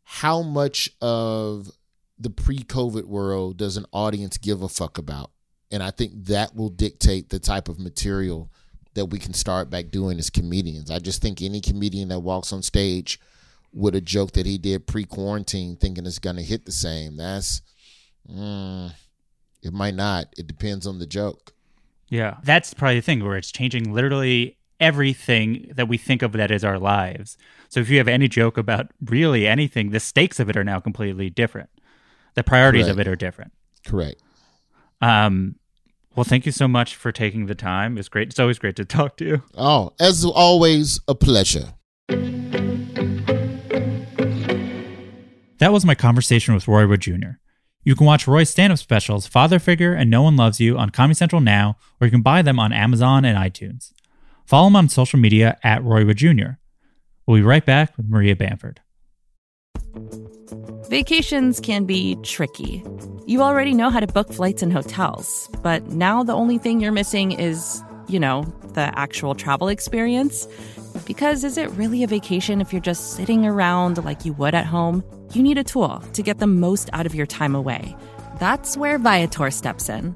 how 0.06 0.41
much 0.41 0.89
of 1.01 1.70
the 2.18 2.30
pre-COVID 2.30 3.03
world 3.06 3.58
does 3.58 3.76
an 3.76 3.86
audience 3.91 4.38
give 4.38 4.62
a 4.62 4.70
fuck 4.70 4.97
about, 4.97 5.32
and 5.72 5.84
I 5.84 5.91
think 5.91 6.14
that 6.26 6.56
will 6.56 6.70
dictate 6.70 7.30
the 7.30 7.39
type 7.39 7.68
of 7.68 7.80
material 7.80 8.49
that 8.93 9.08
we 9.08 9.20
can 9.20 9.34
start 9.34 9.70
back 9.70 9.89
doing 9.89 10.18
as 10.18 10.30
comedians. 10.30 10.89
I 10.89 10.99
just 10.99 11.22
think 11.22 11.41
any 11.41 11.60
comedian 11.60 12.10
that 12.10 12.22
walks 12.22 12.53
on 12.53 12.62
stage 12.62 13.20
with 13.74 13.93
a 13.93 13.99
joke 13.99 14.32
that 14.34 14.45
he 14.45 14.58
did 14.58 14.88
pre-quarantine, 14.88 15.76
thinking 15.76 16.06
it's 16.06 16.20
gonna 16.20 16.41
hit 16.41 16.66
the 16.66 16.72
same, 16.72 17.18
that's 17.18 17.62
mm, 18.32 18.91
it 19.62 19.74
might 19.74 19.95
not. 19.95 20.34
It 20.38 20.47
depends 20.47 20.88
on 20.88 20.99
the 20.99 21.08
joke. 21.08 21.51
Yeah. 22.08 22.38
That's 22.43 22.74
probably 22.74 22.99
the 22.99 23.01
thing 23.01 23.24
where 23.24 23.36
it's 23.36 23.51
changing 23.51 23.91
literally 23.91 24.55
everything 24.80 25.72
that 25.76 25.88
we 25.88 25.98
think 25.98 26.22
of 26.22 26.34
that 26.34 26.52
is 26.52 26.64
our 26.64 26.80
lives. 26.80 27.38
So 27.70 27.80
if 27.80 27.90
you 27.90 27.98
have 27.98 28.08
any 28.08 28.28
joke 28.28 28.58
about 28.58 28.92
really 29.04 29.48
anything, 29.48 29.92
the 29.92 30.00
stakes 30.00 30.40
of 30.40 30.50
it 30.50 30.58
are 30.58 30.64
now 30.64 30.80
completely 30.80 31.30
different. 31.30 31.70
The 32.36 32.44
priorities 32.44 32.88
of 32.88 33.00
it 33.00 33.08
are 33.08 33.16
different. 33.16 33.54
Correct. 33.86 34.22
Um, 35.02 35.56
well, 36.16 36.24
thank 36.24 36.46
you 36.46 36.52
so 36.52 36.68
much 36.68 36.96
for 36.96 37.12
taking 37.12 37.46
the 37.46 37.56
time. 37.56 37.98
It's 37.98 38.10
great. 38.10 38.30
It's 38.30 38.40
always 38.40 38.60
great 38.60 38.76
to 38.78 38.86
talk 38.86 39.18
to 39.18 39.26
you. 39.26 39.44
Oh, 39.58 39.94
as 40.00 40.24
always, 40.26 41.00
a 41.08 41.16
pleasure. 41.16 41.74
That 45.60 45.72
was 45.72 45.86
my 45.86 45.96
conversation 45.96 46.54
with 46.54 46.68
Roy 46.68 46.88
Wood 46.88 47.02
Jr. 47.02 47.40
You 47.84 47.96
can 47.96 48.06
watch 48.06 48.28
Roy's 48.28 48.50
stand 48.50 48.74
up 48.74 48.80
specials, 48.80 49.28
Father 49.28 49.60
Figure 49.60 49.94
and 49.94 50.10
No 50.10 50.24
One 50.24 50.36
Loves 50.36 50.60
You, 50.60 50.78
on 50.78 50.90
Comedy 50.90 51.16
Central 51.16 51.40
now, 51.40 51.78
or 52.02 52.08
you 52.08 52.12
can 52.12 52.22
buy 52.22 52.42
them 52.42 52.60
on 52.60 52.74
Amazon 52.74 53.24
and 53.24 53.38
iTunes. 53.38 53.94
Follow 54.46 54.68
him 54.68 54.76
on 54.76 54.89
social 54.89 55.20
media 55.20 55.58
at 55.64 55.84
Roy 55.84 56.06
Wood 56.06 56.18
Jr. 56.18 56.58
We'll 57.26 57.38
be 57.38 57.43
right 57.43 57.66
back 57.66 57.98
with 57.98 58.08
Maria 58.08 58.36
Bamford. 58.36 58.80
Vacations 60.89 61.60
can 61.60 61.86
be 61.86 62.16
tricky. 62.22 62.84
You 63.26 63.41
already 63.41 63.74
know 63.74 63.89
how 63.89 64.00
to 64.00 64.08
book 64.08 64.32
flights 64.32 64.62
and 64.62 64.72
hotels, 64.72 65.50
but 65.64 65.88
now 65.88 66.22
the 66.24 66.34
only 66.34 66.60
thing 66.60 66.80
you're 66.80 66.91
missing 66.91 67.32
is, 67.32 67.84
you 68.08 68.20
know, 68.20 68.43
the 68.74 68.91
actual 68.98 69.34
travel 69.34 69.68
experience. 69.68 70.48
Because 71.08 71.43
is 71.43 71.58
it 71.58 71.72
really 71.72 72.04
a 72.04 72.08
vacation 72.08 72.62
if 72.62 72.72
you're 72.72 72.82
just 72.82 73.16
sitting 73.16 73.46
around 73.46 74.04
like 74.06 74.26
you 74.26 74.34
would 74.34 74.54
at 74.54 74.68
home? 74.68 75.04
You 75.34 75.41
need 75.41 75.58
a 75.58 75.64
tool 75.64 76.00
to 76.14 76.22
get 76.22 76.38
the 76.38 76.48
most 76.48 76.89
out 76.93 77.08
of 77.08 77.16
your 77.16 77.26
time 77.26 77.56
away. 77.56 77.96
That's 78.39 78.78
where 78.78 79.00
Viator 79.00 79.50
steps 79.50 79.89
in. 79.89 80.16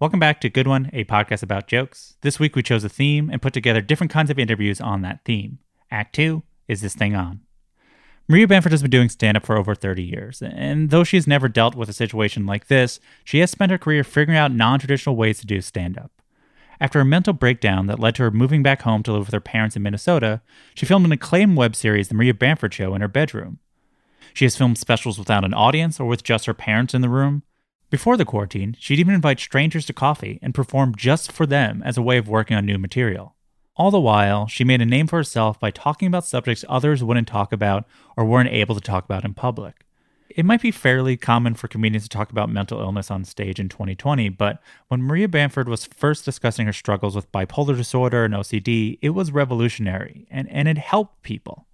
Welcome 0.00 0.20
back 0.20 0.40
to 0.42 0.48
Good 0.48 0.68
One, 0.68 0.90
a 0.92 1.02
podcast 1.06 1.42
about 1.42 1.66
jokes. 1.66 2.14
This 2.20 2.38
week 2.38 2.54
we 2.54 2.62
chose 2.62 2.84
a 2.84 2.88
theme 2.88 3.28
and 3.28 3.42
put 3.42 3.52
together 3.52 3.80
different 3.80 4.12
kinds 4.12 4.30
of 4.30 4.38
interviews 4.38 4.80
on 4.80 5.02
that 5.02 5.24
theme. 5.24 5.58
Act 5.90 6.14
2 6.14 6.44
is 6.68 6.82
This 6.82 6.94
Thing 6.94 7.16
On? 7.16 7.40
Maria 8.28 8.46
Bamford 8.46 8.70
has 8.70 8.80
been 8.80 8.92
doing 8.92 9.08
stand 9.08 9.36
up 9.36 9.44
for 9.44 9.58
over 9.58 9.74
30 9.74 10.04
years, 10.04 10.40
and 10.40 10.90
though 10.90 11.02
she 11.02 11.16
has 11.16 11.26
never 11.26 11.48
dealt 11.48 11.74
with 11.74 11.88
a 11.88 11.92
situation 11.92 12.46
like 12.46 12.68
this, 12.68 13.00
she 13.24 13.40
has 13.40 13.50
spent 13.50 13.72
her 13.72 13.78
career 13.78 14.04
figuring 14.04 14.38
out 14.38 14.52
non 14.52 14.78
traditional 14.78 15.16
ways 15.16 15.40
to 15.40 15.46
do 15.46 15.60
stand 15.60 15.98
up. 15.98 16.12
After 16.80 17.00
a 17.00 17.04
mental 17.04 17.32
breakdown 17.32 17.88
that 17.88 17.98
led 17.98 18.14
to 18.14 18.22
her 18.22 18.30
moving 18.30 18.62
back 18.62 18.82
home 18.82 19.02
to 19.02 19.12
live 19.12 19.26
with 19.26 19.34
her 19.34 19.40
parents 19.40 19.74
in 19.74 19.82
Minnesota, 19.82 20.42
she 20.76 20.86
filmed 20.86 21.06
an 21.06 21.12
acclaimed 21.12 21.56
web 21.56 21.74
series, 21.74 22.06
The 22.06 22.14
Maria 22.14 22.34
Bamford 22.34 22.72
Show, 22.72 22.94
in 22.94 23.00
her 23.00 23.08
bedroom. 23.08 23.58
She 24.32 24.44
has 24.44 24.56
filmed 24.56 24.78
specials 24.78 25.18
without 25.18 25.44
an 25.44 25.54
audience 25.54 25.98
or 25.98 26.06
with 26.06 26.22
just 26.22 26.46
her 26.46 26.54
parents 26.54 26.94
in 26.94 27.00
the 27.00 27.08
room. 27.08 27.42
Before 27.90 28.18
the 28.18 28.26
quarantine, 28.26 28.76
she'd 28.78 28.98
even 28.98 29.14
invite 29.14 29.40
strangers 29.40 29.86
to 29.86 29.94
coffee 29.94 30.38
and 30.42 30.54
perform 30.54 30.94
just 30.94 31.32
for 31.32 31.46
them 31.46 31.82
as 31.86 31.96
a 31.96 32.02
way 32.02 32.18
of 32.18 32.28
working 32.28 32.54
on 32.54 32.66
new 32.66 32.76
material. 32.76 33.34
All 33.76 33.90
the 33.90 33.98
while, 33.98 34.46
she 34.46 34.62
made 34.62 34.82
a 34.82 34.86
name 34.86 35.06
for 35.06 35.16
herself 35.16 35.58
by 35.58 35.70
talking 35.70 36.06
about 36.06 36.26
subjects 36.26 36.66
others 36.68 37.02
wouldn't 37.02 37.28
talk 37.28 37.50
about 37.50 37.86
or 38.14 38.26
weren't 38.26 38.50
able 38.50 38.74
to 38.74 38.80
talk 38.82 39.06
about 39.06 39.24
in 39.24 39.32
public. 39.32 39.86
It 40.28 40.44
might 40.44 40.60
be 40.60 40.70
fairly 40.70 41.16
common 41.16 41.54
for 41.54 41.68
comedians 41.68 42.02
to 42.02 42.10
talk 42.10 42.30
about 42.30 42.50
mental 42.50 42.80
illness 42.80 43.10
on 43.10 43.24
stage 43.24 43.58
in 43.58 43.70
2020, 43.70 44.28
but 44.30 44.60
when 44.88 45.02
Maria 45.02 45.26
Bamford 45.26 45.68
was 45.68 45.86
first 45.86 46.26
discussing 46.26 46.66
her 46.66 46.74
struggles 46.74 47.16
with 47.16 47.32
bipolar 47.32 47.74
disorder 47.74 48.24
and 48.24 48.34
OCD, 48.34 48.98
it 49.00 49.10
was 49.10 49.32
revolutionary 49.32 50.26
and, 50.30 50.46
and 50.50 50.68
it 50.68 50.76
helped 50.76 51.22
people. 51.22 51.67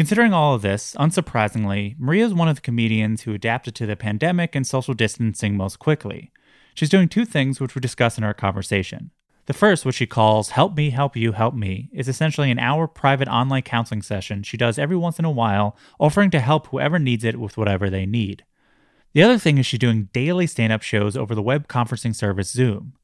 Considering 0.00 0.32
all 0.32 0.54
of 0.54 0.62
this, 0.62 0.94
unsurprisingly, 0.98 1.94
Maria 1.98 2.24
is 2.24 2.32
one 2.32 2.48
of 2.48 2.54
the 2.54 2.62
comedians 2.62 3.20
who 3.20 3.34
adapted 3.34 3.74
to 3.74 3.84
the 3.84 3.96
pandemic 3.96 4.54
and 4.54 4.66
social 4.66 4.94
distancing 4.94 5.58
most 5.58 5.78
quickly. 5.78 6.32
She's 6.72 6.88
doing 6.88 7.06
two 7.06 7.26
things 7.26 7.60
which 7.60 7.74
we 7.74 7.82
discuss 7.82 8.16
in 8.16 8.24
our 8.24 8.32
conversation. 8.32 9.10
The 9.44 9.52
first, 9.52 9.84
which 9.84 9.96
she 9.96 10.06
calls 10.06 10.52
Help 10.52 10.74
Me, 10.74 10.88
Help 10.88 11.18
You, 11.18 11.32
Help 11.32 11.54
Me, 11.54 11.90
is 11.92 12.08
essentially 12.08 12.50
an 12.50 12.58
hour 12.58 12.88
private 12.88 13.28
online 13.28 13.60
counseling 13.60 14.00
session 14.00 14.42
she 14.42 14.56
does 14.56 14.78
every 14.78 14.96
once 14.96 15.18
in 15.18 15.26
a 15.26 15.30
while, 15.30 15.76
offering 15.98 16.30
to 16.30 16.40
help 16.40 16.68
whoever 16.68 16.98
needs 16.98 17.22
it 17.22 17.38
with 17.38 17.58
whatever 17.58 17.90
they 17.90 18.06
need. 18.06 18.42
The 19.12 19.22
other 19.22 19.36
thing 19.36 19.58
is 19.58 19.66
she's 19.66 19.80
doing 19.80 20.08
daily 20.14 20.46
stand 20.46 20.72
up 20.72 20.80
shows 20.80 21.14
over 21.14 21.34
the 21.34 21.42
web 21.42 21.68
conferencing 21.68 22.16
service 22.16 22.50
Zoom. 22.50 22.94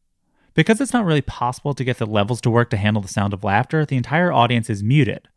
Because 0.54 0.80
it's 0.80 0.94
not 0.94 1.04
really 1.04 1.20
possible 1.20 1.74
to 1.74 1.84
get 1.84 1.98
the 1.98 2.06
levels 2.06 2.40
to 2.40 2.50
work 2.50 2.70
to 2.70 2.78
handle 2.78 3.02
the 3.02 3.08
sound 3.08 3.34
of 3.34 3.44
laughter, 3.44 3.84
the 3.84 3.98
entire 3.98 4.32
audience 4.32 4.70
is 4.70 4.82
muted. 4.82 5.28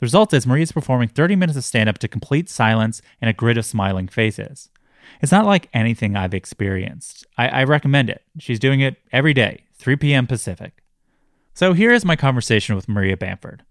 The 0.00 0.06
result 0.06 0.32
is 0.32 0.46
Maria 0.46 0.62
is 0.62 0.72
performing 0.72 1.08
30 1.08 1.36
minutes 1.36 1.58
of 1.58 1.64
stand 1.64 1.90
up 1.90 1.98
to 1.98 2.08
complete 2.08 2.48
silence 2.48 3.02
and 3.20 3.28
a 3.28 3.34
grid 3.34 3.58
of 3.58 3.66
smiling 3.66 4.08
faces. 4.08 4.70
It's 5.20 5.30
not 5.30 5.44
like 5.44 5.68
anything 5.74 6.16
I've 6.16 6.32
experienced. 6.32 7.26
I, 7.36 7.48
I 7.48 7.64
recommend 7.64 8.08
it. 8.08 8.22
She's 8.38 8.58
doing 8.58 8.80
it 8.80 8.96
every 9.12 9.34
day, 9.34 9.64
3 9.74 9.96
p.m. 9.96 10.26
Pacific. 10.26 10.82
So 11.52 11.74
here 11.74 11.92
is 11.92 12.06
my 12.06 12.16
conversation 12.16 12.76
with 12.76 12.88
Maria 12.88 13.14
Bamford. 13.14 13.62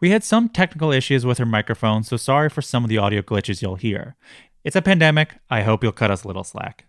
We 0.00 0.10
had 0.10 0.22
some 0.22 0.50
technical 0.50 0.92
issues 0.92 1.24
with 1.24 1.38
her 1.38 1.46
microphone, 1.46 2.02
so 2.02 2.18
sorry 2.18 2.50
for 2.50 2.60
some 2.60 2.84
of 2.84 2.90
the 2.90 2.98
audio 2.98 3.22
glitches 3.22 3.62
you'll 3.62 3.76
hear. 3.76 4.16
It's 4.64 4.76
a 4.76 4.82
pandemic. 4.82 5.36
I 5.48 5.62
hope 5.62 5.82
you'll 5.82 5.92
cut 5.92 6.10
us 6.10 6.24
a 6.24 6.26
little 6.26 6.44
slack. 6.44 6.84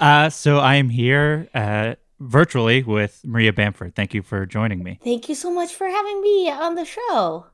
Uh, 0.00 0.30
so 0.30 0.58
I 0.58 0.76
am 0.76 0.88
here 0.88 1.48
uh, 1.54 1.96
virtually 2.20 2.82
with 2.82 3.20
Maria 3.24 3.52
Bamford. 3.52 3.94
Thank 3.94 4.14
you 4.14 4.22
for 4.22 4.46
joining 4.46 4.82
me. 4.82 4.98
Thank 5.02 5.28
you 5.28 5.34
so 5.34 5.52
much 5.52 5.74
for 5.74 5.86
having 5.86 6.20
me 6.20 6.50
on 6.50 6.74
the 6.74 6.84
show. 6.84 7.46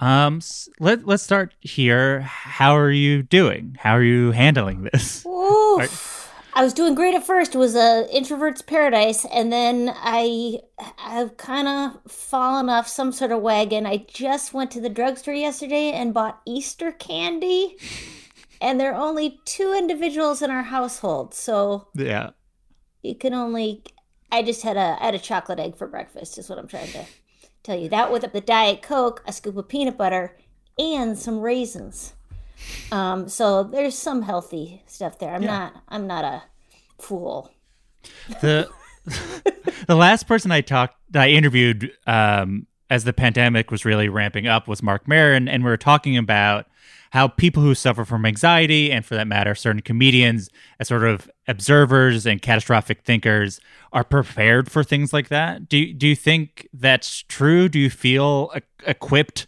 Um, 0.00 0.40
let 0.80 1.06
let's 1.06 1.22
start 1.22 1.54
here. 1.60 2.20
How 2.20 2.76
are 2.76 2.90
you 2.90 3.22
doing? 3.22 3.76
How 3.78 3.92
are 3.92 4.02
you 4.02 4.32
handling 4.32 4.82
this? 4.82 5.24
Are- 5.26 5.88
I 6.56 6.62
was 6.62 6.72
doing 6.72 6.94
great 6.94 7.16
at 7.16 7.26
first. 7.26 7.54
It 7.56 7.58
was 7.58 7.74
a 7.74 8.06
introvert's 8.16 8.62
paradise, 8.62 9.24
and 9.24 9.52
then 9.52 9.92
I 9.92 10.60
I've 10.98 11.36
kind 11.36 11.66
of 11.66 12.12
fallen 12.12 12.68
off 12.68 12.86
some 12.86 13.10
sort 13.10 13.32
of 13.32 13.40
wagon. 13.42 13.86
I 13.86 14.04
just 14.08 14.54
went 14.54 14.70
to 14.72 14.80
the 14.80 14.88
drugstore 14.88 15.34
yesterday 15.34 15.90
and 15.90 16.14
bought 16.14 16.40
Easter 16.46 16.92
candy, 16.92 17.76
and 18.60 18.78
there 18.78 18.92
are 18.94 19.00
only 19.00 19.40
two 19.44 19.74
individuals 19.76 20.42
in 20.42 20.50
our 20.52 20.62
household, 20.62 21.34
so 21.34 21.88
yeah, 21.94 22.30
you 23.02 23.16
can 23.16 23.34
only. 23.34 23.82
I 24.32 24.42
just 24.42 24.62
had 24.62 24.76
a 24.76 24.96
I 25.00 25.06
had 25.06 25.14
a 25.14 25.18
chocolate 25.18 25.58
egg 25.58 25.76
for 25.76 25.86
breakfast. 25.86 26.38
Is 26.38 26.48
what 26.48 26.58
I'm 26.58 26.66
trying 26.68 26.88
to 26.92 27.04
tell 27.62 27.76
you. 27.78 27.88
That 27.88 28.10
with 28.12 28.30
the 28.32 28.40
diet 28.40 28.82
coke, 28.82 29.22
a 29.26 29.32
scoop 29.32 29.56
of 29.56 29.68
peanut 29.68 29.96
butter, 29.96 30.36
and 30.78 31.18
some 31.18 31.40
raisins. 31.40 32.14
Um, 32.92 33.28
so 33.28 33.62
there's 33.64 33.96
some 33.98 34.22
healthy 34.22 34.82
stuff 34.86 35.18
there. 35.18 35.34
I'm 35.34 35.42
Yeah. 35.42 35.48
not 35.58 35.82
I'm 35.88 36.06
not 36.06 36.24
a 36.24 36.42
fool. 36.98 37.50
the 38.40 38.68
the 39.86 39.94
last 39.94 40.26
person 40.26 40.50
I 40.50 40.62
talked, 40.62 40.96
I 41.14 41.28
interviewed, 41.28 41.92
um, 42.06 42.66
as 42.88 43.04
the 43.04 43.12
pandemic 43.12 43.70
was 43.70 43.84
really 43.84 44.08
ramping 44.08 44.46
up, 44.46 44.66
was 44.66 44.82
Marc 44.82 45.06
Maron, 45.06 45.46
and 45.48 45.62
we 45.62 45.68
were 45.70 45.76
talking 45.76 46.16
about 46.16 46.66
how 47.14 47.28
people 47.28 47.62
who 47.62 47.76
suffer 47.76 48.04
from 48.04 48.26
anxiety, 48.26 48.90
and 48.90 49.06
for 49.06 49.14
that 49.14 49.28
matter, 49.28 49.54
certain 49.54 49.80
comedians, 49.80 50.50
as 50.80 50.88
sort 50.88 51.04
of 51.04 51.30
observers 51.46 52.26
and 52.26 52.42
catastrophic 52.42 53.02
thinkers, 53.04 53.60
are 53.92 54.02
prepared 54.02 54.68
for 54.68 54.82
things 54.82 55.12
like 55.12 55.28
that. 55.28 55.68
Do 55.68 55.92
do 55.92 56.08
you 56.08 56.16
think 56.16 56.68
that's 56.74 57.22
true? 57.22 57.68
Do 57.68 57.78
you 57.78 57.88
feel 57.88 58.50
e- 58.56 58.62
equipped 58.84 59.46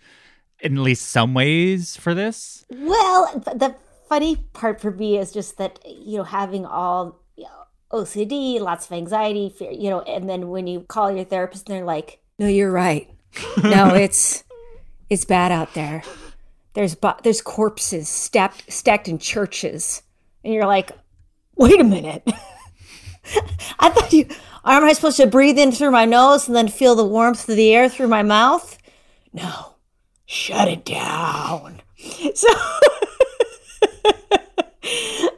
in 0.60 0.76
at 0.76 0.82
least 0.84 1.08
some 1.08 1.34
ways 1.34 1.96
for 1.96 2.14
this? 2.14 2.64
Well, 2.70 3.36
the 3.40 3.74
funny 4.08 4.36
part 4.52 4.80
for 4.80 4.92
me 4.92 5.18
is 5.18 5.32
just 5.32 5.58
that 5.58 5.80
you 5.84 6.18
know 6.18 6.22
having 6.22 6.64
all 6.64 7.20
you 7.34 7.46
know, 7.46 7.98
OCD, 7.98 8.60
lots 8.60 8.86
of 8.86 8.92
anxiety, 8.92 9.50
fear, 9.50 9.72
you 9.72 9.90
know, 9.90 10.02
and 10.02 10.30
then 10.30 10.50
when 10.50 10.68
you 10.68 10.82
call 10.82 11.10
your 11.10 11.24
therapist, 11.24 11.68
and 11.68 11.76
they're 11.76 11.84
like, 11.84 12.20
"No, 12.38 12.46
you're 12.46 12.70
right. 12.70 13.10
No, 13.64 13.92
it's 14.04 14.44
it's 15.10 15.24
bad 15.24 15.50
out 15.50 15.74
there. 15.74 16.04
There's 16.76 16.94
bo- 16.94 17.16
there's 17.22 17.40
corpses 17.40 18.06
stacked 18.06 18.70
stacked 18.70 19.08
in 19.08 19.18
churches," 19.18 20.02
and 20.44 20.52
you're 20.52 20.66
like, 20.66 20.92
"Wait 21.56 21.80
a 21.80 21.84
minute." 21.84 22.22
I 23.78 23.88
thought 23.88 24.12
you 24.12 24.28
aren't 24.62 24.84
I 24.84 24.92
supposed 24.92 25.16
to 25.16 25.26
breathe 25.26 25.58
in 25.58 25.72
through 25.72 25.90
my 25.90 26.04
nose 26.04 26.46
and 26.46 26.54
then 26.54 26.68
feel 26.68 26.94
the 26.94 27.06
warmth 27.06 27.48
of 27.48 27.56
the 27.56 27.74
air 27.74 27.88
through 27.88 28.08
my 28.08 28.22
mouth? 28.22 28.76
No, 29.32 29.76
shut 30.26 30.68
it 30.68 30.84
down. 30.84 31.80
So 32.34 32.48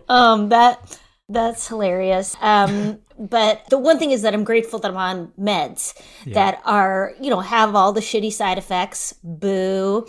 um 0.09 0.49
that 0.49 0.99
that's 1.29 1.69
hilarious 1.69 2.37
um 2.41 2.99
but 3.19 3.63
the 3.71 3.79
one 3.79 3.99
thing 3.99 4.11
is 4.11 4.23
that 4.23 4.35
i'm 4.35 4.45
grateful 4.45 4.79
that 4.79 4.91
i'm 4.91 4.97
on 4.97 5.33
meds 5.39 5.95
that 6.27 6.61
are 6.65 7.15
you 7.21 7.31
know 7.31 7.41
have 7.41 7.75
all 7.75 7.93
the 7.93 8.01
shitty 8.01 8.33
side 8.33 8.59
effects 8.59 9.15
boo 9.23 10.07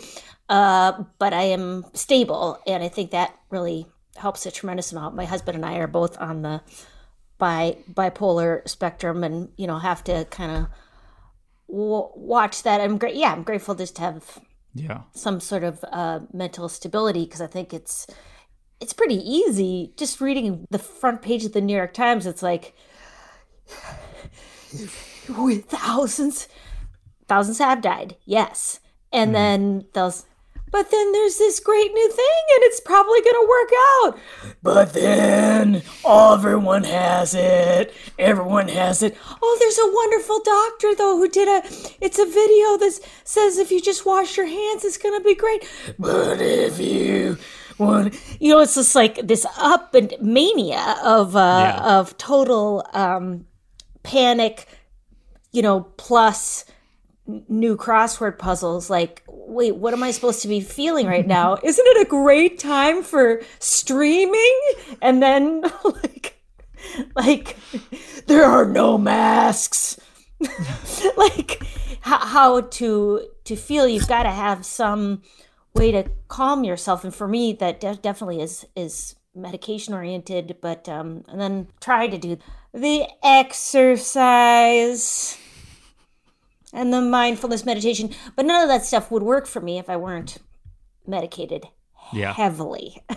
uh 0.50 1.04
but 1.18 1.32
i 1.32 1.42
am 1.42 1.84
stable 1.94 2.58
and 2.66 2.82
i 2.82 2.88
think 2.88 3.10
that 3.12 3.34
really 3.50 3.86
helps 4.16 4.44
a 4.44 4.50
tremendous 4.50 4.92
amount 4.92 5.14
my 5.16 5.24
husband 5.24 5.54
and 5.56 5.64
i 5.64 5.76
are 5.76 5.86
both 5.86 6.20
on 6.20 6.42
the 6.42 6.60
bi 7.38 7.74
bipolar 7.90 8.68
spectrum 8.68 9.24
and 9.24 9.48
you 9.56 9.66
know 9.66 9.78
have 9.78 10.04
to 10.04 10.26
kind 10.26 10.50
of 10.52 10.66
w- 11.68 12.10
watch 12.14 12.62
that 12.64 12.80
i'm 12.82 12.98
great 12.98 13.14
yeah 13.16 13.32
i'm 13.32 13.42
grateful 13.44 13.74
just 13.74 13.96
to 13.96 14.02
have 14.02 14.38
Yeah. 14.74 15.02
some 15.14 15.40
sort 15.40 15.64
of 15.64 15.84
uh, 15.90 16.20
mental 16.32 16.68
stability 16.68 17.24
because 17.24 17.40
I 17.40 17.48
think 17.48 17.72
it's 17.74 18.06
it's 18.80 18.92
pretty 18.92 19.16
easy 19.16 19.92
just 19.96 20.20
reading 20.20 20.64
the 20.70 20.78
front 20.78 21.22
page 21.22 21.44
of 21.44 21.52
the 21.52 21.60
New 21.60 21.74
York 21.76 21.92
Times. 21.92 22.24
It's 22.24 22.42
like 22.42 22.74
with 25.28 25.64
thousands, 25.66 26.48
thousands 27.28 27.58
have 27.58 27.80
died, 27.82 28.16
yes, 28.24 28.80
and 29.12 29.34
then 29.34 29.86
those. 29.94 30.26
But 30.70 30.90
then 30.90 31.12
there's 31.12 31.36
this 31.38 31.58
great 31.60 31.92
new 31.92 32.08
thing, 32.08 32.42
and 32.54 32.62
it's 32.64 32.80
probably 32.80 33.20
gonna 33.22 33.48
work 33.48 33.70
out. 34.04 34.18
But 34.62 34.92
then 34.92 35.82
everyone 36.06 36.84
has 36.84 37.34
it. 37.34 37.92
Everyone 38.18 38.68
has 38.68 39.02
it. 39.02 39.16
Oh, 39.42 39.56
there's 39.58 39.78
a 39.78 39.92
wonderful 39.92 40.40
doctor 40.44 40.94
though 40.94 41.16
who 41.16 41.28
did 41.28 41.48
a. 41.48 41.66
It's 42.00 42.18
a 42.18 42.24
video 42.26 42.76
that 42.78 43.00
says 43.24 43.58
if 43.58 43.70
you 43.70 43.80
just 43.80 44.06
wash 44.06 44.36
your 44.36 44.46
hands, 44.46 44.84
it's 44.84 44.98
gonna 44.98 45.20
be 45.20 45.34
great. 45.34 45.68
But 45.98 46.40
if 46.40 46.78
you 46.78 47.36
want, 47.78 48.14
you 48.40 48.50
know, 48.52 48.60
it's 48.60 48.74
just 48.76 48.94
like 48.94 49.26
this 49.26 49.46
up 49.58 49.94
and 49.94 50.14
mania 50.20 50.96
of 51.02 51.34
uh, 51.34 51.74
Yeah. 51.78 51.98
of 51.98 52.16
total 52.16 52.86
um, 52.92 53.46
panic. 54.02 54.66
You 55.52 55.62
know, 55.62 55.80
plus 55.96 56.64
new 57.48 57.76
crossword 57.76 58.38
puzzles 58.38 58.88
like 58.88 59.24
wait 59.48 59.76
what 59.76 59.92
am 59.92 60.02
i 60.02 60.10
supposed 60.10 60.42
to 60.42 60.48
be 60.48 60.60
feeling 60.60 61.06
right 61.06 61.26
now? 61.26 61.56
Isn't 61.62 61.86
it 61.86 62.06
a 62.06 62.08
great 62.08 62.58
time 62.58 63.02
for 63.02 63.42
streaming? 63.58 64.60
And 65.00 65.22
then 65.22 65.62
like 65.84 66.36
like 67.14 67.56
there 68.26 68.44
are 68.44 68.66
no 68.66 68.98
masks. 68.98 69.98
Like 71.16 71.62
how, 72.00 72.18
how 72.18 72.60
to 72.62 73.26
to 73.44 73.56
feel 73.56 73.86
you've 73.86 74.08
got 74.08 74.22
to 74.24 74.30
have 74.30 74.64
some 74.64 75.22
way 75.74 75.92
to 75.92 76.10
calm 76.28 76.64
yourself. 76.64 77.04
And 77.04 77.14
for 77.14 77.28
me 77.28 77.52
that 77.54 77.80
de- 77.80 77.96
definitely 77.96 78.40
is 78.40 78.66
is 78.74 79.16
medication 79.34 79.94
oriented, 79.94 80.56
but 80.60 80.88
um, 80.88 81.24
and 81.28 81.40
then 81.40 81.68
try 81.80 82.06
to 82.06 82.18
do 82.18 82.38
the 82.72 83.06
exercise 83.22 84.18
and 86.72 86.92
the 86.92 87.00
mindfulness 87.00 87.64
meditation, 87.64 88.10
but 88.36 88.46
none 88.46 88.62
of 88.62 88.68
that 88.68 88.84
stuff 88.84 89.10
would 89.10 89.22
work 89.22 89.46
for 89.46 89.60
me 89.60 89.78
if 89.78 89.88
I 89.90 89.96
weren't 89.96 90.38
medicated 91.06 91.66
Yeah. 92.12 92.32
heavily. 92.32 93.02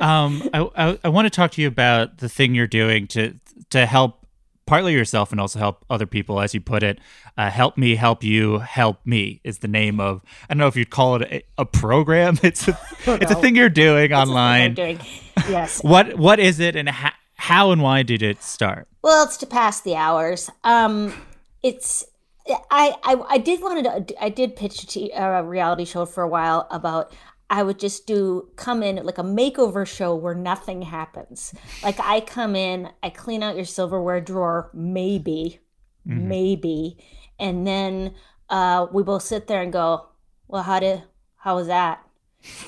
um, 0.00 0.48
I, 0.52 0.68
I, 0.76 0.98
I 1.04 1.08
want 1.08 1.26
to 1.26 1.30
talk 1.30 1.50
to 1.52 1.62
you 1.62 1.68
about 1.68 2.18
the 2.18 2.28
thing 2.28 2.54
you're 2.54 2.66
doing 2.66 3.06
to 3.08 3.34
to 3.70 3.86
help 3.86 4.26
partly 4.66 4.92
yourself 4.92 5.32
and 5.32 5.40
also 5.40 5.58
help 5.58 5.84
other 5.88 6.06
people, 6.06 6.40
as 6.40 6.52
you 6.54 6.60
put 6.60 6.82
it. 6.82 6.98
Uh, 7.36 7.48
help 7.50 7.78
me, 7.78 7.94
help 7.96 8.22
you, 8.22 8.58
help 8.58 8.98
me 9.06 9.40
is 9.44 9.58
the 9.58 9.68
name 9.68 9.98
of. 10.00 10.22
I 10.48 10.54
don't 10.54 10.58
know 10.58 10.66
if 10.66 10.76
you'd 10.76 10.90
call 10.90 11.16
it 11.16 11.22
a, 11.22 11.42
a 11.58 11.64
program. 11.64 12.38
It's 12.42 12.68
a, 12.68 12.78
it's 13.06 13.30
a 13.30 13.34
thing 13.36 13.56
you're 13.56 13.68
doing 13.70 14.12
I'm 14.12 14.28
online. 14.28 14.74
doing. 14.74 15.00
Yes. 15.48 15.82
What 15.84 16.18
what 16.18 16.38
is 16.40 16.58
it, 16.60 16.74
and 16.76 16.88
how, 16.88 17.12
how 17.34 17.70
and 17.70 17.80
why 17.80 18.02
did 18.02 18.22
it 18.22 18.42
start? 18.42 18.88
Well, 19.02 19.24
it's 19.24 19.36
to 19.38 19.46
pass 19.46 19.80
the 19.80 19.94
hours. 19.94 20.50
Um, 20.64 21.14
it's 21.62 22.04
I 22.48 22.94
I, 23.02 23.16
I 23.28 23.38
did 23.38 23.60
want 23.60 23.84
to 24.08 24.22
I 24.22 24.28
did 24.28 24.56
pitch 24.56 24.82
a, 24.82 24.86
t- 24.86 25.12
a 25.14 25.42
reality 25.42 25.84
show 25.84 26.06
for 26.06 26.22
a 26.22 26.28
while 26.28 26.66
about 26.70 27.12
I 27.50 27.62
would 27.62 27.78
just 27.78 28.06
do 28.06 28.50
come 28.56 28.82
in 28.82 28.96
like 29.04 29.18
a 29.18 29.22
makeover 29.22 29.86
show 29.86 30.14
where 30.14 30.34
nothing 30.34 30.82
happens. 30.82 31.54
Like 31.82 31.98
I 32.00 32.20
come 32.20 32.54
in, 32.54 32.90
I 33.02 33.10
clean 33.10 33.42
out 33.42 33.56
your 33.56 33.64
silverware 33.64 34.20
drawer, 34.20 34.70
maybe, 34.74 35.60
maybe, 36.04 36.98
and 37.38 37.66
then 37.66 38.14
uh, 38.50 38.86
we 38.92 39.02
both 39.02 39.22
sit 39.22 39.46
there 39.46 39.62
and 39.62 39.72
go, 39.72 40.08
"Well, 40.46 40.62
how 40.62 40.80
did 40.80 41.02
how 41.36 41.56
was 41.56 41.68
that?" 41.68 42.02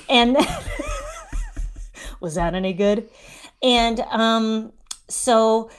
And 0.09 0.35
was 2.19 2.35
that 2.35 2.55
any 2.55 2.73
good? 2.73 3.09
And 3.61 3.99
um, 3.99 4.73
so 5.07 5.69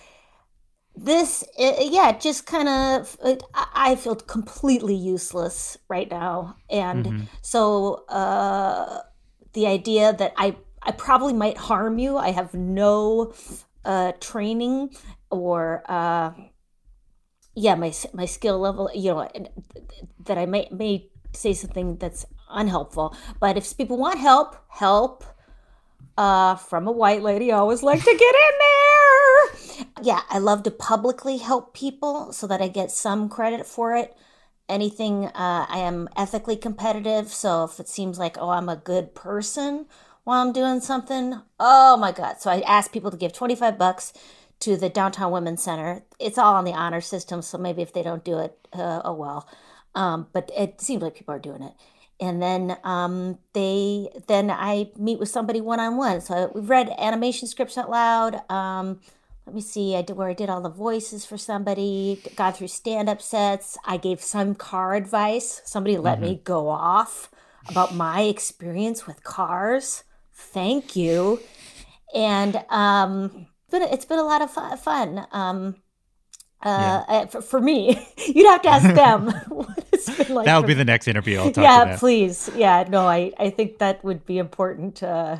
this 0.94 1.44
yeah 1.58 2.12
just 2.12 2.46
kind 2.46 2.68
of 2.68 3.16
i 3.54 3.96
feel 3.96 4.14
completely 4.14 4.94
useless 4.94 5.78
right 5.88 6.10
now. 6.10 6.56
And 6.68 7.28
so 7.40 8.04
uh 8.08 9.00
the 9.52 9.66
idea 9.66 10.12
that 10.12 10.32
i 10.36 10.56
i 10.82 10.92
probably 10.92 11.32
might 11.32 11.56
harm 11.56 11.98
you 11.98 12.16
i 12.18 12.30
have 12.30 12.54
no 12.54 13.32
uh 13.84 14.12
training 14.20 14.94
or 15.30 15.82
uh 15.88 16.32
yeah 17.54 17.74
my 17.74 17.92
my 18.12 18.26
skill 18.26 18.58
level 18.58 18.90
you 18.94 19.10
know 19.12 19.28
that 20.24 20.38
i 20.38 20.46
may 20.46 20.68
may 20.70 21.08
say 21.34 21.52
something 21.52 21.96
that's 21.96 22.26
unhelpful. 22.50 23.16
But 23.40 23.56
if 23.56 23.76
people 23.76 23.96
want 23.96 24.18
help 24.18 24.56
help 24.68 25.24
uh, 26.16 26.56
from 26.56 26.86
a 26.86 26.92
white 26.92 27.22
lady. 27.22 27.52
I 27.52 27.58
always 27.58 27.82
like 27.82 28.00
to 28.00 28.16
get 28.16 28.34
in 28.34 28.58
there. 28.58 29.86
Yeah, 30.02 30.20
I 30.28 30.38
love 30.38 30.62
to 30.64 30.70
publicly 30.70 31.38
help 31.38 31.74
people 31.74 32.32
so 32.32 32.46
that 32.46 32.60
I 32.60 32.68
get 32.68 32.90
some 32.90 33.28
credit 33.28 33.66
for 33.66 33.96
it. 33.96 34.16
Anything, 34.68 35.26
uh, 35.26 35.66
I 35.68 35.78
am 35.78 36.08
ethically 36.16 36.56
competitive. 36.56 37.28
So 37.28 37.64
if 37.64 37.80
it 37.80 37.88
seems 37.88 38.18
like, 38.18 38.36
oh, 38.38 38.50
I'm 38.50 38.68
a 38.68 38.76
good 38.76 39.14
person 39.14 39.86
while 40.24 40.40
I'm 40.40 40.52
doing 40.52 40.80
something, 40.80 41.40
oh 41.58 41.96
my 41.96 42.12
God. 42.12 42.40
So 42.40 42.50
I 42.50 42.60
ask 42.60 42.92
people 42.92 43.10
to 43.10 43.16
give 43.16 43.32
25 43.32 43.76
bucks 43.78 44.12
to 44.60 44.76
the 44.76 44.88
Downtown 44.88 45.32
Women's 45.32 45.62
Center. 45.62 46.02
It's 46.20 46.38
all 46.38 46.54
on 46.54 46.64
the 46.64 46.72
honor 46.72 47.00
system. 47.00 47.42
So 47.42 47.58
maybe 47.58 47.82
if 47.82 47.92
they 47.92 48.02
don't 48.02 48.24
do 48.24 48.38
it, 48.38 48.56
uh, 48.72 49.02
oh 49.04 49.14
well. 49.14 49.48
Um, 49.94 50.28
but 50.32 50.50
it 50.56 50.80
seems 50.80 51.02
like 51.02 51.16
people 51.16 51.34
are 51.34 51.40
doing 51.40 51.62
it 51.62 51.72
and 52.22 52.40
then 52.40 52.76
um, 52.84 53.38
they 53.52 54.08
then 54.28 54.48
I 54.48 54.92
meet 54.96 55.18
with 55.18 55.28
somebody 55.28 55.60
one 55.60 55.80
on 55.80 55.96
one. 55.96 56.20
So 56.20 56.52
we've 56.54 56.70
read 56.70 56.94
animation 56.96 57.48
scripts 57.48 57.76
out 57.76 57.90
loud. 57.90 58.48
Um, 58.48 59.00
let 59.44 59.56
me 59.56 59.60
see, 59.60 59.96
I 59.96 60.02
did 60.02 60.16
where 60.16 60.28
I 60.28 60.32
did 60.32 60.48
all 60.48 60.60
the 60.60 60.70
voices 60.70 61.26
for 61.26 61.36
somebody. 61.36 62.22
Got 62.36 62.56
through 62.56 62.68
stand 62.68 63.08
up 63.08 63.20
sets. 63.20 63.76
I 63.84 63.96
gave 63.96 64.22
some 64.22 64.54
car 64.54 64.94
advice. 64.94 65.62
Somebody 65.64 65.98
let 65.98 66.20
me 66.20 66.40
go 66.44 66.68
off 66.68 67.28
about 67.68 67.92
my 67.92 68.22
experience 68.22 69.04
with 69.04 69.24
cars. 69.24 70.04
Thank 70.32 70.94
you. 70.94 71.40
And 72.14 72.64
um, 72.68 73.48
but 73.68 73.82
it's 73.82 74.04
been 74.04 74.20
a 74.20 74.24
lot 74.24 74.42
of 74.42 74.50
fu- 74.52 74.76
fun. 74.76 75.26
Uh, 76.64 77.04
uh, 77.08 77.26
for, 77.26 77.40
for 77.42 77.60
me, 77.60 77.98
you'd 78.26 78.46
have 78.46 78.62
to 78.62 78.68
ask 78.68 78.94
them 78.94 79.30
what 79.48 79.84
it's 79.92 80.10
been 80.10 80.34
like. 80.34 80.46
That 80.46 80.56
would 80.58 80.66
be 80.66 80.74
the 80.74 80.84
next 80.84 81.08
interview. 81.08 81.38
I'll 81.38 81.50
talk 81.50 81.64
yeah, 81.64 81.96
please. 81.98 82.50
Yeah, 82.54 82.84
no, 82.88 83.06
I, 83.06 83.32
I 83.38 83.50
think 83.50 83.78
that 83.78 84.02
would 84.04 84.24
be 84.26 84.38
important. 84.38 85.02
Uh, 85.02 85.38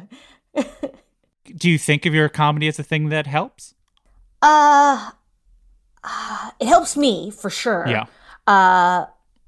Do 1.57 1.71
you 1.71 1.79
think 1.79 2.07
of 2.07 2.15
your 2.15 2.29
comedy 2.29 2.69
as 2.69 2.79
a 2.79 2.83
thing 2.83 3.09
that 3.11 3.27
helps? 3.27 3.75
uh, 4.43 5.11
uh, 6.05 6.51
it 6.59 6.67
helps 6.67 6.97
me 6.97 7.31
for 7.31 7.51
sure. 7.51 7.87
Yeah. 7.87 8.07
Uh, 8.47 9.07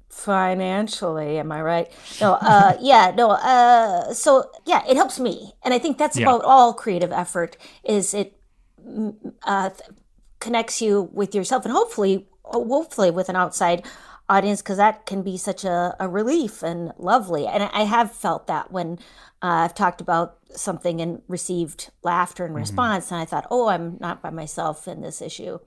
financially, 0.09 1.37
am 1.37 1.51
I 1.51 1.61
right? 1.61 1.91
No, 2.21 2.33
uh, 2.33 2.77
yeah, 2.79 3.11
no. 3.15 3.31
Uh, 3.31 4.13
so 4.13 4.49
yeah, 4.65 4.83
it 4.87 4.95
helps 4.95 5.19
me, 5.19 5.53
and 5.63 5.73
I 5.73 5.79
think 5.79 5.97
that's 5.97 6.17
Yeah. 6.17 6.23
about 6.23 6.43
all 6.45 6.73
creative 6.73 7.11
effort. 7.11 7.57
Is 7.83 8.13
it 8.13 8.37
mm, 8.87 9.15
uh, 9.43 9.71
connects 10.45 10.81
you 10.81 11.09
with 11.11 11.33
yourself, 11.33 11.65
and 11.65 11.73
hopefully, 11.73 12.27
hopefully, 12.43 13.11
with 13.11 13.29
an 13.29 13.35
outside 13.35 13.83
audience, 14.29 14.61
because 14.61 14.77
that 14.77 15.05
can 15.05 15.21
be 15.21 15.37
such 15.37 15.65
a, 15.65 15.95
a 15.99 16.07
relief 16.07 16.63
and 16.63 16.93
lovely. 16.97 17.47
And 17.47 17.63
I 17.63 17.83
have 17.83 18.11
felt 18.11 18.47
that 18.47 18.71
when 18.71 18.99
uh, 19.41 19.65
I've 19.65 19.75
talked 19.75 20.01
about 20.01 20.37
something 20.51 21.01
and 21.01 21.21
received 21.27 21.89
laughter 22.03 22.45
and 22.45 22.55
response, 22.55 23.11
and 23.11 23.19
I 23.19 23.25
thought, 23.25 23.47
oh, 23.49 23.67
I'm 23.67 23.97
not 23.99 24.21
by 24.21 24.29
myself 24.29 24.87
in 24.87 25.01
this 25.01 25.21
issue. 25.21 25.59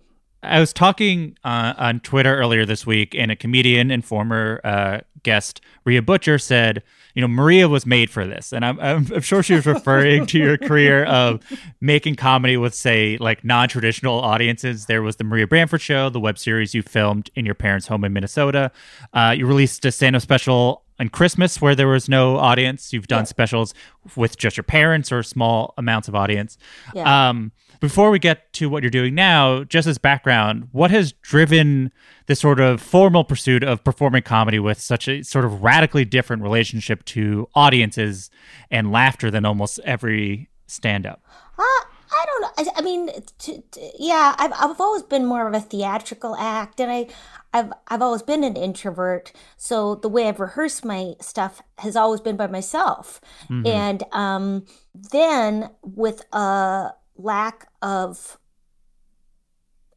I 0.42 0.60
was 0.60 0.72
talking 0.72 1.36
uh, 1.42 1.74
on 1.76 2.00
Twitter 2.00 2.36
earlier 2.36 2.64
this 2.64 2.86
week, 2.86 3.14
and 3.14 3.30
a 3.30 3.36
comedian 3.36 3.90
and 3.90 4.04
former 4.04 4.60
uh, 4.62 5.00
guest, 5.24 5.60
Rhea 5.84 6.02
Butcher, 6.02 6.38
said, 6.38 6.82
"You 7.18 7.22
know, 7.22 7.28
Maria 7.42 7.68
was 7.68 7.84
made 7.84 8.10
for 8.10 8.24
this," 8.24 8.52
and 8.52 8.64
I'm, 8.64 8.78
I'm, 8.78 9.12
I'm 9.12 9.20
sure 9.22 9.42
she 9.42 9.54
was 9.54 9.66
referring 9.66 10.24
to 10.26 10.38
your 10.38 10.56
career 10.56 11.04
of 11.04 11.40
making 11.80 12.14
comedy 12.14 12.56
with, 12.56 12.74
say, 12.74 13.16
like 13.18 13.42
non-traditional 13.42 14.20
audiences. 14.20 14.86
There 14.86 15.02
was 15.02 15.16
the 15.16 15.24
Maria 15.24 15.48
Bamford 15.48 15.80
Show, 15.80 16.10
the 16.10 16.20
web 16.20 16.38
series 16.38 16.74
you 16.74 16.82
filmed 16.82 17.28
in 17.34 17.44
your 17.44 17.56
parents' 17.56 17.88
home 17.88 18.04
in 18.04 18.12
Minnesota. 18.12 18.70
Uh, 19.12 19.34
you 19.36 19.46
released 19.48 19.84
a 19.84 19.90
stand-up 19.90 20.22
special 20.22 20.84
on 21.00 21.08
Christmas 21.08 21.60
where 21.60 21.74
there 21.74 21.88
was 21.88 22.08
no 22.08 22.36
audience. 22.36 22.92
You've 22.92 23.08
done 23.08 23.26
specials 23.26 23.74
with 24.14 24.38
just 24.38 24.56
your 24.56 24.64
parents 24.64 25.10
or 25.10 25.24
small 25.24 25.74
amounts 25.76 26.06
of 26.06 26.14
audience. 26.14 26.56
Yeah. 26.94 27.30
Um, 27.30 27.50
before 27.80 28.10
we 28.10 28.18
get 28.18 28.52
to 28.54 28.68
what 28.68 28.82
you're 28.82 28.90
doing 28.90 29.14
now, 29.14 29.64
just 29.64 29.86
as 29.86 29.98
background, 29.98 30.68
what 30.72 30.90
has 30.90 31.12
driven 31.12 31.92
this 32.26 32.40
sort 32.40 32.60
of 32.60 32.80
formal 32.80 33.24
pursuit 33.24 33.62
of 33.62 33.82
performing 33.84 34.22
comedy 34.22 34.58
with 34.58 34.80
such 34.80 35.08
a 35.08 35.22
sort 35.22 35.44
of 35.44 35.62
radically 35.62 36.04
different 36.04 36.42
relationship 36.42 37.04
to 37.06 37.48
audiences 37.54 38.30
and 38.70 38.90
laughter 38.90 39.30
than 39.30 39.44
almost 39.44 39.78
every 39.84 40.48
stand 40.66 41.06
up? 41.06 41.22
Uh, 41.58 41.62
I 42.10 42.26
don't 42.26 42.42
know. 42.42 42.50
I, 42.58 42.78
I 42.78 42.82
mean, 42.82 43.10
t- 43.38 43.62
t- 43.70 43.90
yeah, 43.98 44.34
I've 44.38 44.52
I've 44.52 44.80
always 44.80 45.02
been 45.02 45.26
more 45.26 45.46
of 45.46 45.54
a 45.54 45.60
theatrical 45.60 46.36
act, 46.36 46.80
and 46.80 46.90
I, 46.90 47.08
I've 47.52 47.72
I've 47.88 48.02
always 48.02 48.22
been 48.22 48.44
an 48.44 48.56
introvert. 48.56 49.32
So 49.56 49.94
the 49.96 50.08
way 50.08 50.26
I've 50.28 50.40
rehearsed 50.40 50.84
my 50.84 51.14
stuff 51.20 51.62
has 51.78 51.96
always 51.96 52.20
been 52.20 52.36
by 52.36 52.46
myself, 52.46 53.20
and 53.66 54.02
um, 54.12 54.64
then 54.94 55.70
with 55.82 56.22
a 56.32 56.92
lack 57.18 57.68
of. 57.82 58.38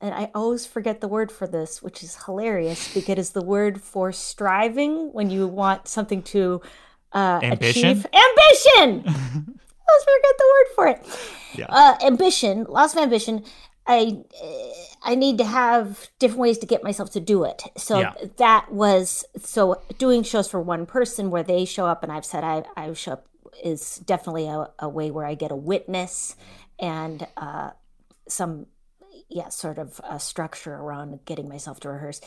And 0.01 0.15
I 0.15 0.31
always 0.33 0.65
forget 0.65 0.99
the 0.99 1.07
word 1.07 1.31
for 1.31 1.45
this, 1.45 1.83
which 1.83 2.01
is 2.01 2.17
hilarious 2.25 2.91
because 2.91 3.19
it's 3.19 3.29
the 3.29 3.43
word 3.43 3.79
for 3.79 4.11
striving 4.11 5.13
when 5.13 5.29
you 5.29 5.47
want 5.47 5.87
something 5.87 6.23
to 6.23 6.59
uh, 7.13 7.39
Ambition? 7.43 7.83
achieve. 7.91 8.05
Ambition! 8.07 9.03
I 9.07 9.93
always 9.93 10.03
forget 10.03 10.35
the 10.37 10.45
word 10.49 10.75
for 10.75 10.87
it 10.87 11.19
Yeah. 11.59 11.65
uh, 11.69 11.97
ambition, 12.03 12.65
lots 12.67 12.93
of 12.93 12.99
ambition. 12.99 13.43
I 13.85 14.23
I 15.03 15.15
need 15.15 15.37
to 15.39 15.43
have 15.43 16.07
different 16.19 16.39
ways 16.41 16.57
to 16.59 16.65
get 16.65 16.83
myself 16.83 17.11
to 17.11 17.19
do 17.19 17.43
it. 17.43 17.61
So 17.77 17.99
Yeah. 17.99 18.13
that 18.37 18.71
was 18.71 19.25
so 19.39 19.81
doing 19.97 20.23
shows 20.23 20.47
for 20.47 20.61
one 20.61 20.85
person 20.85 21.29
where 21.29 21.43
they 21.43 21.65
show 21.65 21.85
up 21.87 22.01
and 22.03 22.11
I've 22.11 22.25
said 22.25 22.43
I 22.43 22.63
I 22.77 22.93
show 22.93 23.13
up 23.13 23.27
is 23.63 23.97
definitely 23.97 24.47
a, 24.47 24.69
a 24.79 24.87
way 24.87 25.11
where 25.11 25.25
I 25.25 25.35
get 25.35 25.51
a 25.51 25.55
witness 25.55 26.35
and 26.81 27.27
uh, 27.37 27.71
some 28.29 28.67
yeah 29.29 29.49
sort 29.49 29.77
of 29.77 29.99
uh 30.03 30.17
structure 30.17 30.73
around 30.75 31.19
getting 31.25 31.49
myself 31.49 31.79
to 31.81 31.89
rehearse. 31.89 32.21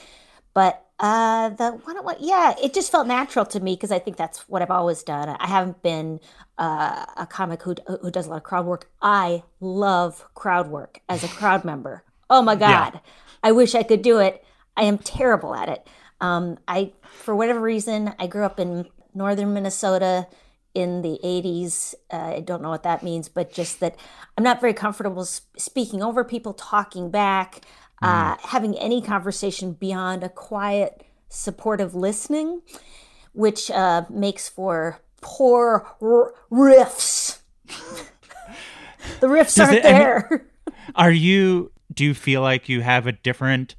But 0.55 0.85
uh, 1.01 1.49
the 1.51 1.73
one, 1.73 1.97
one 2.05 2.17
yeah, 2.21 2.55
it 2.63 2.75
just 2.75 2.93
felt 2.93 3.09
natural 3.09 3.45
to 3.47 3.61
me 3.61 3.75
because 3.75 3.91
I 3.91 3.99
think 3.99 4.17
that's 4.17 4.49
what 4.49 4.63
I've 4.63 4.71
always 4.71 5.03
done. 5.03 5.29
I 5.29 5.49
haven't 5.49 5.83
been 5.83 6.21
uh, 6.59 7.07
a 7.17 7.27
comic 7.29 7.63
who 7.63 7.75
who 8.03 8.11
does 8.11 8.27
a 8.27 8.31
lot 8.31 8.37
of 8.37 8.45
crowd 8.45 8.67
work. 8.67 8.89
I 9.03 9.43
love 9.61 10.25
crowd 10.35 10.69
work 10.69 11.01
as 11.09 11.25
a 11.25 11.29
crowd 11.29 11.65
member. 11.67 12.05
Oh 12.31 12.43
my 12.43 12.55
Yeah. 12.63 12.89
god, 12.89 13.01
I 13.43 13.53
wish 13.53 13.75
I 13.75 13.83
could 13.83 14.03
do 14.03 14.19
it. 14.19 14.45
I 14.77 14.85
am 14.85 14.99
terrible 14.99 15.55
at 15.55 15.69
it. 15.69 15.87
Um, 16.21 16.59
I 16.69 16.93
for 17.19 17.35
whatever 17.35 17.61
reason 17.61 18.15
I 18.19 18.29
grew 18.29 18.45
up 18.45 18.61
in 18.61 18.87
northern 19.15 19.53
Minnesota 19.55 20.27
in 20.75 21.03
the 21.03 21.19
80s. 21.25 21.95
Uh, 22.13 22.17
I 22.37 22.41
don't 22.41 22.61
know 22.63 22.71
what 22.71 22.83
that 22.83 23.03
means, 23.03 23.29
but 23.29 23.53
just 23.53 23.81
that 23.81 23.97
I'm 24.37 24.45
not 24.45 24.61
very 24.61 24.75
comfortable 24.75 25.25
sp- 25.25 25.47
speaking 25.57 26.03
over 26.03 26.25
people, 26.25 26.53
talking 26.53 27.11
back, 27.11 27.61
uh, 28.03 28.37
having 28.43 28.77
any 28.79 29.01
conversation 29.01 29.73
beyond 29.73 30.23
a 30.25 30.29
quiet, 30.29 31.05
supportive 31.29 31.95
listening, 31.95 32.61
which 33.33 33.71
uh, 33.71 34.05
makes 34.11 34.49
for 34.49 35.01
poor 35.21 35.87
r- 36.03 36.35
riffs. 36.51 37.39
the 39.21 39.27
riffs 39.27 39.59
aren't 39.63 39.79
it- 39.79 39.83
there. 39.83 40.47
Are 40.97 41.11
you? 41.11 41.71
Do 41.93 42.05
you 42.05 42.15
feel 42.15 42.41
like 42.43 42.69
you 42.69 42.81
have 42.83 43.07
a 43.07 43.13
different 43.13 43.75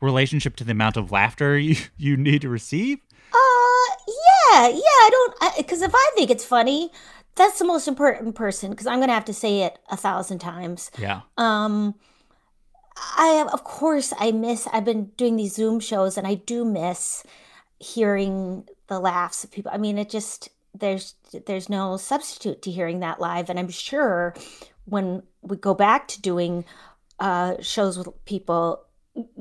relationship 0.00 0.56
to 0.56 0.64
the 0.64 0.72
amount 0.72 0.96
of 0.96 1.10
laughter 1.10 1.58
you, 1.58 1.76
you 1.96 2.16
need 2.16 2.42
to 2.42 2.48
receive? 2.48 2.98
Uh, 3.32 3.94
yeah, 4.06 4.14
yeah. 4.52 4.70
I 5.06 5.08
don't 5.10 5.56
because 5.56 5.82
if 5.82 5.92
I 5.94 6.10
think 6.14 6.30
it's 6.30 6.44
funny, 6.44 6.90
that's 7.34 7.58
the 7.58 7.64
most 7.64 7.88
important 7.88 8.34
person 8.34 8.70
because 8.70 8.86
I'm 8.86 9.00
gonna 9.00 9.12
have 9.14 9.24
to 9.26 9.34
say 9.34 9.62
it 9.62 9.78
a 9.90 9.96
thousand 9.96 10.38
times. 10.38 10.90
Yeah. 10.98 11.22
Um, 11.36 11.94
I 12.96 13.46
of 13.52 13.64
course 13.64 14.12
I 14.18 14.32
miss. 14.32 14.66
I've 14.72 14.84
been 14.84 15.06
doing 15.16 15.36
these 15.36 15.54
Zoom 15.54 15.80
shows, 15.80 16.16
and 16.16 16.26
I 16.26 16.34
do 16.34 16.64
miss 16.64 17.24
hearing 17.80 18.64
the 18.86 19.00
laughs 19.00 19.44
of 19.44 19.50
people. 19.50 19.70
I 19.74 19.78
mean, 19.78 19.98
it 19.98 20.10
just 20.10 20.48
there's 20.74 21.14
there's 21.46 21.68
no 21.68 21.96
substitute 21.96 22.62
to 22.62 22.70
hearing 22.70 23.00
that 23.00 23.20
live, 23.20 23.50
and 23.50 23.58
I'm 23.58 23.68
sure 23.68 24.34
when 24.84 25.22
we 25.42 25.56
go 25.56 25.74
back 25.74 26.08
to 26.08 26.20
doing 26.20 26.64
uh, 27.18 27.54
shows 27.60 27.96
with 27.98 28.08
people, 28.26 28.82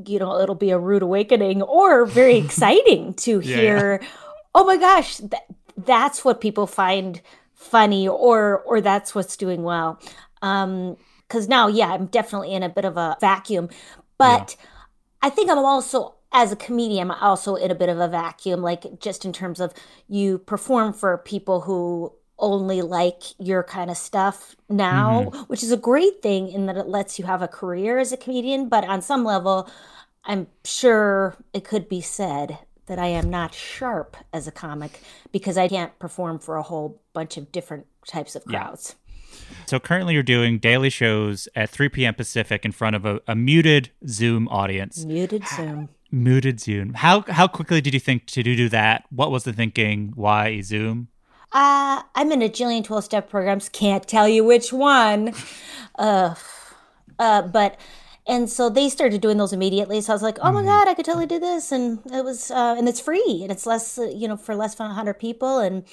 you 0.06 0.20
know, 0.20 0.40
it'll 0.40 0.56
be 0.56 0.72
a 0.72 0.80
rude 0.80 1.02
awakening 1.02 1.62
or 1.62 2.06
very 2.06 2.38
exciting 2.46 3.14
to 3.16 3.40
Yeah. 3.40 3.56
hear. 3.56 4.02
Oh 4.56 4.66
my 4.66 4.78
gosh, 4.78 5.18
that, 5.18 5.46
that's 5.78 6.24
what 6.24 6.42
people 6.42 6.68
find 6.68 7.22
funny, 7.54 8.08
or 8.08 8.62
or 8.62 8.82
that's 8.82 9.16
what's 9.16 9.38
doing 9.38 9.64
well. 9.64 10.00
Um, 10.42 10.98
because 11.28 11.48
now, 11.48 11.68
yeah, 11.68 11.88
I'm 11.94 12.08
definitely 12.08 12.54
in 12.54 12.62
a 12.64 12.70
bit 12.70 12.86
of 12.86 12.98
a 12.98 13.18
vacuum, 13.20 13.70
but 14.20 14.56
I 15.22 15.30
think 15.30 15.50
I'm 15.50 15.58
also 15.60 16.16
as 16.32 16.52
a 16.52 16.56
comedian, 16.56 17.12
I'm 17.12 17.18
also 17.22 17.56
in 17.56 17.72
a 17.72 17.76
bit 17.76 17.90
of 17.90 18.00
a 18.00 18.08
vacuum, 18.08 18.62
like 18.62 19.00
just 19.00 19.24
in 19.26 19.34
terms 19.34 19.60
of 19.60 19.74
you 20.08 20.40
perform 20.40 20.94
for 20.94 21.18
people 21.20 21.62
who 21.62 22.14
only 22.40 22.82
like 22.82 23.22
your 23.40 23.64
kind 23.64 23.92
of 23.92 23.98
stuff 23.98 24.56
now, 24.70 25.26
which 25.48 25.64
is 25.64 25.72
a 25.72 25.78
great 25.78 26.22
thing 26.22 26.50
in 26.50 26.66
that 26.66 26.78
it 26.78 26.88
lets 26.88 27.20
you 27.20 27.26
have 27.26 27.42
a 27.42 27.48
career 27.48 28.00
as 28.00 28.12
a 28.12 28.18
comedian. 28.18 28.68
But 28.68 28.84
on 28.86 29.02
some 29.02 29.24
level, 29.24 29.70
I'm 30.26 30.48
sure 30.66 31.36
it 31.54 31.64
could 31.64 31.88
be 31.88 32.02
said 32.02 32.60
that 32.88 33.00
I 33.00 33.08
am 33.08 33.30
not 33.30 33.54
sharp 33.54 34.18
as 34.32 34.48
a 34.48 34.52
comic 34.52 35.00
because 35.32 35.58
I 35.58 35.68
can't 35.68 35.98
perform 36.00 36.40
for 36.40 36.58
a 36.58 36.64
whole 36.64 37.02
bunch 37.14 37.38
of 37.38 37.52
different 37.52 37.88
types 38.08 38.36
of 38.36 38.46
crowds. 38.46 38.96
Yeah. 38.96 39.36
So 39.66 39.80
currently 39.80 40.14
you're 40.14 40.24
doing 40.24 40.60
daily 40.60 40.90
shows 40.90 41.48
at 41.56 41.70
3 41.70 41.90
p.m. 41.90 42.14
Pacific 42.14 42.66
in 42.66 42.72
front 42.72 42.96
of 42.96 43.06
a, 43.06 43.20
a 43.28 43.36
muted 43.36 43.90
Zoom 44.08 44.48
audience. 44.50 45.06
Muted 45.06 45.48
Zoom. 45.48 45.90
Muted 46.12 46.60
Zoom. 46.60 46.94
How 46.94 47.22
how 47.28 47.48
quickly 47.48 47.82
did 47.82 47.94
you 47.96 48.00
think 48.00 48.28
to 48.28 48.44
do 48.44 48.70
that? 48.70 49.06
What 49.10 49.32
was 49.32 49.46
the 49.46 49.54
thinking? 49.54 50.14
Why 50.16 50.62
Zoom? 50.62 51.08
Uh, 51.54 52.02
I'm 52.16 52.32
in 52.32 52.42
a 52.42 52.50
jillion 52.50 52.84
12 52.84 53.04
step 53.04 53.30
programs. 53.30 53.70
Can't 53.70 54.08
tell 54.08 54.28
you 54.28 54.44
which 54.44 54.74
one. 54.74 55.34
Uh, 55.96 56.34
uh, 57.20 57.44
but, 57.44 57.80
and 58.26 58.50
so 58.50 58.70
they 58.70 58.88
started 58.90 59.22
doing 59.22 59.38
those 59.38 59.52
immediately. 59.52 60.00
So 60.00 60.14
I 60.14 60.16
was 60.16 60.22
like, 60.22 60.38
oh 60.42 60.52
my 60.52 60.64
God, 60.64 60.88
I 60.88 60.94
could 60.94 61.06
totally 61.06 61.26
do 61.26 61.40
this. 61.40 61.72
And 61.72 62.00
it 62.12 62.24
was, 62.24 62.52
uh, 62.52 62.76
and 62.78 62.88
it's 62.88 63.02
free 63.02 63.40
and 63.42 63.52
it's 63.52 63.66
less, 63.66 63.98
uh, 63.98 64.04
you 64.04 64.28
know, 64.28 64.38
for 64.38 64.56
less 64.56 64.76
than 64.76 64.88
100 64.88 65.16
people. 65.16 65.60
And, 65.60 65.84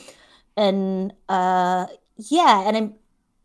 and, 0.57 1.13
uh, 1.29 1.87
yeah. 2.17 2.69
And 2.69 2.77
I'm, 2.77 2.95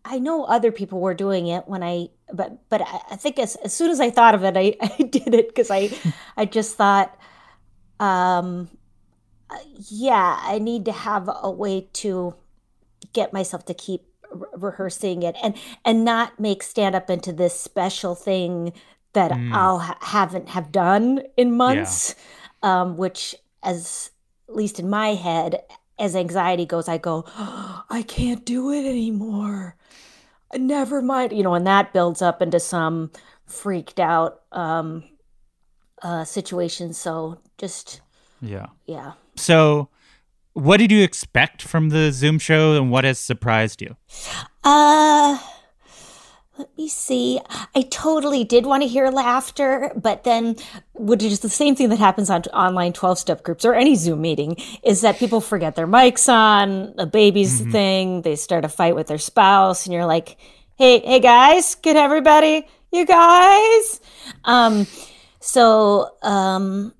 I 0.04 0.20
know 0.20 0.44
other 0.44 0.72
people 0.72 1.00
were 1.00 1.16
doing 1.16 1.48
it 1.48 1.68
when 1.68 1.82
I, 1.82 2.10
but, 2.32 2.70
but 2.70 2.82
I, 2.82 3.02
I 3.12 3.16
think 3.16 3.40
as, 3.40 3.56
as 3.58 3.74
soon 3.74 3.90
as 3.90 4.00
I 4.00 4.12
thought 4.12 4.36
of 4.36 4.44
it, 4.44 4.56
I, 4.56 4.76
I 5.00 5.04
did 5.04 5.34
it 5.34 5.48
because 5.48 5.72
I, 5.72 5.90
I 6.38 6.46
just 6.46 6.76
thought, 6.76 7.18
um, 8.00 8.70
yeah, 9.90 10.40
I 10.42 10.60
need 10.60 10.86
to 10.86 10.92
have 10.92 11.28
a 11.42 11.50
way 11.50 11.88
to 11.94 12.36
get 13.14 13.34
myself 13.34 13.66
to 13.66 13.74
keep 13.74 14.04
rehearsing 14.54 15.24
it 15.24 15.36
and 15.44 15.56
and 15.84 16.06
not 16.06 16.40
make 16.40 16.64
stand 16.64 16.96
up 16.96 17.10
into 17.10 17.32
this 17.34 17.60
special 17.60 18.16
thing 18.16 18.74
that 19.14 19.32
I'll 19.54 19.80
ha- 19.80 19.98
haven't 20.02 20.50
have 20.50 20.72
done 20.72 21.24
in 21.38 21.56
months. 21.56 22.16
Um, 22.64 22.98
which, 22.98 23.36
as 23.62 24.10
at 24.50 24.56
least 24.56 24.80
in 24.80 24.90
my 24.90 25.10
head, 25.14 25.62
as 26.00 26.16
anxiety 26.16 26.66
goes, 26.66 26.88
I 26.88 26.98
go, 26.98 27.26
I 27.90 28.04
can't 28.08 28.44
do 28.46 28.72
it 28.72 28.88
anymore. 28.88 29.76
Never 30.56 31.02
mind, 31.02 31.32
you 31.32 31.44
know, 31.44 31.54
and 31.54 31.68
that 31.68 31.94
builds 31.94 32.22
up 32.22 32.42
into 32.42 32.60
some 32.60 33.12
freaked 33.46 34.00
out 34.00 34.42
um, 34.52 35.04
uh, 36.02 36.24
situation. 36.24 36.94
So 36.94 37.40
just 37.58 38.02
Yeah. 38.42 38.68
yeah. 38.86 39.14
So 39.36 39.90
what 40.56 40.78
did 40.78 40.90
you 40.90 41.04
expect 41.04 41.62
from 41.62 41.90
the 41.90 42.14
Zoom 42.14 42.40
show 42.40 42.74
and 42.78 42.90
what 42.90 43.04
has 43.04 43.20
surprised 43.20 43.82
you? 43.82 43.98
Uh, 44.64 45.38
let 46.58 46.70
me 46.78 46.88
see. 46.88 47.42
I 47.76 47.82
totally 47.82 48.46
did 48.46 48.66
want 48.66 48.82
to 48.82 48.88
hear 48.88 49.10
laughter, 49.10 49.92
but 49.98 50.24
then, 50.24 50.56
which 50.94 51.24
is 51.24 51.42
the 51.42 51.50
same 51.50 51.76
thing 51.76 51.90
that 51.90 52.00
happens 52.00 52.30
on 52.30 52.44
online 52.54 52.94
12 52.94 53.20
step 53.20 53.44
groups 53.44 53.66
or 53.66 53.74
any 53.74 53.96
Zoom 53.96 54.22
meeting, 54.22 54.56
is 54.82 55.02
that 55.02 55.20
people 55.20 55.42
forget 55.42 55.76
their 55.76 55.88
mics 55.88 56.32
on, 56.32 56.96
a 56.98 57.06
baby's 57.06 57.62
the 57.62 57.70
thing, 57.70 58.22
they 58.22 58.38
start 58.38 58.64
a 58.64 58.70
fight 58.70 58.96
with 58.96 59.08
their 59.08 59.18
spouse, 59.18 59.86
and 59.86 59.94
you're 59.94 60.06
like, 60.06 60.38
hey, 60.78 61.00
hey 61.00 61.20
guys, 61.20 61.76
get 61.76 61.98
everybody, 61.98 62.66
you 62.94 63.06
guys. 63.06 64.00
Um, 64.46 64.88
so, 65.42 66.16
um, 66.22 66.94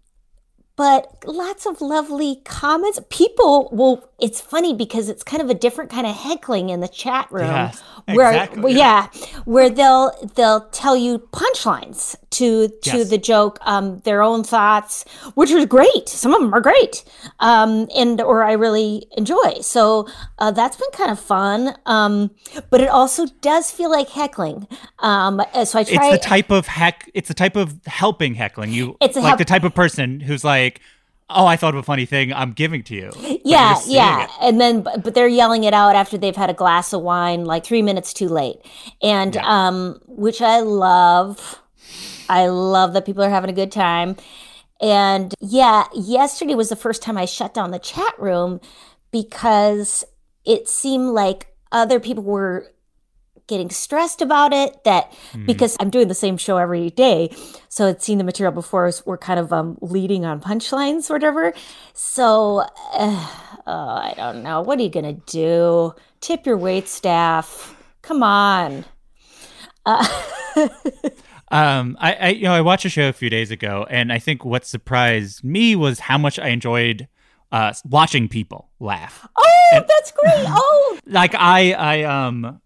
but 0.76 1.24
lots 1.26 1.66
of 1.66 1.82
lovely 1.82 2.42
comments. 2.44 3.00
People 3.10 3.70
will, 3.72 4.10
it's 4.20 4.40
funny 4.40 4.74
because 4.74 5.10
it's 5.10 5.24
kind 5.24 5.42
of 5.42 5.50
a 5.50 5.54
different 5.54 5.92
kind 5.92 6.08
of 6.08 6.16
heckling 6.16 6.70
in 6.70 6.80
the 6.80 6.88
chat 6.88 7.28
room. 7.32 7.46
Yes, 7.48 7.82
where, 8.06 8.30
exactly. 8.32 8.74
yeah, 8.74 9.08
where 9.46 9.70
they'll 9.70 10.12
they'll 10.36 10.70
tell 10.70 10.96
you 10.96 11.20
punchlines 11.34 12.16
to 12.32 12.68
to 12.70 12.98
Yes. 12.98 13.10
the 13.10 13.18
joke, 13.18 13.60
um, 13.62 14.00
their 14.00 14.22
own 14.22 14.44
thoughts, 14.44 15.04
which 15.34 15.52
are 15.52 15.66
great. 15.66 16.08
Some 16.08 16.34
of 16.34 16.42
them 16.42 16.54
are 16.54 16.62
great, 16.62 17.04
um, 17.40 17.88
and 17.96 18.22
or 18.22 18.44
I 18.44 18.54
really 18.54 19.06
enjoy. 19.18 19.60
So 19.62 20.08
uh, 20.40 20.52
that's 20.52 20.78
been 20.78 20.92
kind 20.94 21.12
of 21.12 21.20
fun. 21.20 21.76
Um, 21.86 22.32
but 22.70 22.80
it 22.82 22.90
also 22.90 23.26
does 23.42 23.70
feel 23.72 23.92
like 23.92 24.10
heckling. 24.10 24.68
Um, 25.00 25.42
so 25.66 25.80
I 25.80 25.84
try. 25.84 26.08
It's 26.14 26.24
the 26.24 26.30
type 26.30 26.52
of 26.52 26.68
heck 26.68 27.10
it's 27.14 27.28
the 27.28 27.34
type 27.34 27.56
of 27.56 27.80
helping 27.86 28.36
heckling. 28.36 28.72
You 28.72 28.96
It's 29.02 29.18
a 29.18 29.20
like 29.20 29.28
help- 29.28 29.40
the 29.40 29.46
type 29.46 29.64
of 29.64 29.74
person 29.76 30.20
who's 30.22 30.44
like, 30.44 30.80
Oh, 31.30 31.48
I 31.48 31.56
thought 31.56 31.74
of 31.74 31.80
a 31.80 31.84
funny 31.84 32.06
thing, 32.06 32.32
I'm 32.32 32.52
giving 32.54 32.84
to 32.84 32.96
you. 32.96 33.12
Yeah 33.44 33.80
yeah 33.88 34.26
it. 34.26 34.30
and 34.42 34.62
then 34.62 34.82
but 34.82 35.14
they're 35.16 35.28
yelling 35.28 35.64
it 35.64 35.74
out 35.74 35.96
after 35.96 36.18
they've 36.18 36.36
had 36.36 36.50
a 36.50 36.54
glass 36.54 36.94
of 36.94 37.02
wine 37.02 37.46
like 37.46 37.64
three 37.66 37.82
minutes 37.82 38.14
too 38.14 38.28
late 38.28 38.58
and 39.02 39.36
Yeah. 39.36 39.44
um 39.68 40.00
which 40.08 40.42
i 40.42 40.60
love 40.62 41.60
i 42.30 42.48
love 42.48 42.94
that 42.94 43.06
people 43.06 43.24
are 43.24 43.30
having 43.30 43.50
a 43.52 43.54
good 43.54 43.72
time 43.72 44.16
and 44.82 45.34
yeah 45.40 45.86
yesterday 45.94 46.56
was 46.56 46.70
the 46.70 46.76
first 46.76 47.02
time 47.04 47.18
i 47.18 47.26
shut 47.26 47.54
down 47.54 47.70
the 47.72 47.80
chat 47.80 48.14
room 48.20 48.60
because 49.12 50.04
it 50.44 50.68
seemed 50.68 51.10
like 51.10 51.48
other 51.72 52.00
people 52.00 52.24
were 52.24 52.72
getting 53.48 53.70
stressed 53.70 54.22
about 54.22 54.54
it 54.54 54.84
that 54.86 55.14
because 55.46 55.78
I'm 55.80 55.90
doing 55.90 56.08
the 56.08 56.16
same 56.16 56.38
show 56.38 56.58
every 56.58 56.90
day. 56.90 57.30
So 57.70 57.88
I'd 57.88 58.02
seen 58.02 58.18
the 58.18 58.24
material 58.24 58.52
before, 58.52 58.92
we're 59.06 59.18
kind 59.18 59.40
of 59.40 59.54
um, 59.54 59.78
leading 59.82 60.26
on 60.26 60.42
punchlines 60.42 61.10
or 61.10 61.14
whatever. 61.14 61.54
So 61.94 62.66
uh, 62.94 63.30
oh, 63.68 63.72
I 63.72 64.14
don't 64.16 64.44
know. 64.44 64.62
What 64.62 64.80
are 64.80 64.84
you 64.84 64.90
going 64.90 65.06
to 65.16 65.22
do? 65.32 65.94
Tip 66.22 66.46
your 66.46 66.58
wait 66.58 66.88
staff. 66.88 67.76
Come 68.02 68.24
on. 68.24 68.86
Um, 71.52 71.96
I, 72.00 72.14
I, 72.14 72.30
you 72.30 72.44
know, 72.44 72.54
I 72.54 72.62
watched 72.62 72.86
a 72.86 72.90
show 72.90 73.08
a 73.08 73.14
few 73.14 73.30
days 73.30 73.52
ago, 73.52 73.86
and 73.90 74.12
I 74.12 74.20
think 74.20 74.44
what 74.44 74.66
surprised 74.66 75.44
me 75.44 75.76
was 75.76 76.00
how 76.00 76.18
much 76.18 76.40
I 76.40 76.48
enjoyed 76.48 77.08
uh, 77.52 77.74
watching 77.86 78.28
people 78.28 78.70
laugh. 78.80 79.28
Oh, 79.38 79.84
that's 79.88 80.12
great. 80.12 80.46
Oh, 80.48 81.00
Like 81.06 81.36
I, 81.36 81.74
I, 81.74 82.04
um, 82.04 82.62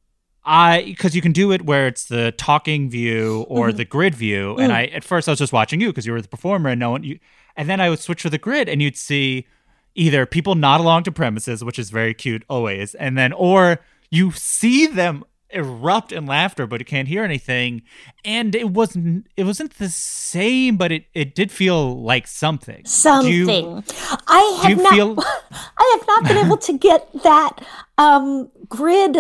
I, 0.52 0.84
because 0.84 1.16
you 1.16 1.22
can 1.22 1.32
do 1.32 1.52
it 1.52 1.62
where 1.64 1.86
it's 1.86 2.06
the 2.06 2.32
talking 2.32 2.89
view 2.89 3.45
or 3.47 3.72
the 3.72 3.86
grid 3.86 4.16
view, 4.16 4.58
and 4.58 4.72
I 4.74 4.86
at 4.86 5.04
first 5.04 5.28
I 5.28 5.32
was 5.32 5.39
just 5.39 5.54
watching 5.54 5.80
you 5.80 5.89
because 5.89 6.06
you 6.08 6.12
were 6.12 6.22
the 6.22 6.28
performer, 6.28 6.72
and 6.72 6.80
no 6.80 6.89
one, 6.89 7.04
you, 7.04 7.20
and 7.56 7.70
then 7.70 7.80
I 7.80 7.89
would 7.89 8.00
switch 8.00 8.24
to 8.24 8.30
the 8.32 8.39
grid, 8.39 8.68
and 8.68 8.82
you'd 8.82 8.97
see 8.97 9.45
either 9.93 10.26
people 10.26 10.56
nod 10.56 10.82
along 10.82 11.04
to 11.04 11.12
premises, 11.12 11.64
which 11.64 11.78
is 11.78 11.91
very 11.91 12.14
cute 12.16 12.43
always, 12.50 12.95
and 12.95 13.16
then 13.16 13.32
or 13.34 13.80
you 14.10 14.32
see 14.32 14.88
them 14.88 15.24
erupt 15.52 16.12
in 16.12 16.28
laughter 16.28 16.68
but 16.68 16.80
you 16.80 16.86
can't 16.86 17.08
hear 17.08 17.24
anything 17.24 17.82
and 18.24 18.54
it 18.54 18.70
wasn't 18.70 19.26
it 19.36 19.43
wasn't 19.45 19.74
the 19.80 19.89
same 19.89 20.78
but 20.78 20.91
it 20.91 21.06
it 21.16 21.34
did 21.34 21.52
feel 21.52 22.00
like 22.04 22.28
something 22.28 22.86
something. 22.86 23.32
you- 23.34 23.84
I 24.28 24.60
have 24.64 24.78
not. 24.78 24.93
feel- 24.93 25.16
I 25.78 25.97
have 25.97 26.08
not 26.08 26.24
been 26.28 26.45
able 26.45 26.58
to 26.70 26.78
get 26.78 27.12
that 27.24 27.66
um, 27.97 28.52
grid 28.68 29.18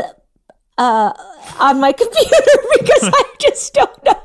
uh, 0.79 1.13
on 1.59 1.79
my 1.79 1.91
computer 2.01 2.37
because 2.79 3.03
I 3.13 3.23
just 3.39 3.73
don't 3.75 4.03
know. 4.03 4.15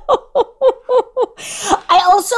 I 1.90 2.00
also 2.10 2.36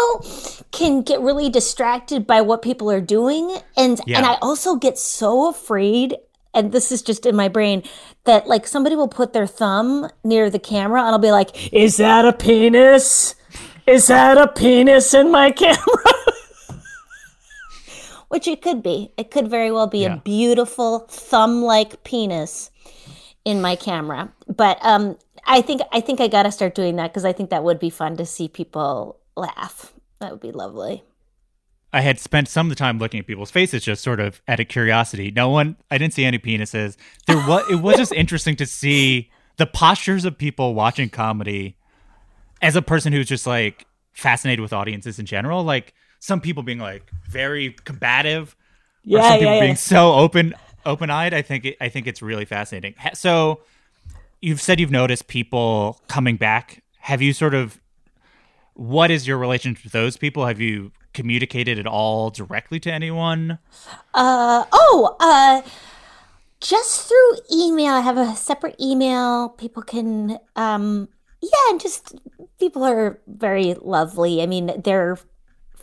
can 0.73 1.03
get 1.03 1.21
really 1.21 1.49
distracted 1.49 2.27
by 2.27 2.41
what 2.41 2.63
people 2.63 2.91
are 2.91 3.01
doing, 3.01 3.57
and 3.77 4.01
Yeah. 4.07 4.19
and 4.19 4.27
I 4.27 4.35
also 4.43 4.75
get 4.77 4.99
so 4.99 5.49
afraid. 5.49 6.17
And 6.55 6.73
this 6.73 6.91
is 6.91 7.03
just 7.03 7.27
in 7.27 7.37
my 7.37 7.49
brain 7.49 7.83
that 8.25 8.47
like 8.49 8.67
somebody 8.67 8.97
will 8.97 9.09
put 9.09 9.35
their 9.35 9.47
thumb 9.47 10.09
near 10.25 10.49
the 10.51 10.59
camera, 10.59 11.01
and 11.03 11.11
I'll 11.11 11.19
be 11.19 11.31
like, 11.31 11.73
"Is 11.73 11.99
that 11.99 12.25
a 12.25 12.33
penis? 12.33 13.35
Is 13.87 14.07
that 14.09 14.39
a 14.39 14.49
penis 14.49 15.13
in 15.15 15.31
my 15.31 15.51
camera?" 15.53 16.13
Which 18.29 18.49
it 18.49 18.61
could 18.63 18.83
be. 18.83 19.13
It 19.17 19.31
could 19.31 19.49
very 19.49 19.71
well 19.71 19.87
be 19.87 20.01
Yeah. 20.01 20.15
a 20.15 20.17
beautiful 20.17 21.01
thumb-like 21.09 22.03
penis 22.03 22.71
in 23.47 23.63
my 23.63 23.77
camera. 23.77 24.31
But 24.49 24.79
um, 24.83 25.17
I 25.47 25.63
think 25.63 25.81
I 25.93 26.01
think 26.03 26.21
I 26.21 26.29
gotta 26.29 26.53
start 26.53 26.75
doing 26.75 26.97
that 26.97 27.13
because 27.13 27.25
I 27.25 27.33
think 27.33 27.49
that 27.51 27.65
would 27.65 27.79
be 27.79 27.89
fun 27.89 28.17
to 28.19 28.27
see 28.27 28.49
people 28.49 29.21
laugh. 29.37 29.95
That 30.21 30.33
would 30.33 30.41
be 30.41 30.53
lovely. 30.53 31.05
I 31.93 32.01
had 32.01 32.19
spent 32.19 32.49
some 32.49 32.67
of 32.67 32.71
the 32.71 32.77
time 32.77 32.99
looking 32.99 33.21
at 33.21 33.27
people's 33.27 33.51
faces 33.51 33.85
just 33.85 34.03
sort 34.03 34.21
of 34.21 34.43
out 34.49 34.61
of 34.61 34.69
curiosity. 34.69 35.31
No 35.31 35.49
one, 35.49 35.77
I 35.91 35.97
didn't 35.99 36.15
see 36.15 36.25
any 36.25 36.39
penises. 36.39 36.97
There 37.27 37.39
was, 37.39 37.65
it 37.71 37.77
was 37.77 37.97
just 37.97 38.13
interesting 38.13 38.57
to 38.57 38.67
see 38.67 39.31
the 39.57 39.67
postures 39.67 40.25
of 40.25 40.37
people 40.37 40.75
watching 40.75 41.09
comedy 41.09 41.79
as 42.61 42.77
a 42.77 42.83
person 42.83 43.13
who's 43.13 43.29
just 43.29 43.47
like 43.47 43.87
fascinated 44.13 44.61
with 44.61 44.73
audiences 44.73 45.19
in 45.19 45.27
general. 45.27 45.63
Like 45.65 45.95
some 46.19 46.41
people 46.41 46.63
being 46.63 46.79
like 46.79 47.11
very 47.29 47.75
combative, 47.85 48.57
or 49.11 49.21
Yeah, 49.21 49.29
some 49.31 49.39
people 49.39 49.55
yeah, 49.55 49.55
yeah. 49.55 49.61
being 49.61 49.77
so 49.77 50.15
open, 50.15 50.55
open 50.87 51.11
eyed. 51.11 51.35
I 51.35 51.43
think, 51.43 51.67
it, 51.67 51.77
I 51.81 51.89
think 51.89 52.07
it's 52.07 52.23
really 52.23 52.45
fascinating. 52.45 52.95
So 53.15 53.61
you've 54.41 54.61
said 54.61 54.81
you've 54.81 54.91
noticed 54.91 55.29
people 55.29 56.01
coming 56.09 56.37
back. 56.37 56.83
Have 57.01 57.21
you 57.21 57.33
sort 57.33 57.55
of 57.55 57.81
what 58.75 59.11
is 59.11 59.27
your 59.27 59.39
relationship 59.39 59.85
with 59.85 59.93
those 59.93 60.17
people? 60.17 60.47
Have 60.47 60.61
you 60.61 60.93
communicated 61.15 61.79
at 61.79 61.87
all 61.87 62.31
directly 62.31 62.79
to 62.81 62.93
anyone? 62.93 63.59
Uh 64.15 64.65
oh, 64.73 65.17
uh 65.19 65.63
just 66.61 67.09
through 67.09 67.39
email. 67.53 67.95
I 67.95 68.01
have 68.01 68.19
a 68.19 68.37
separate 68.37 68.77
email. 68.81 69.51
People 69.51 69.83
can 69.83 70.39
um 70.57 71.09
yeah, 71.43 71.71
and 71.71 71.81
just 71.81 72.15
people 72.59 72.85
are 72.85 73.21
very 73.27 73.75
lovely. 73.81 74.43
I 74.43 74.47
mean, 74.47 74.81
they're 74.83 75.19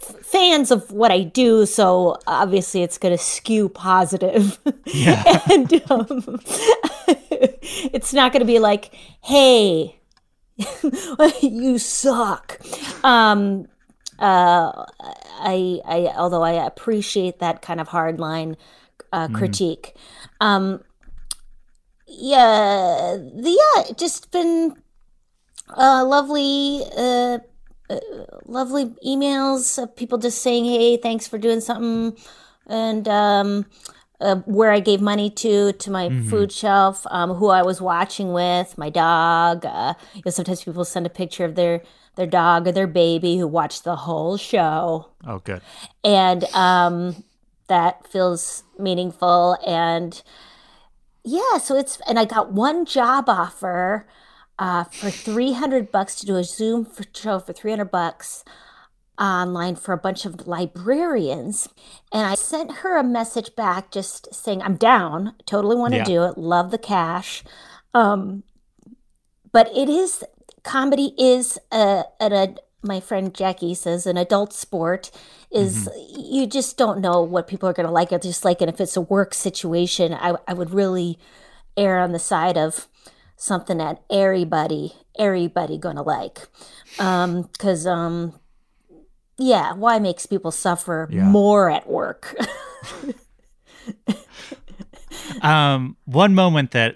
fans 0.04 0.72
of 0.72 0.91
what 0.91 1.12
I 1.12 1.24
do, 1.24 1.66
so 1.66 2.18
obviously 2.28 2.84
it's 2.84 2.97
going 2.97 3.16
to 3.16 3.24
skew 3.24 3.70
positive. 3.70 4.60
Yeah. 4.86 5.39
and 5.51 5.74
um, 5.91 6.39
it's 7.08 8.14
not 8.14 8.32
going 8.32 8.41
to 8.41 8.45
be 8.45 8.60
like, 8.60 8.93
"Hey, 9.22 9.99
you 11.41 11.78
suck." 11.80 12.60
Um, 13.04 13.68
uh, 14.20 14.86
I, 15.39 15.82
I, 15.86 16.14
although 16.16 16.43
I 16.43 16.66
appreciate 16.66 17.39
that 17.39 17.62
kind 17.62 17.82
of 17.82 17.89
hardline 17.89 18.56
uh, 19.12 19.28
critique. 19.30 19.95
Um, 20.39 20.84
yeah, 22.08 23.18
the 23.18 23.60
yeah, 23.76 23.93
just 23.95 24.32
been 24.32 24.76
uh, 25.70 26.06
lovely, 26.06 26.84
uh, 26.95 27.39
uh, 27.98 28.38
lovely 28.46 28.86
emails 29.06 29.82
of 29.82 29.96
people 29.96 30.18
just 30.18 30.41
saying, 30.41 30.66
"Hey, 30.66 30.98
thanks 30.98 31.28
for 31.28 31.38
doing 31.38 31.62
something," 31.62 32.18
and 32.68 33.08
um, 33.08 33.66
uh, 34.22 34.36
where 34.46 34.72
I 34.72 34.80
gave 34.80 35.02
money 35.02 35.30
to 35.30 35.74
to 35.74 35.91
my 35.91 36.10
food 36.30 36.52
shelf, 36.52 37.06
um, 37.12 37.32
who 37.36 37.50
I 37.50 37.62
was 37.64 37.82
watching 37.82 38.34
with, 38.34 38.78
my 38.78 38.89
dog. 38.89 39.66
Uh, 39.66 39.94
you 40.14 40.22
know, 40.26 40.32
sometimes 40.32 40.64
people 40.64 40.86
send 40.86 41.06
a 41.06 41.10
picture 41.10 41.46
of 41.46 41.56
their 41.56 41.82
their 42.16 42.28
dog 42.28 42.68
or 42.68 42.72
their 42.72 42.88
baby 42.88 43.38
who 43.38 43.48
watched 43.48 43.84
the 43.84 43.96
whole 43.96 44.38
show 44.38 45.10
Oh, 45.26 45.39
good. 45.39 45.62
and 46.04 46.44
um, 46.54 47.24
that 47.68 48.06
feels 48.08 48.64
meaningful 48.78 49.58
and 49.66 50.22
yeah 51.24 51.58
so 51.58 51.76
it's 51.78 52.00
and 52.08 52.20
i 52.20 52.26
got 52.26 52.52
one 52.52 52.86
job 52.86 53.30
offer 53.30 54.06
uh, 54.64 54.86
for 54.86 55.11
300 55.11 55.91
bucks 55.91 56.16
to 56.16 56.26
do 56.26 56.38
a 56.38 56.43
zoom 56.45 56.86
for 56.86 57.03
show 57.14 57.38
for 57.38 57.51
300 57.51 57.91
bucks 57.91 58.45
online 59.20 59.76
for 59.76 59.91
a 59.91 59.97
bunch 59.97 60.26
of 60.26 60.47
librarians. 60.47 61.68
And 62.14 62.26
i 62.26 62.36
sent 62.36 62.78
her 62.78 62.97
a 62.97 63.03
message 63.03 63.55
back 63.57 63.91
just 63.91 64.34
saying 64.34 64.61
i'm 64.61 64.78
down. 64.78 65.36
Totally 65.45 65.76
want 65.76 65.91
to 65.93 65.97
Yeah. 65.97 66.05
do 66.05 66.24
it. 66.24 66.38
Love 66.38 66.72
the 66.72 66.78
cash. 66.78 67.43
Um, 67.93 68.43
but 69.51 69.68
it 69.76 69.89
is 69.89 70.24
comedy 70.64 71.14
is 71.18 71.59
a, 71.70 72.05
an 72.22 72.32
a 72.32 72.55
my 72.86 72.99
friend 73.01 73.34
Jackie 73.34 73.76
says 73.76 74.05
an 74.07 74.18
adult 74.18 74.53
sport 74.53 75.11
is 75.51 75.89
you 76.18 76.47
just 76.47 76.78
don't 76.78 76.99
know 77.01 77.22
what 77.22 77.47
people 77.47 77.68
are 77.68 77.74
going 77.74 77.86
to 77.86 77.91
like. 77.91 78.11
It's 78.11 78.26
just 78.26 78.43
like, 78.45 78.59
and 78.61 78.70
if 78.70 78.82
it's 78.82 78.97
a 78.97 79.01
work 79.01 79.34
situation, 79.34 80.14
I, 80.14 80.36
I 80.47 80.53
would 80.53 80.72
really 80.72 81.18
err 81.78 81.99
on 81.99 82.11
the 82.14 82.20
side 82.20 82.57
of 82.57 82.88
something 83.44 83.78
that 83.78 84.02
everybody, 84.10 84.94
everybody 85.20 85.78
going 85.78 85.98
to 85.98 86.02
like. 86.02 86.39
Um, 86.98 87.50
cause, 87.60 87.86
um, 87.86 88.39
yeah, 89.38 89.74
why 89.74 90.00
makes 90.00 90.26
people 90.26 90.52
suffer 90.52 91.10
Yeah. 91.12 91.24
more 91.26 91.70
at 91.70 91.89
work? 91.89 92.36
Um, 95.41 95.98
one 96.06 96.34
moment 96.36 96.72
that 96.72 96.96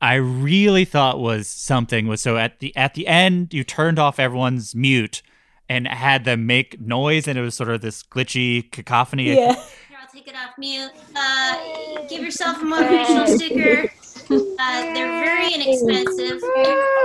I 0.00 0.14
really 0.14 0.84
thought 0.84 1.20
was 1.20 1.46
something 1.46 2.06
was 2.06 2.20
so 2.20 2.36
at 2.36 2.58
the 2.60 2.74
at 2.76 2.94
the 2.94 3.06
end 3.06 3.52
you 3.54 3.64
turned 3.64 3.98
off 3.98 4.18
everyone's 4.18 4.74
mute 4.74 5.22
and 5.68 5.86
had 5.86 6.24
them 6.24 6.46
make 6.46 6.80
noise 6.80 7.28
and 7.28 7.38
it 7.38 7.42
was 7.42 7.54
sort 7.54 7.68
of 7.70 7.80
this 7.80 8.02
glitchy 8.02 8.70
cacophony. 8.72 9.34
yeah. 9.34 9.54
Here, 9.54 9.64
I'll 10.00 10.08
take 10.12 10.26
it 10.26 10.34
off 10.34 10.52
mute. 10.58 10.90
Uh, 11.14 12.06
give 12.08 12.22
yourself 12.22 12.58
a 12.62 12.64
motivational 12.64 13.28
sticker. 13.36 13.90
Uh, 14.30 14.82
they're 14.94 15.24
very 15.24 15.52
inexpensive. 15.54 16.42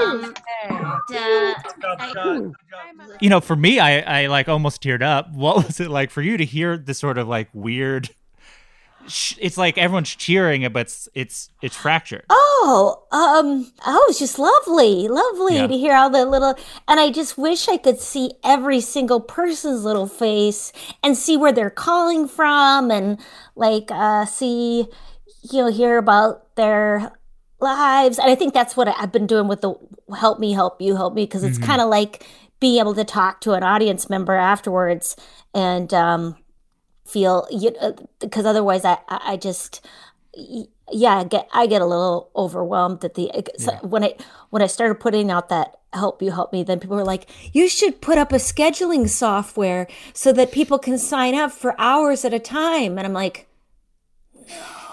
Um, 0.02 0.34
and, 0.64 0.86
uh, 1.16 1.54
I, 2.00 2.42
You 3.20 3.30
know, 3.30 3.42
for 3.42 3.56
me, 3.56 3.80
I 3.80 4.24
I 4.24 4.28
like 4.28 4.48
almost 4.50 4.82
teared 4.84 5.02
up. 5.02 5.32
What 5.34 5.66
was 5.68 5.80
it 5.80 5.90
like 5.90 6.12
for 6.12 6.22
you 6.22 6.38
to 6.38 6.46
hear 6.46 6.78
this 6.78 7.00
sort 7.00 7.18
of 7.18 7.28
like 7.28 7.50
weird? 7.54 8.10
It's 9.40 9.58
like 9.58 9.78
everyone's 9.78 10.14
cheering, 10.14 10.68
but 10.74 10.82
it's 10.82 11.08
it's 11.14 11.50
it's 11.62 11.76
fractured. 11.78 12.26
Oh, 12.30 13.04
um, 13.14 13.72
oh, 13.86 14.06
it's 14.10 14.20
just 14.20 14.38
lovely, 14.38 15.08
lovely 15.08 15.56
Yeah. 15.56 15.68
to 15.68 15.78
hear 15.78 15.96
all 15.96 16.10
the 16.10 16.26
little, 16.26 16.56
and 16.90 17.00
I 17.00 17.12
just 17.12 17.38
wish 17.38 17.70
I 17.70 17.78
could 17.78 18.02
see 18.02 18.32
every 18.44 18.82
single 18.82 19.22
person's 19.22 19.86
little 19.86 20.08
face 20.08 20.74
and 21.04 21.16
see 21.16 21.38
where 21.38 21.54
they're 21.54 21.70
calling 21.70 22.28
from 22.28 22.92
and 22.92 23.18
like, 23.56 23.88
uh, 23.92 24.26
see, 24.26 24.88
you 25.52 25.62
know, 25.62 25.72
hear 25.72 25.98
about 25.98 26.56
their 26.56 27.12
lives. 27.60 28.20
And 28.20 28.30
I 28.30 28.36
think 28.36 28.54
that's 28.54 28.78
what 28.78 28.88
I've 28.88 29.12
been 29.12 29.28
doing 29.28 29.48
with 29.48 29.62
the 29.62 29.76
help 30.16 30.40
me, 30.40 30.54
help 30.54 30.82
you, 30.82 30.96
help 30.96 31.14
me, 31.14 31.26
because 31.26 31.44
it's 31.44 31.58
mm-hmm. 31.58 31.68
kind 31.68 31.82
of 31.82 31.90
like 31.90 32.26
being 32.60 32.80
able 32.80 32.96
to 32.96 33.04
talk 33.04 33.42
to 33.42 33.54
an 33.54 33.64
audience 33.64 34.10
member 34.10 34.36
afterwards 34.36 35.16
and, 35.54 35.94
um, 35.94 36.38
feel 37.08 37.48
you 37.50 37.72
uh, 37.80 37.94
because 38.20 38.46
otherwise 38.46 38.84
I, 38.84 38.98
I 39.08 39.38
just 39.38 39.86
yeah 40.92 41.20
I 41.20 41.24
get 41.24 41.48
I 41.54 41.66
get 41.66 41.82
a 41.82 41.86
little 41.86 42.30
overwhelmed 42.36 43.04
at 43.06 43.14
the 43.14 43.32
uh, 43.32 43.42
so 43.58 43.72
when 43.82 44.04
I 44.04 44.16
when 44.50 44.62
I 44.62 44.68
started 44.68 44.96
putting 44.96 45.32
out 45.32 45.50
that 45.50 45.80
help 45.94 46.22
you 46.22 46.32
help 46.32 46.52
me 46.52 46.64
then 46.64 46.80
people 46.80 46.98
were 46.98 47.06
like 47.06 47.30
you 47.54 47.70
should 47.70 48.02
put 48.02 48.18
up 48.18 48.34
a 48.34 48.36
scheduling 48.36 49.08
software 49.08 49.88
so 50.14 50.34
that 50.34 50.52
people 50.52 50.78
can 50.78 50.98
sign 50.98 51.34
up 51.34 51.52
for 51.52 51.80
hours 51.80 52.26
at 52.26 52.34
a 52.34 52.40
time. 52.40 52.98
And 52.98 53.08
I'm 53.08 53.14
like 53.14 53.48
no 54.36 54.87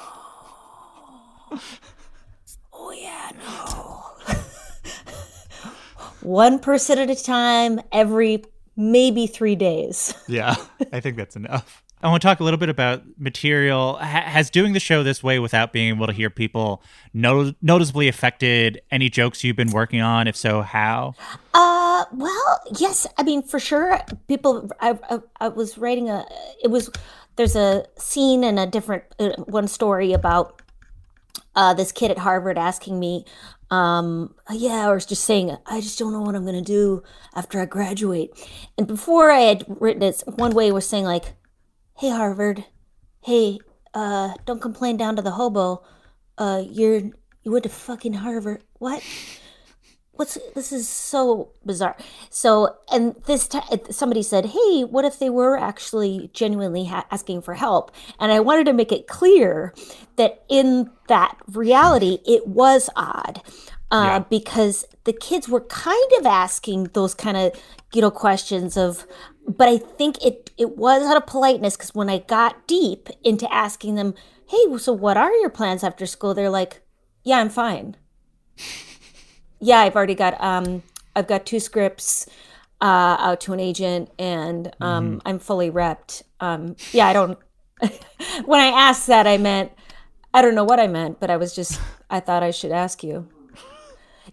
oh 2.72 2.92
yeah 2.92 3.30
no 3.46 4.00
one 6.20 6.58
person 6.58 6.98
at 6.98 7.10
a 7.10 7.22
time 7.22 7.80
every 7.92 8.42
maybe 8.76 9.26
three 9.26 9.56
days 9.56 10.14
Yeah, 10.28 10.54
I 10.92 11.00
think 11.00 11.16
that's 11.16 11.36
enough. 11.36 11.82
I 12.02 12.08
want 12.08 12.20
to 12.20 12.28
talk 12.28 12.40
a 12.40 12.44
little 12.44 12.58
bit 12.58 12.68
about 12.68 13.02
material. 13.16 13.96
Ha- 13.96 14.24
has 14.26 14.50
doing 14.50 14.74
the 14.74 14.80
show 14.80 15.02
this 15.02 15.22
way 15.22 15.38
without 15.38 15.72
being 15.72 15.88
able 15.88 16.06
to 16.06 16.12
hear 16.12 16.28
people 16.28 16.82
no- 17.14 17.54
noticeably 17.62 18.08
affected 18.08 18.82
any 18.90 19.08
jokes 19.08 19.42
you've 19.42 19.56
been 19.56 19.70
working 19.70 20.02
on? 20.02 20.28
If 20.28 20.36
so, 20.36 20.60
how? 20.60 21.14
Uh, 21.54 22.04
well, 22.12 22.60
yes. 22.78 23.06
I 23.16 23.22
mean, 23.22 23.42
for 23.42 23.58
sure. 23.58 23.98
People, 24.28 24.70
I, 24.80 24.98
I, 25.08 25.18
I 25.40 25.48
was 25.48 25.78
writing 25.78 26.10
a. 26.10 26.26
It 26.62 26.68
was 26.68 26.90
there's 27.36 27.56
a 27.56 27.86
scene 27.96 28.44
in 28.44 28.58
a 28.58 28.66
different 28.66 29.04
uh, 29.18 29.30
one 29.46 29.66
story 29.66 30.12
about 30.12 30.60
uh, 31.56 31.74
this 31.74 31.92
kid 31.92 32.10
at 32.10 32.18
Harvard 32.18 32.58
asking 32.58 32.98
me, 32.98 33.24
um, 33.70 34.34
yeah, 34.50 34.88
or 34.88 34.98
just 34.98 35.24
saying, 35.24 35.56
I 35.66 35.80
just 35.80 35.98
don't 35.98 36.12
know 36.12 36.20
what 36.20 36.34
I'm 36.34 36.44
gonna 36.44 36.62
do 36.62 37.02
after 37.34 37.60
I 37.60 37.66
graduate. 37.66 38.30
And 38.78 38.86
before 38.86 39.30
I 39.30 39.40
had 39.40 39.64
written 39.68 40.02
it, 40.02 40.22
one 40.26 40.52
way 40.52 40.70
was 40.72 40.88
saying 40.88 41.04
like, 41.04 41.34
Hey 41.96 42.10
Harvard, 42.10 42.64
hey, 43.22 43.58
uh, 43.94 44.34
don't 44.44 44.60
complain 44.60 44.96
down 44.96 45.16
to 45.16 45.22
the 45.22 45.32
hobo. 45.32 45.82
uh, 46.38 46.62
you're 46.68 47.00
you 47.42 47.52
went 47.52 47.64
to 47.64 47.68
fucking 47.68 48.14
Harvard. 48.14 48.62
What? 48.78 49.02
What's 50.16 50.38
this 50.54 50.72
is 50.72 50.88
so 50.88 51.50
bizarre. 51.66 51.96
So, 52.30 52.76
and 52.92 53.16
this 53.26 53.48
time 53.48 53.62
somebody 53.90 54.22
said, 54.22 54.46
"Hey, 54.46 54.82
what 54.84 55.04
if 55.04 55.18
they 55.18 55.30
were 55.30 55.56
actually 55.58 56.30
genuinely 56.32 56.84
ha- 56.84 57.06
asking 57.10 57.42
for 57.42 57.54
help?" 57.54 57.90
And 58.20 58.30
I 58.32 58.40
wanted 58.40 58.64
to 58.66 58.72
make 58.72 58.92
it 58.92 59.06
clear 59.08 59.74
that 60.16 60.44
in 60.48 60.90
that 61.08 61.36
reality, 61.52 62.18
it 62.26 62.46
was 62.46 62.88
odd. 62.96 63.42
Uh, 63.90 64.04
Yeah. 64.04 64.18
because 64.20 64.84
the 65.04 65.12
kids 65.12 65.48
were 65.48 65.60
kind 65.60 66.10
of 66.18 66.26
asking 66.26 66.84
those 66.94 67.14
kind 67.14 67.36
of 67.36 67.52
you 67.92 68.00
know 68.00 68.10
questions 68.10 68.76
of 68.76 69.06
but 69.46 69.68
i 69.68 69.76
think 69.78 70.16
it 70.24 70.50
it 70.56 70.76
was 70.76 71.02
out 71.06 71.16
of 71.18 71.26
politeness 71.26 71.76
because 71.76 71.94
when 71.94 72.08
i 72.10 72.18
got 72.18 72.66
deep 72.66 73.08
into 73.22 73.46
asking 73.52 73.94
them 73.94 74.14
hey 74.48 74.78
so 74.78 74.92
what 74.92 75.16
are 75.16 75.32
your 75.34 75.50
plans 75.50 75.84
after 75.84 76.06
school 76.06 76.34
they're 76.34 76.50
like 76.50 76.80
yeah 77.24 77.38
i'm 77.38 77.50
fine 77.50 77.94
yeah 79.60 79.80
i've 79.80 79.96
already 79.96 80.14
got 80.14 80.40
um 80.42 80.82
i've 81.16 81.26
got 81.26 81.46
two 81.46 81.60
scripts 81.60 82.26
uh 82.80 83.16
out 83.18 83.40
to 83.40 83.52
an 83.52 83.60
agent 83.60 84.10
and 84.18 84.74
um 84.80 85.20
i'm 85.24 85.38
fully 85.38 85.70
repped 85.70 86.22
um 86.40 86.76
yeah 86.92 87.06
i 87.06 87.12
don't 87.12 87.38
when 88.44 88.60
i 88.60 88.66
asked 88.66 89.06
that 89.06 89.26
i 89.26 89.36
meant 89.36 89.72
i 90.32 90.42
don't 90.42 90.54
know 90.54 90.64
what 90.64 90.80
i 90.80 90.86
meant 90.86 91.20
but 91.20 91.30
i 91.30 91.36
was 91.36 91.54
just 91.54 91.80
i 92.10 92.20
thought 92.20 92.42
i 92.42 92.50
should 92.50 92.72
ask 92.72 93.02
you 93.02 93.28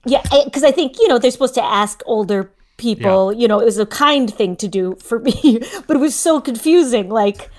yeah, 0.06 0.24
because 0.46 0.64
I 0.64 0.72
think 0.72 0.98
you 1.00 1.08
know 1.08 1.20
they're 1.20 1.32
supposed 1.32 1.54
to 1.56 1.64
ask 1.64 2.02
older 2.06 2.52
people. 2.78 3.34
You 3.34 3.48
know, 3.48 3.60
it 3.60 3.66
was 3.66 3.78
a 3.78 3.86
kind 3.86 4.34
thing 4.34 4.56
to 4.58 4.68
do 4.68 4.96
for 5.00 5.20
me, 5.28 5.62
but 5.88 5.98
it 5.98 6.00
was 6.00 6.16
so 6.16 6.42
confusing. 6.42 7.10
Like, 7.10 7.50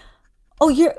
oh, 0.60 0.68
you're 0.68 0.94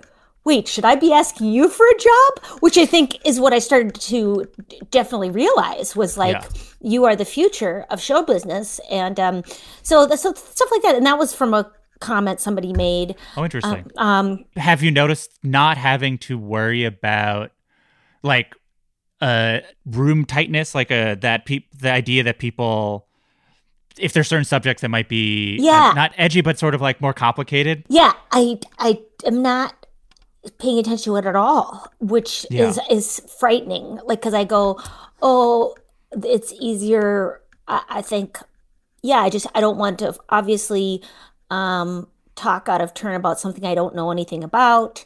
wait, 0.45 0.67
should 0.67 0.85
I 0.85 0.95
be 0.95 1.13
asking 1.13 1.47
you 1.53 1.69
for 1.69 1.85
a 1.85 1.97
job? 1.99 2.59
Which 2.61 2.77
I 2.77 2.85
think 2.85 3.17
is 3.25 3.39
what 3.39 3.53
I 3.53 3.59
started 3.59 3.95
to 3.95 4.45
definitely 4.91 5.29
realize 5.31 5.95
was 5.95 6.17
like 6.17 6.35
Yeah. 6.41 6.47
you 6.81 7.05
are 7.05 7.15
the 7.15 7.25
future 7.25 7.85
of 7.89 8.01
show 8.01 8.23
business, 8.23 8.79
and 8.91 9.19
um, 9.19 9.43
so 9.83 10.07
so 10.09 10.33
stuff 10.33 10.69
like 10.71 10.81
that. 10.83 10.95
And 10.95 11.05
that 11.05 11.17
was 11.17 11.33
from 11.33 11.53
a 11.53 11.71
comment 11.99 12.39
somebody 12.41 12.73
made. 12.73 13.15
Oh, 13.37 13.43
interesting. 13.45 13.89
Um, 13.97 14.43
Have 14.57 14.83
you 14.83 14.91
noticed 14.91 15.31
not 15.43 15.77
having 15.77 16.17
to 16.19 16.37
worry 16.37 16.83
about 16.83 17.51
like 18.23 18.53
uh 19.21 19.59
room 19.85 20.25
tightness, 20.25 20.75
like 20.75 20.91
uh 20.91 21.15
that 21.21 21.45
peop 21.45 21.67
the 21.77 21.89
idea 21.91 22.23
that 22.23 22.39
people 22.39 23.07
if 23.97 24.11
there's 24.11 24.27
certain 24.27 24.43
subjects 24.43 24.81
that 24.81 24.89
might 24.89 25.07
be 25.07 25.57
uh, 25.61 25.63
Yeah. 25.63 25.93
not 25.95 26.11
edgy 26.17 26.41
but 26.41 26.57
sort 26.59 26.75
of 26.75 26.81
like 26.81 26.99
more 26.99 27.13
complicated. 27.13 27.85
Yeah, 27.87 28.11
I 28.31 28.59
I 28.79 28.99
am 29.25 29.41
not 29.41 29.82
paying 30.57 30.77
attention 30.79 31.05
to 31.13 31.15
it 31.17 31.25
at 31.25 31.35
all, 31.35 31.87
which 31.99 32.45
Yeah. 32.49 32.67
is 32.67 32.79
is 32.89 33.21
frightening. 33.39 33.99
Like, 34.05 34.19
because 34.21 34.33
I 34.33 34.43
go, 34.43 34.79
oh, 35.21 35.75
it's 36.11 36.53
easier. 36.59 37.41
I, 37.67 37.81
I 37.89 38.01
think, 38.01 38.37
yeah, 39.01 39.19
I 39.19 39.29
just 39.29 39.47
I 39.55 39.61
don't 39.61 39.77
want 39.77 39.99
to 39.99 40.13
obviously 40.29 41.01
um, 41.49 42.07
talk 42.35 42.67
out 42.67 42.81
of 42.81 42.93
turn 42.93 43.15
about 43.15 43.39
something 43.39 43.65
I 43.65 43.75
don't 43.75 43.95
know 43.95 44.11
anything 44.11 44.43
about. 44.43 45.05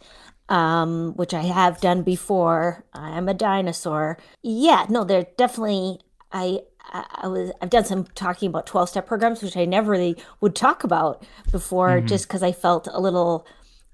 Um, 0.49 1.11
which 1.17 1.33
I 1.33 1.41
have 1.41 1.81
done 1.81 2.03
before. 2.03 2.85
I 2.93 3.17
am 3.17 3.27
a 3.27 3.33
dinosaur. 3.33 4.17
Yeah, 4.43 4.85
no, 4.87 5.03
they're 5.03 5.27
definitely. 5.37 5.99
I 6.31 6.61
I 6.89 7.27
was 7.27 7.51
I've 7.61 7.69
done 7.69 7.83
some 7.83 8.05
talking 8.15 8.47
about 8.47 8.65
12 8.65 8.87
step 8.89 9.05
programs 9.07 9.43
which 9.43 9.57
I 9.57 9.65
never 9.65 9.91
really 9.91 10.15
would 10.39 10.55
talk 10.55 10.85
about 10.85 11.25
before 11.51 11.99
just 11.99 12.29
cuz 12.29 12.41
I 12.41 12.53
felt 12.53 12.87
a 12.91 12.99
little 13.01 13.45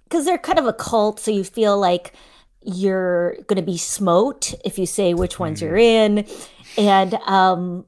cuz 0.09 0.25
they're 0.25 0.37
kind 0.37 0.59
of 0.59 0.65
a 0.67 0.73
cult 0.73 1.19
so 1.19 1.31
you 1.31 1.43
feel 1.43 1.77
like 1.79 2.13
you're 2.61 3.35
going 3.47 3.57
to 3.57 3.61
be 3.61 3.77
smote 3.77 4.53
if 4.63 4.77
you 4.79 4.85
say 4.85 5.13
which 5.13 5.39
ones 5.39 5.61
you're 5.61 5.77
in. 5.77 6.25
And 6.77 7.15
um 7.25 7.85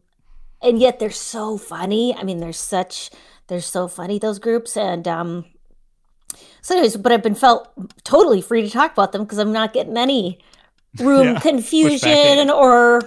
and 0.62 0.80
yet 0.80 1.00
they're 1.00 1.12
so 1.12 1.58
funny. 1.58 2.16
I 2.16 2.24
mean 2.24 2.40
they're 2.40 2.54
such 2.54 3.12
they're 3.48 3.62
so 3.62 3.88
funny 3.88 4.20
those 4.20 4.40
groups. 4.40 4.78
And 4.78 5.08
um 5.08 5.46
so 6.62 6.76
anyways 6.76 6.98
but 6.98 7.12
I've 7.12 7.24
been 7.24 7.36
felt 7.36 7.70
totally 8.04 8.42
free 8.42 8.62
to 8.62 8.70
talk 8.70 8.94
about 8.94 9.12
them 9.12 9.24
because 9.24 9.38
I'm 9.38 9.52
not 9.52 9.74
getting 9.74 9.98
any 9.98 10.40
room 11.00 11.38
Yeah, 11.38 11.40
confusion 11.40 12.50
or 12.50 13.02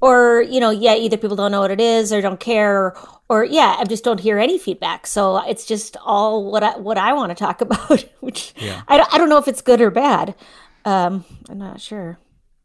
or 0.00 0.42
you 0.42 0.60
know 0.60 0.70
yeah 0.70 0.94
either 0.96 1.16
people 1.16 1.36
don't 1.36 1.52
know 1.52 1.60
what 1.60 1.70
it 1.70 1.80
is 1.80 2.12
or 2.12 2.20
don't 2.20 2.40
care 2.40 2.94
or 3.28 3.44
yeah 3.44 3.76
i 3.78 3.84
just 3.84 4.04
don't 4.04 4.20
hear 4.20 4.38
any 4.38 4.58
feedback 4.58 5.06
so 5.06 5.38
it's 5.48 5.64
just 5.66 5.96
all 6.04 6.50
what 6.50 6.62
i 6.62 6.76
what 6.78 6.96
i 6.98 7.12
want 7.12 7.30
to 7.30 7.34
talk 7.34 7.60
about 7.66 8.04
which 8.20 8.52
Yeah. 8.56 8.82
I, 8.88 8.96
don't, 8.98 9.14
I 9.14 9.18
don't 9.18 9.28
know 9.28 9.38
if 9.38 9.48
it's 9.48 9.62
good 9.62 9.80
or 9.80 9.90
bad 9.90 10.34
um 10.84 11.24
i'm 11.48 11.58
not 11.58 11.80
sure 11.80 12.18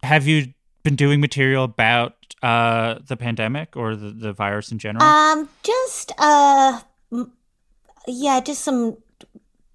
Have 0.03 0.28
you 0.28 0.53
been 0.84 0.95
doing 0.95 1.20
material 1.22 1.64
about 1.64 2.16
uh 2.41 2.99
the 3.07 3.16
pandemic 3.18 3.76
or 3.78 3.95
the, 3.95 4.11
the 4.11 4.34
virus 4.34 4.72
in 4.72 4.78
general? 4.80 5.03
um 5.03 5.49
just 5.64 6.11
uh 6.18 6.80
yeah 8.07 8.39
just 8.39 8.61
some 8.64 8.97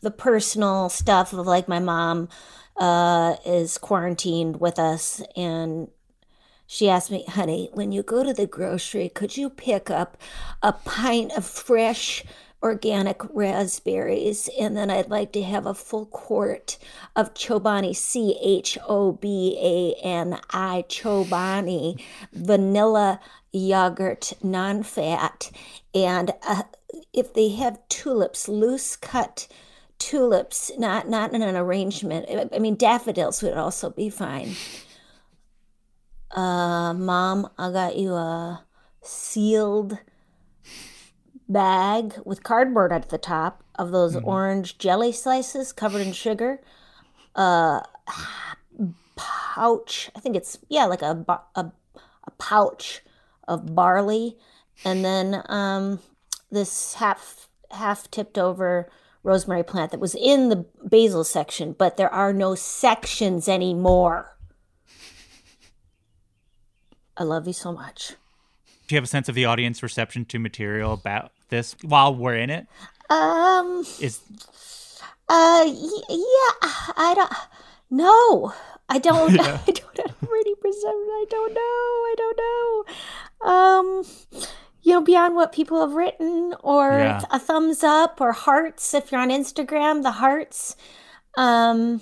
the 0.01 0.11
personal 0.11 0.89
stuff 0.89 1.33
of 1.33 1.47
like 1.47 1.67
my 1.69 1.79
mom 1.81 2.29
uh 2.77 3.37
is 3.45 3.79
quarantined 3.79 4.61
with 4.61 4.79
us 4.79 5.23
and 5.37 5.89
she 6.71 6.87
asked 6.91 7.11
me, 7.11 7.25
honey, 7.27 7.71
when 7.73 7.93
you 7.93 8.03
go 8.03 8.23
to 8.23 8.35
the 8.35 8.47
grocery, 8.47 9.09
could 9.09 9.39
you 9.39 9.49
pick 9.49 9.91
up 9.91 10.19
a 10.63 10.75
pint 10.75 11.33
of 11.33 11.47
fresh 11.47 12.23
organic 12.63 13.23
raspberries? 13.35 14.51
And 14.61 14.77
then 14.77 14.91
I'd 14.91 15.09
like 15.09 15.33
to 15.33 15.43
have 15.43 15.65
a 15.65 15.73
full 15.73 16.05
quart 16.05 16.77
of 17.17 17.33
Chobani, 17.33 17.97
C 17.97 18.39
H 18.43 18.77
O 18.87 19.13
B 19.13 19.59
A 19.59 20.07
N 20.07 20.39
I, 20.51 20.85
Chobani, 20.91 22.03
vanilla 22.35 23.19
yogurt, 23.51 24.35
non 24.43 24.83
fat. 24.83 25.51
And 25.95 26.33
uh, 26.47 26.65
if 27.15 27.33
they 27.33 27.49
have 27.49 27.81
tulips, 27.89 28.47
loose 28.47 28.95
cut 28.95 29.49
tulips, 29.99 30.71
not, 30.79 31.09
not 31.09 31.33
in 31.33 31.41
an 31.41 31.57
arrangement, 31.57 32.27
I- 32.29 32.55
I 32.55 32.59
mean, 32.59 32.75
daffodils 32.75 33.43
would 33.43 33.55
also 33.55 33.89
be 33.89 34.11
fine 34.11 34.55
uh, 36.31 36.95
mom, 36.95 37.51
I 37.59 37.71
got 37.73 37.97
you 37.97 38.15
a 38.15 38.65
sealed 39.03 39.99
bag 41.49 42.15
with 42.25 42.43
cardboard 42.43 42.93
at 42.93 43.09
the 43.09 43.19
top 43.19 43.63
of 43.77 43.91
those 43.91 44.17
orange 44.17 44.77
jelly 44.79 45.13
slices 45.13 45.73
covered 45.73 46.03
in 46.03 46.13
sugar. 46.13 46.61
Uh, 47.35 47.81
pouch, 49.17 50.11
I 50.15 50.21
think 50.21 50.37
it's, 50.37 50.59
yeah, 50.69 50.85
like 50.85 51.03
a, 51.03 51.25
a, 51.55 51.73
a 52.25 52.31
pouch 52.39 53.03
of 53.47 53.75
barley. 53.75 54.37
And 54.85 55.05
then 55.05 55.43
um, 55.49 56.01
this 56.51 56.95
half, 56.95 57.49
half 57.71 58.11
tipped 58.11 58.39
over 58.39 58.91
rosemary 59.23 59.65
plant 59.65 59.91
that 59.91 60.01
was 60.01 60.15
in 60.15 60.49
the 60.49 60.67
basil 60.83 61.25
section, 61.25 61.73
but 61.73 61.97
there 61.97 62.13
are 62.13 62.33
no 62.33 62.55
sections 62.55 63.49
anymore. 63.49 64.37
I 67.19 67.25
love 67.25 67.47
you 67.47 67.53
so 67.53 67.73
much. 67.73 68.15
Do 68.87 68.95
you 68.95 68.97
have 68.97 69.05
a 69.05 69.09
sense 69.09 69.29
of 69.29 69.35
the 69.35 69.45
audience 69.45 69.83
reception 69.83 70.25
to 70.27 70.39
material 70.39 70.93
about 70.95 71.33
this 71.51 71.75
while 71.83 72.15
we're 72.15 72.37
in 72.37 72.49
it? 72.51 72.67
Um, 73.11 73.85
Is 74.01 74.21
uh, 75.29 75.65
y- 75.67 76.01
yeah, 76.09 76.71
I 76.97 77.13
don't, 77.15 77.33
no, 77.91 78.53
I 78.89 78.99
don't, 78.99 79.31
I 79.41 79.45
don't 79.67 79.99
have 79.99 80.29
any 80.31 80.55
perception. 80.55 80.89
I 80.93 81.25
don't 81.29 81.53
know. 81.55 81.61
I 81.61 82.15
don't 82.17 82.39
know. 83.43 83.51
Um, 83.51 84.05
you 84.83 84.93
know, 84.95 85.03
beyond 85.03 85.35
what 85.35 85.53
people 85.53 85.81
have 85.81 85.93
written 85.97 86.55
or 86.63 86.93
Yeah. 86.93 87.21
a 87.31 87.39
thumbs 87.39 87.83
up 87.85 88.21
or 88.21 88.33
hearts, 88.33 88.95
if 88.95 89.11
you're 89.13 89.21
on 89.21 89.29
Instagram, 89.31 90.03
the 90.03 90.13
hearts, 90.13 90.77
um, 91.37 92.01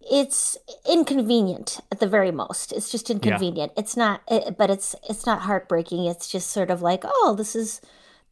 it's 0.00 0.56
inconvenient 0.88 1.80
at 1.92 2.00
the 2.00 2.06
very 2.06 2.30
most. 2.30 2.72
It's 2.72 2.90
just 2.90 3.10
inconvenient. 3.10 3.72
It's 3.76 3.96
not, 3.96 4.22
it, 4.28 4.56
but 4.56 4.70
it's 4.70 4.94
it's 5.08 5.26
not 5.26 5.42
heartbreaking. 5.42 6.04
It's 6.06 6.30
just 6.30 6.50
sort 6.50 6.70
of 6.70 6.82
like, 6.82 7.02
oh, 7.04 7.34
this 7.36 7.54
is 7.54 7.80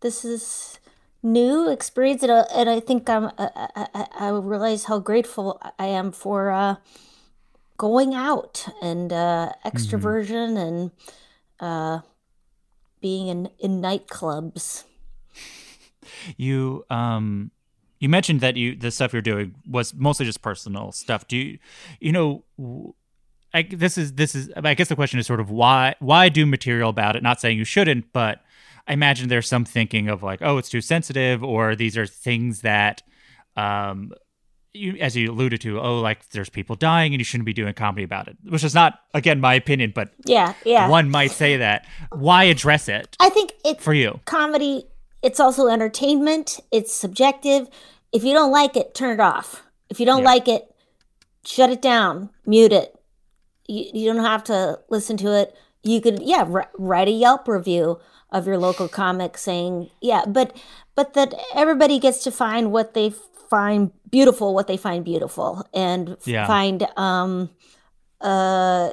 this 0.00 0.24
is 0.24 0.78
new 1.22 1.68
experience, 1.70 2.22
and, 2.22 2.32
uh, 2.32 2.44
and 2.54 2.70
I 2.70 2.80
think 2.80 3.08
I'm 3.10 3.26
I, 3.38 3.50
I, 3.54 3.86
I 3.94 4.06
I 4.18 4.28
realize 4.30 4.84
how 4.84 4.98
grateful 4.98 5.60
I 5.78 5.86
am 5.86 6.12
for 6.12 6.50
uh, 6.50 6.76
going 7.76 8.14
out 8.14 8.66
and 8.80 9.12
uh, 9.12 9.52
extroversion 9.64 10.56
and 10.56 10.90
uh, 11.60 12.00
being 13.00 13.28
in 13.28 13.50
in 13.58 13.82
nightclubs. 13.82 14.84
you 16.36 16.84
um 16.90 17.50
you 18.00 18.08
mentioned 18.08 18.40
that 18.40 18.56
you 18.56 18.74
the 18.76 18.90
stuff 18.90 19.12
you're 19.12 19.22
doing 19.22 19.54
was 19.68 19.94
mostly 19.94 20.26
just 20.26 20.42
personal 20.42 20.92
stuff. 20.92 21.26
Do 21.28 21.36
you 21.36 21.58
you 22.00 22.12
know 22.12 22.44
I, 23.54 23.62
this 23.62 23.96
is 23.96 24.12
this 24.14 24.34
is 24.34 24.50
I 24.56 24.74
guess 24.74 24.88
the 24.88 24.96
question 24.96 25.18
is 25.18 25.26
sort 25.26 25.40
of 25.40 25.50
why 25.50 25.94
why 26.00 26.28
do 26.28 26.44
material 26.46 26.90
about 26.90 27.16
it? 27.16 27.22
Not 27.22 27.40
saying 27.40 27.56
you 27.58 27.64
shouldn't, 27.64 28.12
but 28.12 28.42
I 28.86 28.92
imagine 28.92 29.28
there's 29.28 29.48
some 29.48 29.64
thinking 29.64 30.08
of 30.08 30.22
like, 30.22 30.40
oh, 30.42 30.58
it's 30.58 30.68
too 30.68 30.80
sensitive, 30.80 31.42
or 31.42 31.74
these 31.74 31.96
are 31.96 32.06
things 32.06 32.60
that 32.62 33.02
um 33.56 34.12
you, 34.74 34.96
as 35.00 35.16
you 35.16 35.32
alluded 35.32 35.60
to, 35.62 35.80
oh, 35.80 35.98
like 36.00 36.28
there's 36.28 36.50
people 36.50 36.76
dying 36.76 37.12
and 37.14 37.20
you 37.20 37.24
shouldn't 37.24 37.46
be 37.46 37.54
doing 37.54 37.72
comedy 37.72 38.04
about 38.04 38.28
it, 38.28 38.36
which 38.48 38.62
is 38.62 38.74
not, 38.74 39.00
again, 39.14 39.40
my 39.40 39.54
opinion, 39.54 39.92
but 39.94 40.10
Yeah, 40.26 40.52
yeah. 40.64 40.88
one 40.88 41.10
might 41.10 41.30
say 41.32 41.56
that. 41.56 41.86
Why 42.12 42.44
address 42.44 42.86
it 42.88 43.16
I 43.18 43.30
think 43.30 43.54
it's 43.64 43.82
for 43.82 43.94
you? 43.94 44.20
comedy. 44.26 44.84
It's 45.22 45.40
also 45.40 45.68
entertainment. 45.68 46.60
It's 46.70 46.92
subjective. 46.94 47.68
If 48.12 48.24
you 48.24 48.32
don't 48.32 48.52
like 48.52 48.76
it, 48.76 48.94
turn 48.94 49.10
it 49.10 49.20
off. 49.20 49.62
If 49.90 49.98
you 50.00 50.06
don't 50.06 50.20
Yeah. 50.22 50.28
like 50.30 50.48
it, 50.48 50.74
shut 51.44 51.70
it 51.70 51.82
down, 51.82 52.30
mute 52.46 52.72
it. 52.72 52.94
You, 53.66 53.84
you 53.92 54.12
don't 54.12 54.24
have 54.24 54.44
to 54.44 54.80
listen 54.88 55.16
to 55.18 55.32
it. 55.36 55.54
You 55.82 56.00
could, 56.00 56.20
yeah, 56.22 56.44
wri- 56.44 56.68
write 56.78 57.08
a 57.08 57.12
Yelp 57.12 57.48
review 57.48 57.98
of 58.30 58.46
your 58.46 58.58
local 58.58 58.88
comic 58.88 59.38
saying, 59.38 59.90
yeah, 60.00 60.24
but 60.26 60.54
but 60.94 61.14
that 61.14 61.32
everybody 61.54 61.98
gets 61.98 62.22
to 62.24 62.30
find 62.32 62.72
what 62.72 62.92
they 62.94 63.12
find 63.48 63.92
beautiful, 64.10 64.52
what 64.54 64.66
they 64.66 64.76
find 64.76 65.04
beautiful, 65.04 65.64
and 65.72 66.16
Yeah. 66.24 66.46
find, 66.46 66.86
um, 66.96 67.50
uh, 68.20 68.90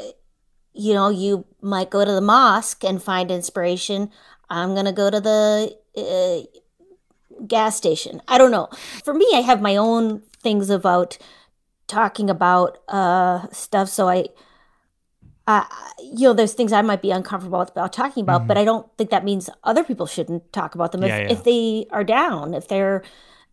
you 0.73 0.93
know, 0.93 1.09
you 1.09 1.45
might 1.61 1.89
go 1.89 2.05
to 2.05 2.11
the 2.11 2.21
mosque 2.21 2.83
and 2.83 3.01
find 3.01 3.31
inspiration. 3.31 4.09
I'm 4.49 4.75
gonna 4.75 4.93
go 4.93 5.09
to 5.09 5.19
the 5.19 5.75
uh, 5.97 6.41
gas 7.47 7.75
station. 7.75 8.21
I 8.27 8.37
don't 8.37 8.51
know. 8.51 8.69
For 9.03 9.13
me, 9.13 9.27
I 9.33 9.41
have 9.41 9.61
my 9.61 9.75
own 9.75 10.21
things 10.41 10.69
about 10.69 11.17
talking 11.87 12.29
about 12.29 12.77
uh, 12.87 13.47
stuff. 13.51 13.89
So 13.89 14.07
I, 14.09 14.25
uh, 15.47 15.65
you 15.99 16.27
know, 16.27 16.33
there's 16.33 16.53
things 16.53 16.71
I 16.73 16.81
might 16.81 17.01
be 17.01 17.11
uncomfortable 17.11 17.61
about 17.61 17.93
talking 17.93 18.23
about, 18.23 18.47
but 18.47 18.57
I 18.57 18.65
don't 18.65 18.87
think 18.97 19.11
that 19.11 19.23
means 19.23 19.49
other 19.63 19.83
people 19.83 20.07
shouldn't 20.07 20.51
talk 20.51 20.75
about 20.75 20.91
them 20.91 21.03
if, 21.03 21.09
Mm-hmm. 21.11 21.21
Yeah, 21.21 21.27
yeah. 21.27 21.33
if 21.33 21.43
they 21.43 21.85
are 21.91 22.03
down, 22.03 22.53
if 22.53 22.67
they're, 22.67 23.03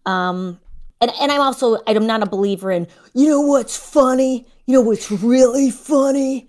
um, 0.07 0.59
and 1.01 1.11
and 1.20 1.32
I'm 1.32 1.40
also 1.40 1.78
I'm 1.86 2.07
not 2.07 2.22
a 2.22 2.26
believer 2.26 2.70
in 2.70 2.86
you 3.12 3.28
know 3.28 3.40
what's 3.40 3.76
funny, 3.76 4.47
you 4.66 4.74
know 4.74 4.80
what's 4.80 5.11
really 5.11 5.70
funny. 5.70 6.49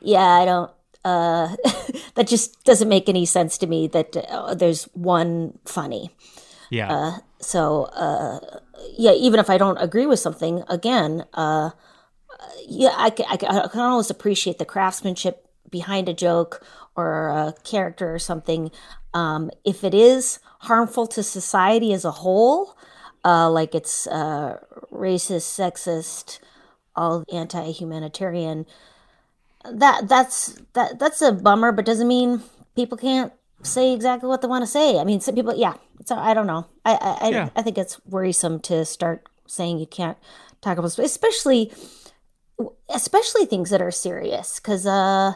Yeah, 0.00 0.24
I 0.24 0.44
don't. 0.44 0.70
Uh, 1.04 1.54
that 2.14 2.26
just 2.26 2.64
doesn't 2.64 2.88
make 2.88 3.08
any 3.08 3.26
sense 3.26 3.58
to 3.58 3.66
me. 3.66 3.86
That 3.86 4.16
uh, 4.16 4.54
there's 4.54 4.84
one 4.94 5.58
funny. 5.64 6.10
Yeah. 6.70 7.18
So 7.40 7.84
uh, 7.84 8.60
yeah, 8.96 9.12
even 9.12 9.40
if 9.40 9.50
I 9.50 9.58
don't 9.58 9.76
agree 9.78 10.06
with 10.06 10.18
something, 10.18 10.62
again, 10.68 11.24
uh, 11.34 11.70
yeah, 12.66 12.94
I 12.96 13.10
can, 13.10 13.26
I, 13.28 13.34
I 13.34 13.68
can 13.68 13.80
always 13.80 14.10
appreciate 14.10 14.58
the 14.58 14.64
craftsmanship 14.64 15.46
behind 15.70 16.08
a 16.08 16.14
joke 16.14 16.64
or 16.96 17.28
a 17.28 17.54
character 17.64 18.14
or 18.14 18.18
something. 18.18 18.70
Um, 19.12 19.50
if 19.64 19.84
it 19.84 19.94
is 19.94 20.38
harmful 20.60 21.06
to 21.08 21.22
society 21.22 21.92
as 21.92 22.04
a 22.04 22.10
whole, 22.10 22.76
uh, 23.24 23.50
like 23.50 23.74
it's 23.74 24.06
uh, 24.06 24.58
racist, 24.92 25.48
sexist, 25.58 26.38
all 26.96 27.24
anti-humanitarian, 27.32 28.66
that 29.70 30.08
that's 30.08 30.58
that 30.74 30.98
that's 30.98 31.22
a 31.22 31.32
bummer. 31.32 31.72
But 31.72 31.84
doesn't 31.84 32.08
mean 32.08 32.42
people 32.76 32.98
can't 32.98 33.32
say 33.62 33.92
exactly 33.92 34.28
what 34.28 34.42
they 34.42 34.48
want 34.48 34.62
to 34.62 34.70
say. 34.70 34.98
I 34.98 35.04
mean, 35.04 35.20
some 35.20 35.34
people, 35.34 35.54
yeah. 35.56 35.74
So 36.04 36.16
I 36.16 36.34
don't 36.34 36.46
know. 36.46 36.66
I 36.84 37.18
I, 37.20 37.28
Yeah. 37.30 37.48
I 37.56 37.60
I 37.60 37.62
think 37.62 37.78
it's 37.78 38.04
worrisome 38.06 38.60
to 38.60 38.84
start 38.84 39.26
saying 39.46 39.78
you 39.78 39.86
can't 39.86 40.18
talk 40.60 40.78
about, 40.78 40.98
especially 40.98 41.72
especially 42.88 43.46
things 43.46 43.70
that 43.70 43.82
are 43.82 43.90
serious, 43.90 44.60
because 44.60 44.86
uh 44.86 45.34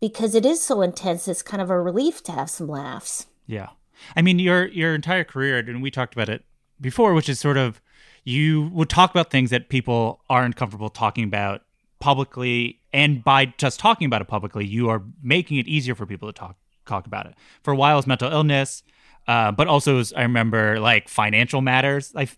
because 0.00 0.34
it 0.34 0.46
is 0.46 0.62
so 0.62 0.82
intense. 0.82 1.28
It's 1.28 1.42
kind 1.42 1.60
of 1.62 1.70
a 1.70 1.80
relief 1.80 2.22
to 2.24 2.32
have 2.32 2.50
some 2.50 2.68
laughs. 2.68 3.26
Yeah. 3.46 3.70
I 4.16 4.22
mean, 4.22 4.38
your 4.38 4.66
your 4.68 4.94
entire 4.94 5.24
career, 5.24 5.58
and 5.58 5.82
we 5.82 5.90
talked 5.90 6.14
about 6.14 6.28
it 6.28 6.44
before, 6.80 7.14
which 7.14 7.28
is 7.28 7.40
sort 7.40 7.56
of 7.56 7.80
you 8.24 8.68
would 8.72 8.88
talk 8.88 9.10
about 9.10 9.30
things 9.30 9.50
that 9.50 9.68
people 9.68 10.20
aren't 10.28 10.56
comfortable 10.56 10.90
talking 10.90 11.24
about 11.24 11.62
publicly, 11.98 12.77
and 12.92 13.22
by 13.22 13.46
just 13.58 13.78
talking 13.80 14.06
about 14.06 14.22
it 14.22 14.28
publicly, 14.28 14.66
you 14.66 14.88
are 14.88 15.02
making 15.22 15.58
it 15.58 15.66
easier 15.66 15.94
for 15.94 16.06
people 16.06 16.28
to 16.32 16.32
talk 16.38 16.56
talk 16.86 17.06
about 17.06 17.26
it. 17.26 17.34
For 17.62 17.72
a 17.72 17.76
while, 17.76 17.94
it 17.94 17.96
was 17.98 18.06
mental 18.06 18.32
illness, 18.32 18.82
uh, 19.26 19.52
but 19.52 19.68
also 19.68 19.96
was, 19.96 20.12
I 20.14 20.22
remember 20.22 20.80
like 20.80 21.08
financial 21.08 21.60
matters, 21.60 22.14
like 22.14 22.30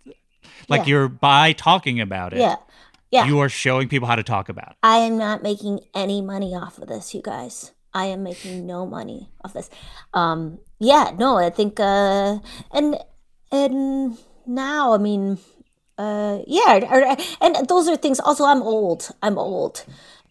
like 0.68 0.80
Yeah. 0.82 0.86
you're 0.86 1.08
by 1.08 1.52
talking 1.52 2.00
about 2.00 2.32
it, 2.32 2.40
Yeah. 2.40 2.56
Yeah. 3.10 3.26
you 3.26 3.38
are 3.40 3.48
showing 3.48 3.88
people 3.88 4.08
how 4.08 4.16
to 4.16 4.22
talk 4.22 4.48
about 4.48 4.70
it. 4.70 4.76
I 4.82 4.98
am 4.98 5.18
not 5.18 5.42
making 5.42 5.80
any 5.94 6.20
money 6.22 6.54
off 6.54 6.78
of 6.78 6.88
this, 6.88 7.14
you 7.14 7.22
guys. 7.22 7.72
I 7.92 8.06
am 8.06 8.22
making 8.22 8.66
no 8.66 8.86
money 8.86 9.28
off 9.44 9.52
this. 9.52 9.68
Um, 10.14 10.58
yeah, 10.78 11.10
no, 11.18 11.36
I 11.38 11.50
think, 11.50 11.78
uh, 11.80 12.38
and 12.72 12.96
and 13.52 14.16
now, 14.46 14.94
I 14.94 14.98
mean, 14.98 15.38
uh, 15.98 16.38
yeah, 16.46 17.16
and 17.40 17.68
those 17.68 17.88
are 17.88 17.96
things. 17.96 18.20
Also, 18.20 18.44
I'm 18.44 18.62
old. 18.62 19.10
I'm 19.22 19.38
old, 19.38 19.84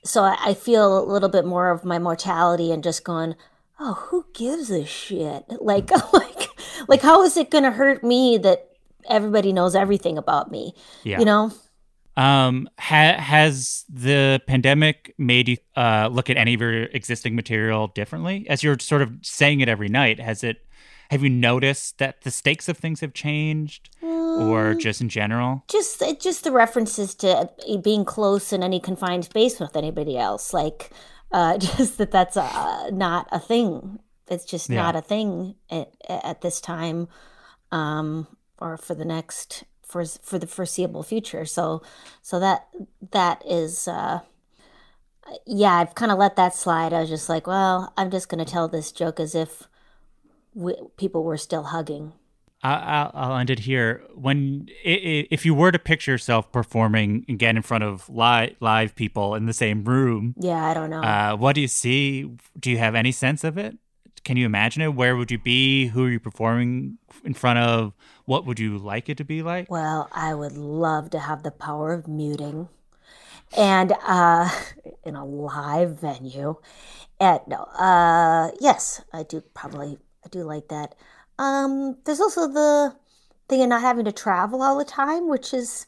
so 0.04 0.24
I, 0.24 0.38
I 0.43 0.54
feel 0.54 1.00
a 1.00 1.06
little 1.06 1.30
bit 1.30 1.45
more 1.45 1.70
of 1.70 1.84
my 1.84 2.00
mortality 2.00 2.72
and 2.72 2.84
just 2.84 3.04
going, 3.04 3.36
oh, 3.80 3.93
who 3.93 4.26
gives 4.34 4.70
a 4.70 4.86
shit? 4.86 5.45
Like, 5.62 5.91
like, 6.14 6.50
like, 6.88 7.02
how 7.02 7.24
is 7.24 7.38
it 7.38 7.52
going 7.52 7.64
to 7.64 7.72
hurt 7.72 8.04
me 8.04 8.38
that 8.39 8.70
everybody 9.10 9.54
knows 9.54 9.76
everything 9.76 10.18
about 10.18 10.52
me? 10.52 10.74
Yeah. 11.04 11.20
You 11.20 11.26
know. 11.26 11.52
Um, 12.18 12.68
ha- 12.78 13.18
has 13.18 13.86
the 13.88 14.41
pandemic 14.45 15.14
made 15.18 15.47
you 15.47 15.58
uh, 15.78 16.10
look 16.12 16.30
at 16.30 16.38
any 16.38 16.54
of 16.54 16.62
your 16.62 16.84
existing 16.84 17.36
material 17.36 17.88
differently? 17.88 18.45
As 18.50 18.62
you're 18.64 18.78
sort 18.80 19.02
of 19.02 19.14
saying 19.22 19.62
it 19.62 19.70
every 19.70 19.88
night, 19.88 20.20
has 20.20 20.43
it? 20.43 20.66
Have 21.12 21.24
you 21.24 21.30
noticed 21.30 21.97
that 22.00 22.22
the 22.22 22.32
stakes 22.32 22.68
of 22.68 22.78
things 22.78 23.00
have 23.00 23.14
changed, 23.14 23.89
or 24.40 24.74
just 24.76 25.02
in 25.02 25.10
general? 25.10 25.64
just 25.68 26.02
just 26.20 26.44
the 26.44 26.52
references 26.52 27.14
to 27.16 27.50
being 27.84 28.06
close 28.06 28.52
in 28.54 28.64
any 28.64 28.80
confined 28.80 29.26
space 29.26 29.60
with 29.60 29.76
anybody 29.76 30.18
else 30.18 30.54
like 30.54 30.90
uh 31.32 31.58
just 31.78 31.98
that 31.98 32.12
that's 32.12 32.38
uh, 32.38 32.90
not 32.92 33.28
a 33.32 33.40
thing 33.40 34.00
it's 34.28 34.46
just 34.46 34.70
Yeah. 34.70 34.84
not 34.84 34.96
a 34.96 35.02
thing 35.02 35.56
at, 35.70 35.92
at 36.10 36.42
this 36.42 36.62
time 36.62 37.08
um 37.72 38.28
or 38.60 38.78
for 38.78 38.96
the 38.96 39.06
next 39.06 39.64
for 39.84 40.06
for 40.06 40.38
the 40.40 40.48
foreseeable 40.48 41.04
future 41.04 41.46
so 41.46 41.82
so 42.22 42.40
that 42.40 42.68
that 43.12 43.44
is 43.46 43.88
uh 43.88 44.20
yeah 45.46 45.74
i've 45.74 45.96
kind 45.96 46.12
of 46.12 46.18
let 46.18 46.36
that 46.36 46.54
slide 46.56 46.94
i 46.94 47.02
was 47.02 47.10
just 47.10 47.30
like 47.30 47.48
well 47.48 47.94
i'm 47.98 48.10
just 48.12 48.30
going 48.30 48.44
to 48.44 48.52
tell 48.52 48.68
this 48.68 48.92
joke 48.92 49.20
as 49.20 49.36
if 49.36 49.68
we, 50.56 50.74
people 50.98 51.24
were 51.24 51.38
still 51.38 51.64
hugging 51.64 52.14
I'll, 52.62 53.12
I'll 53.14 53.38
end 53.38 53.49
it 53.49 53.60
here. 53.60 54.03
When 54.14 54.68
if 54.84 55.45
you 55.45 55.53
were 55.53 55.72
to 55.72 55.80
picture 55.80 56.12
yourself 56.12 56.51
performing 56.51 57.26
again 57.30 57.55
in 57.55 57.64
front 57.64 57.84
of 57.86 58.10
live 58.10 58.55
live 58.60 58.95
people 58.95 59.36
in 59.36 59.45
the 59.45 59.53
same 59.53 59.86
room, 59.86 60.36
yeah 60.38 60.66
i 60.66 60.74
don't 60.74 60.89
know 60.89 61.01
uh, 61.01 61.36
what 61.38 61.55
do 61.55 61.62
you 61.62 61.68
see? 61.68 62.30
Do 62.60 62.70
you 62.70 62.78
have 62.78 62.95
any 62.95 63.12
sense 63.12 63.43
of 63.43 63.57
it? 63.57 63.78
Can 64.26 64.36
you 64.36 64.45
imagine 64.45 64.82
it? 64.82 64.93
Where 64.93 65.16
would 65.16 65.32
you 65.32 65.39
be? 65.39 65.88
Who 65.88 66.05
are 66.05 66.10
you 66.10 66.20
performing 66.20 66.97
in 67.24 67.34
front 67.34 67.60
of? 67.60 67.93
What 68.26 68.45
would 68.45 68.60
you 68.60 68.78
like 68.78 69.07
it 69.10 69.18
to 69.18 69.24
be 69.24 69.41
like? 69.41 69.72
Well, 69.72 70.10
I 70.12 70.36
would 70.36 70.57
love 70.57 71.10
to 71.12 71.20
have 71.20 71.43
the 71.43 71.51
power 71.51 71.93
of 71.93 72.07
muting 72.07 72.68
and 73.57 73.93
uh 74.05 74.49
in 75.06 75.15
a 75.15 75.26
live 75.26 75.99
venue. 75.99 76.57
And 77.19 77.40
no, 77.48 77.64
uh 77.64 78.52
yes, 78.60 79.02
I 79.14 79.23
do 79.23 79.41
probably 79.53 79.98
I 80.26 80.30
do 80.30 80.44
like 80.44 80.68
that. 80.68 80.95
Um 81.40 81.98
there's 82.06 82.20
also 82.20 82.48
the 82.48 82.95
thing 83.48 83.64
of 83.64 83.70
not 83.70 83.82
having 83.82 84.06
to 84.06 84.11
travel 84.11 84.61
all 84.61 84.78
the 84.78 84.86
time, 84.86 85.28
which 85.28 85.53
is 85.53 85.88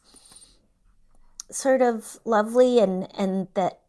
sort 1.51 1.81
of 1.81 2.17
lovely 2.25 2.79
and 2.79 3.07
and 3.17 3.47
that 3.53 3.79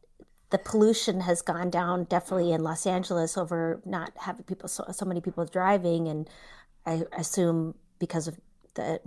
the 0.51 0.59
pollution 0.59 1.20
has 1.22 1.40
gone 1.40 1.70
down 1.70 2.05
definitely 2.05 2.52
in 2.52 2.62
Los 2.62 2.86
Angeles 2.86 3.39
over 3.39 3.80
not 3.86 4.12
having 4.16 4.43
people 4.44 4.68
so, 4.68 4.84
so 4.93 5.06
many 5.06 5.20
people 5.20 5.44
driving 5.47 6.09
and 6.09 6.28
I 6.84 7.05
assume 7.16 7.74
because 7.98 8.28
of 8.28 8.36
the 8.74 9.01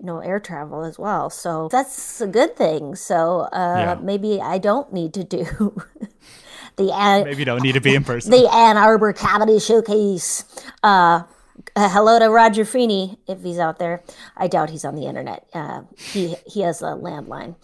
no 0.00 0.20
air 0.20 0.38
travel 0.40 0.84
as 0.84 0.98
well. 0.98 1.28
So 1.30 1.68
that's 1.70 2.20
a 2.20 2.26
good 2.26 2.56
thing. 2.56 2.94
So 2.94 3.40
uh, 3.52 3.96
Yeah. 3.96 3.98
maybe 4.00 4.40
I 4.40 4.58
don't 4.58 4.92
need 4.92 5.12
to 5.14 5.24
do 5.24 5.44
the 6.76 6.92
Ann, 6.92 7.24
Maybe 7.24 7.38
you 7.40 7.44
don't 7.44 7.62
need 7.62 7.72
to 7.72 7.80
be 7.80 7.94
in 7.94 8.04
person. 8.12 8.30
the 8.30 8.48
Ann 8.52 8.76
Arbor 8.76 9.12
Comedy 9.12 9.58
Showcase. 9.58 10.44
Uh, 10.82 11.22
uh, 11.74 11.88
hello 11.88 12.18
to 12.18 12.28
Roger 12.28 12.64
Feeney 12.64 13.18
if 13.26 13.42
he's 13.42 13.58
out 13.58 13.78
there. 13.78 14.02
I 14.36 14.48
doubt 14.48 14.70
he's 14.70 14.84
on 14.84 14.94
the 14.94 15.06
internet. 15.06 15.46
Uh, 15.52 15.82
he 15.96 16.36
he 16.46 16.60
has 16.62 16.82
a 16.82 16.86
landline. 16.96 17.56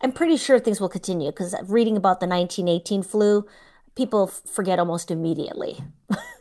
I'm 0.00 0.12
pretty 0.12 0.36
sure 0.36 0.58
things 0.58 0.80
will 0.80 0.88
continue 0.88 1.30
because 1.30 1.54
reading 1.66 1.96
about 1.96 2.20
the 2.20 2.26
1918 2.26 3.02
flu, 3.02 3.46
people 3.94 4.28
f- 4.28 4.42
forget 4.50 4.78
almost 4.78 5.10
immediately. 5.10 5.78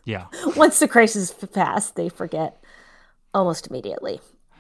yeah. 0.06 0.28
Once 0.56 0.80
the 0.80 0.88
crisis 0.88 1.34
passed, 1.54 1.96
they 1.96 2.10
forget 2.10 2.62
almost 3.34 3.68
immediately. 3.68 4.20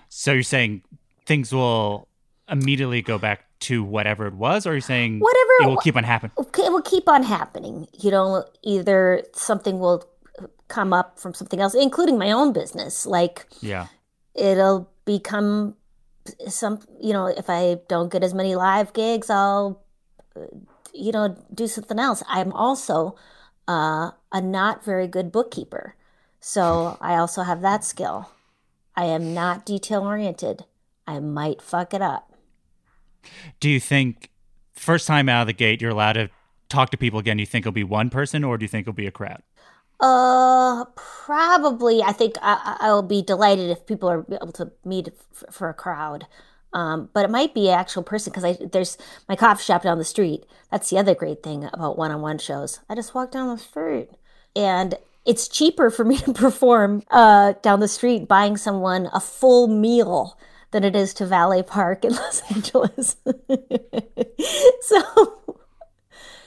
So 0.09 0.31
you're 0.31 0.43
saying 0.43 0.83
things 1.25 1.51
will 1.51 2.07
immediately 2.49 3.01
go 3.01 3.17
back 3.17 3.45
to 3.61 3.83
whatever 3.83 4.27
it 4.27 4.33
was, 4.33 4.67
or 4.67 4.73
you're 4.73 4.81
saying 4.81 5.19
Whatever 5.19 5.49
it 5.61 5.67
will 5.67 5.77
keep 5.77 5.95
on 5.95 6.03
happening? 6.03 6.31
Okay, 6.37 6.63
it 6.63 6.71
will 6.71 6.81
keep 6.81 7.07
on 7.07 7.23
happening. 7.23 7.87
You 7.93 8.11
know, 8.11 8.45
either 8.61 9.23
something 9.33 9.79
will 9.79 10.05
come 10.73 10.91
up 10.99 11.19
from 11.19 11.33
something 11.33 11.59
else, 11.59 11.75
including 11.75 12.17
my 12.17 12.31
own 12.31 12.53
business. 12.53 13.05
Like 13.05 13.45
Yeah. 13.61 13.87
it'll 14.33 14.89
become 15.05 15.75
some 16.47 16.79
you 17.01 17.13
know 17.13 17.27
if 17.27 17.49
I 17.49 17.79
don't 17.89 18.11
get 18.11 18.23
as 18.23 18.33
many 18.33 18.55
live 18.55 18.93
gigs, 18.93 19.29
I'll 19.29 19.81
you 20.93 21.11
know 21.11 21.35
do 21.53 21.67
something 21.67 21.99
else. 21.99 22.23
I'm 22.27 22.51
also 22.53 23.15
uh, 23.67 24.11
a 24.31 24.41
not 24.41 24.83
very 24.83 25.07
good 25.07 25.31
bookkeeper, 25.31 25.95
so 26.39 26.97
I 27.09 27.15
also 27.15 27.43
have 27.43 27.61
that 27.61 27.83
skill. 27.83 28.29
I 28.95 29.05
am 29.05 29.33
not 29.33 29.65
detail 29.65 30.01
oriented. 30.03 30.65
I 31.07 31.19
might 31.19 31.61
fuck 31.61 31.93
it 31.93 32.01
up. 32.01 32.31
Do 33.59 33.69
you 33.69 33.79
think 33.79 34.29
first 34.73 35.07
time 35.07 35.27
out 35.29 35.41
of 35.41 35.47
the 35.47 35.53
gate 35.53 35.81
you're 35.81 35.91
allowed 35.91 36.13
to 36.13 36.29
talk 36.69 36.91
to 36.91 36.97
people 36.97 37.19
again? 37.19 37.39
You 37.39 37.45
think 37.45 37.63
it'll 37.63 37.71
be 37.73 37.83
one 37.83 38.09
person, 38.09 38.43
or 38.43 38.57
do 38.57 38.63
you 38.63 38.69
think 38.69 38.83
it'll 38.83 38.93
be 39.05 39.07
a 39.07 39.11
crowd? 39.11 39.41
Uh, 39.99 40.85
probably. 40.95 42.01
I 42.01 42.11
think 42.11 42.35
I, 42.41 42.77
I 42.79 42.91
will 42.91 43.03
be 43.03 43.21
delighted 43.21 43.69
if 43.69 43.85
people 43.85 44.09
are 44.09 44.25
able 44.29 44.51
to 44.53 44.71
meet 44.83 45.07
f- 45.07 45.43
for 45.51 45.69
a 45.69 45.73
crowd. 45.73 46.27
Um, 46.73 47.09
but 47.13 47.23
it 47.23 47.29
might 47.31 47.53
be 47.53 47.69
an 47.69 47.79
actual 47.79 48.03
person 48.03 48.31
because 48.31 48.43
I 48.43 48.57
there's 48.71 48.97
my 49.29 49.35
coffee 49.35 49.63
shop 49.63 49.83
down 49.83 49.99
the 49.99 50.03
street. 50.03 50.45
That's 50.71 50.89
the 50.89 50.97
other 50.97 51.13
great 51.13 51.43
thing 51.43 51.69
about 51.71 51.97
one-on-one 51.97 52.39
shows. 52.39 52.79
I 52.89 52.95
just 52.95 53.13
walk 53.13 53.31
down 53.31 53.47
the 53.47 53.61
street, 53.61 54.09
and 54.55 54.95
it's 55.25 55.47
cheaper 55.47 55.89
for 55.89 56.03
me 56.03 56.17
to 56.25 56.33
perform 56.33 57.03
uh, 57.11 57.53
down 57.61 57.79
the 57.79 57.87
street 57.87 58.27
buying 58.27 58.57
someone 58.57 59.09
a 59.13 59.19
full 59.19 59.67
meal 59.67 60.37
than 60.71 60.83
it 60.83 60.95
is 60.95 61.13
to 61.13 61.25
valet 61.25 61.61
park 61.63 62.03
in 62.03 62.11
Los 62.15 62.41
Angeles. 62.51 63.15
so, 64.81 65.43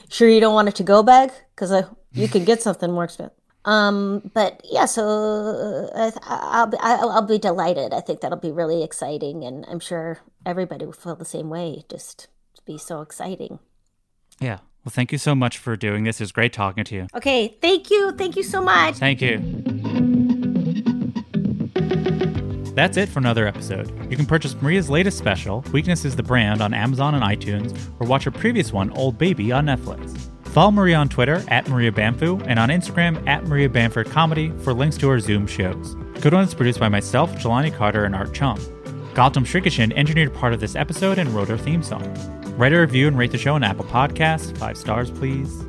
sure 0.09 0.29
you 0.29 0.41
don't 0.41 0.55
want 0.55 0.69
a 0.69 0.73
to-go 0.73 1.03
bag 1.05 1.31
because 1.55 1.71
uh, 1.71 1.89
you 2.17 2.29
could 2.29 2.47
get 2.47 2.63
something 2.63 2.91
more 2.91 3.05
expensive. 3.05 3.37
Um, 3.65 4.31
but 4.33 4.61
yeah, 4.65 4.87
so 4.87 5.91
uh, 5.93 6.11
I'll 6.25 6.69
be 6.69 6.77
I'll, 6.81 7.11
I'll 7.11 7.27
be 7.27 7.39
delighted. 7.39 7.93
I 7.93 8.01
think 8.01 8.21
that'll 8.21 8.39
be 8.39 8.53
really 8.53 8.85
exciting, 8.85 9.45
and 9.45 9.67
I'm 9.69 9.81
sure 9.81 10.19
everybody 10.45 10.87
will 10.87 10.93
feel 10.93 11.17
the 11.17 11.25
same 11.25 11.51
way. 11.51 11.85
Just 11.91 12.29
to 12.55 12.63
be 12.65 12.79
so 12.79 13.01
exciting. 13.01 13.59
Yeah. 14.41 14.59
Well, 14.85 14.93
thank 14.93 15.11
you 15.11 15.19
so 15.19 15.35
much 15.35 15.59
for 15.59 15.77
doing 15.77 16.05
this. 16.05 16.21
It 16.21 16.25
was 16.25 16.33
great 16.33 16.53
talking 16.53 16.85
to 16.85 16.95
you. 16.95 17.07
Okay, 17.13 17.57
thank 17.61 17.91
you, 17.91 18.13
thank 18.13 18.37
you 18.37 18.45
so 18.45 18.63
much. 18.63 18.95
Thank 18.95 19.21
you. 19.21 19.39
That's 22.77 22.97
it 22.97 23.09
for 23.09 23.19
another 23.19 23.49
episode. 23.49 23.91
You 24.11 24.17
can 24.17 24.27
purchase 24.27 24.55
Maria's 24.63 24.89
latest 24.89 25.19
special, 25.19 25.65
Weakness 25.73 26.05
is 26.05 26.15
the 26.15 26.23
Brand, 26.23 26.61
on 26.61 26.73
Amazon 26.73 27.17
and 27.17 27.25
iTunes, 27.25 27.77
or 27.99 28.07
watch 28.07 28.23
her 28.25 28.31
previous 28.31 28.73
one, 28.73 28.91
Old 28.91 29.19
Baby, 29.19 29.51
on 29.51 29.67
Netflix. 29.67 30.31
Follow 30.57 30.71
Maria 30.71 30.97
on 30.97 31.11
Twitter 31.11 31.45
at 31.49 31.69
Maria 31.69 31.93
Bamfoo 31.93 32.43
and 32.47 32.59
on 32.59 32.71
Instagram 32.71 33.23
at 33.29 33.45
Maria 33.47 33.69
Bamford 33.69 34.09
Comedy 34.09 34.51
for 34.61 34.73
links 34.73 34.97
to 34.97 35.11
our 35.11 35.21
Zoom 35.21 35.47
shows. 35.47 35.95
Good 36.23 36.33
One 36.33 36.45
is 36.45 36.55
produced 36.55 36.81
by 36.81 36.89
myself, 36.89 37.31
Jelani 37.33 37.77
Carter, 37.77 38.07
and 38.07 38.15
Art 38.15 38.33
Chung. 38.33 38.57
Gautam 39.13 39.45
Srikishan 39.45 39.93
engineered 39.93 40.33
part 40.33 40.55
of 40.55 40.61
this 40.61 40.75
episode 40.75 41.19
and 41.19 41.29
wrote 41.29 41.51
our 41.51 41.59
theme 41.59 41.83
song. 41.83 42.11
Write 42.57 42.73
a 42.73 42.81
review 42.81 43.07
and 43.07 43.19
rate 43.19 43.33
the 43.33 43.37
show 43.37 43.55
on 43.55 43.63
Apple 43.63 43.85
Podcasts. 43.85 44.57
Five 44.57 44.79
stars, 44.79 45.11
please. 45.11 45.63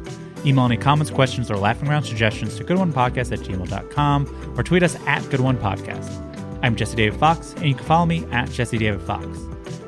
Email 0.46 0.64
any 0.64 0.78
comments, 0.78 1.12
questions, 1.12 1.52
or 1.52 1.58
laughing 1.58 1.90
around 1.90 2.04
suggestions 2.04 2.56
to 2.56 2.64
goodonepodcast 2.64 3.34
at 3.34 3.40
gmail.com 3.40 4.54
or 4.58 4.64
tweet 4.64 4.84
us 4.84 4.96
at 5.06 5.22
goodonepodcast. 5.24 6.60
I'm 6.64 6.78
Jesse 6.78 6.96
David 6.96 7.20
Fox, 7.20 7.52
and 7.56 7.66
you 7.66 7.76
can 7.76 7.86
follow 7.86 8.06
me 8.06 8.26
at 8.32 8.50
Jesse 8.52 8.78
David 8.78 9.02
Fox. 9.02 9.26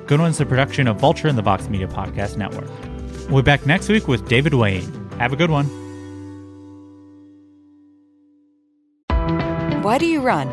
Good 0.07 0.19
One 0.19 0.31
is 0.31 0.41
a 0.41 0.45
production 0.45 0.87
of 0.89 0.99
Vulture 0.99 1.29
and 1.29 1.37
the 1.37 1.41
Vox 1.41 1.69
Media 1.69 1.87
Podcast 1.87 2.35
Network. 2.35 2.67
We'll 3.29 3.43
be 3.43 3.45
back 3.45 3.67
next 3.67 3.89
week 3.89 4.07
with 4.07 4.27
David 4.27 4.55
Wain. 4.55 4.81
Have 5.19 5.33
a 5.33 5.35
good 5.35 5.51
one. 5.51 5.65
Why 9.83 9.99
do 9.99 10.07
you 10.07 10.21
run? 10.21 10.47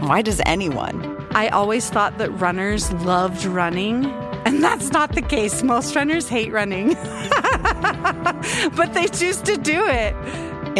Why 0.00 0.20
does 0.20 0.40
anyone? 0.44 1.16
I 1.32 1.48
always 1.48 1.88
thought 1.88 2.18
that 2.18 2.30
runners 2.32 2.92
loved 2.92 3.44
running, 3.46 4.04
and 4.44 4.62
that's 4.62 4.90
not 4.90 5.14
the 5.14 5.22
case. 5.22 5.62
Most 5.62 5.96
runners 5.96 6.28
hate 6.28 6.52
running, 6.52 6.88
but 8.76 8.92
they 8.92 9.06
choose 9.06 9.40
to 9.42 9.56
do 9.56 9.86
it. 9.86 10.14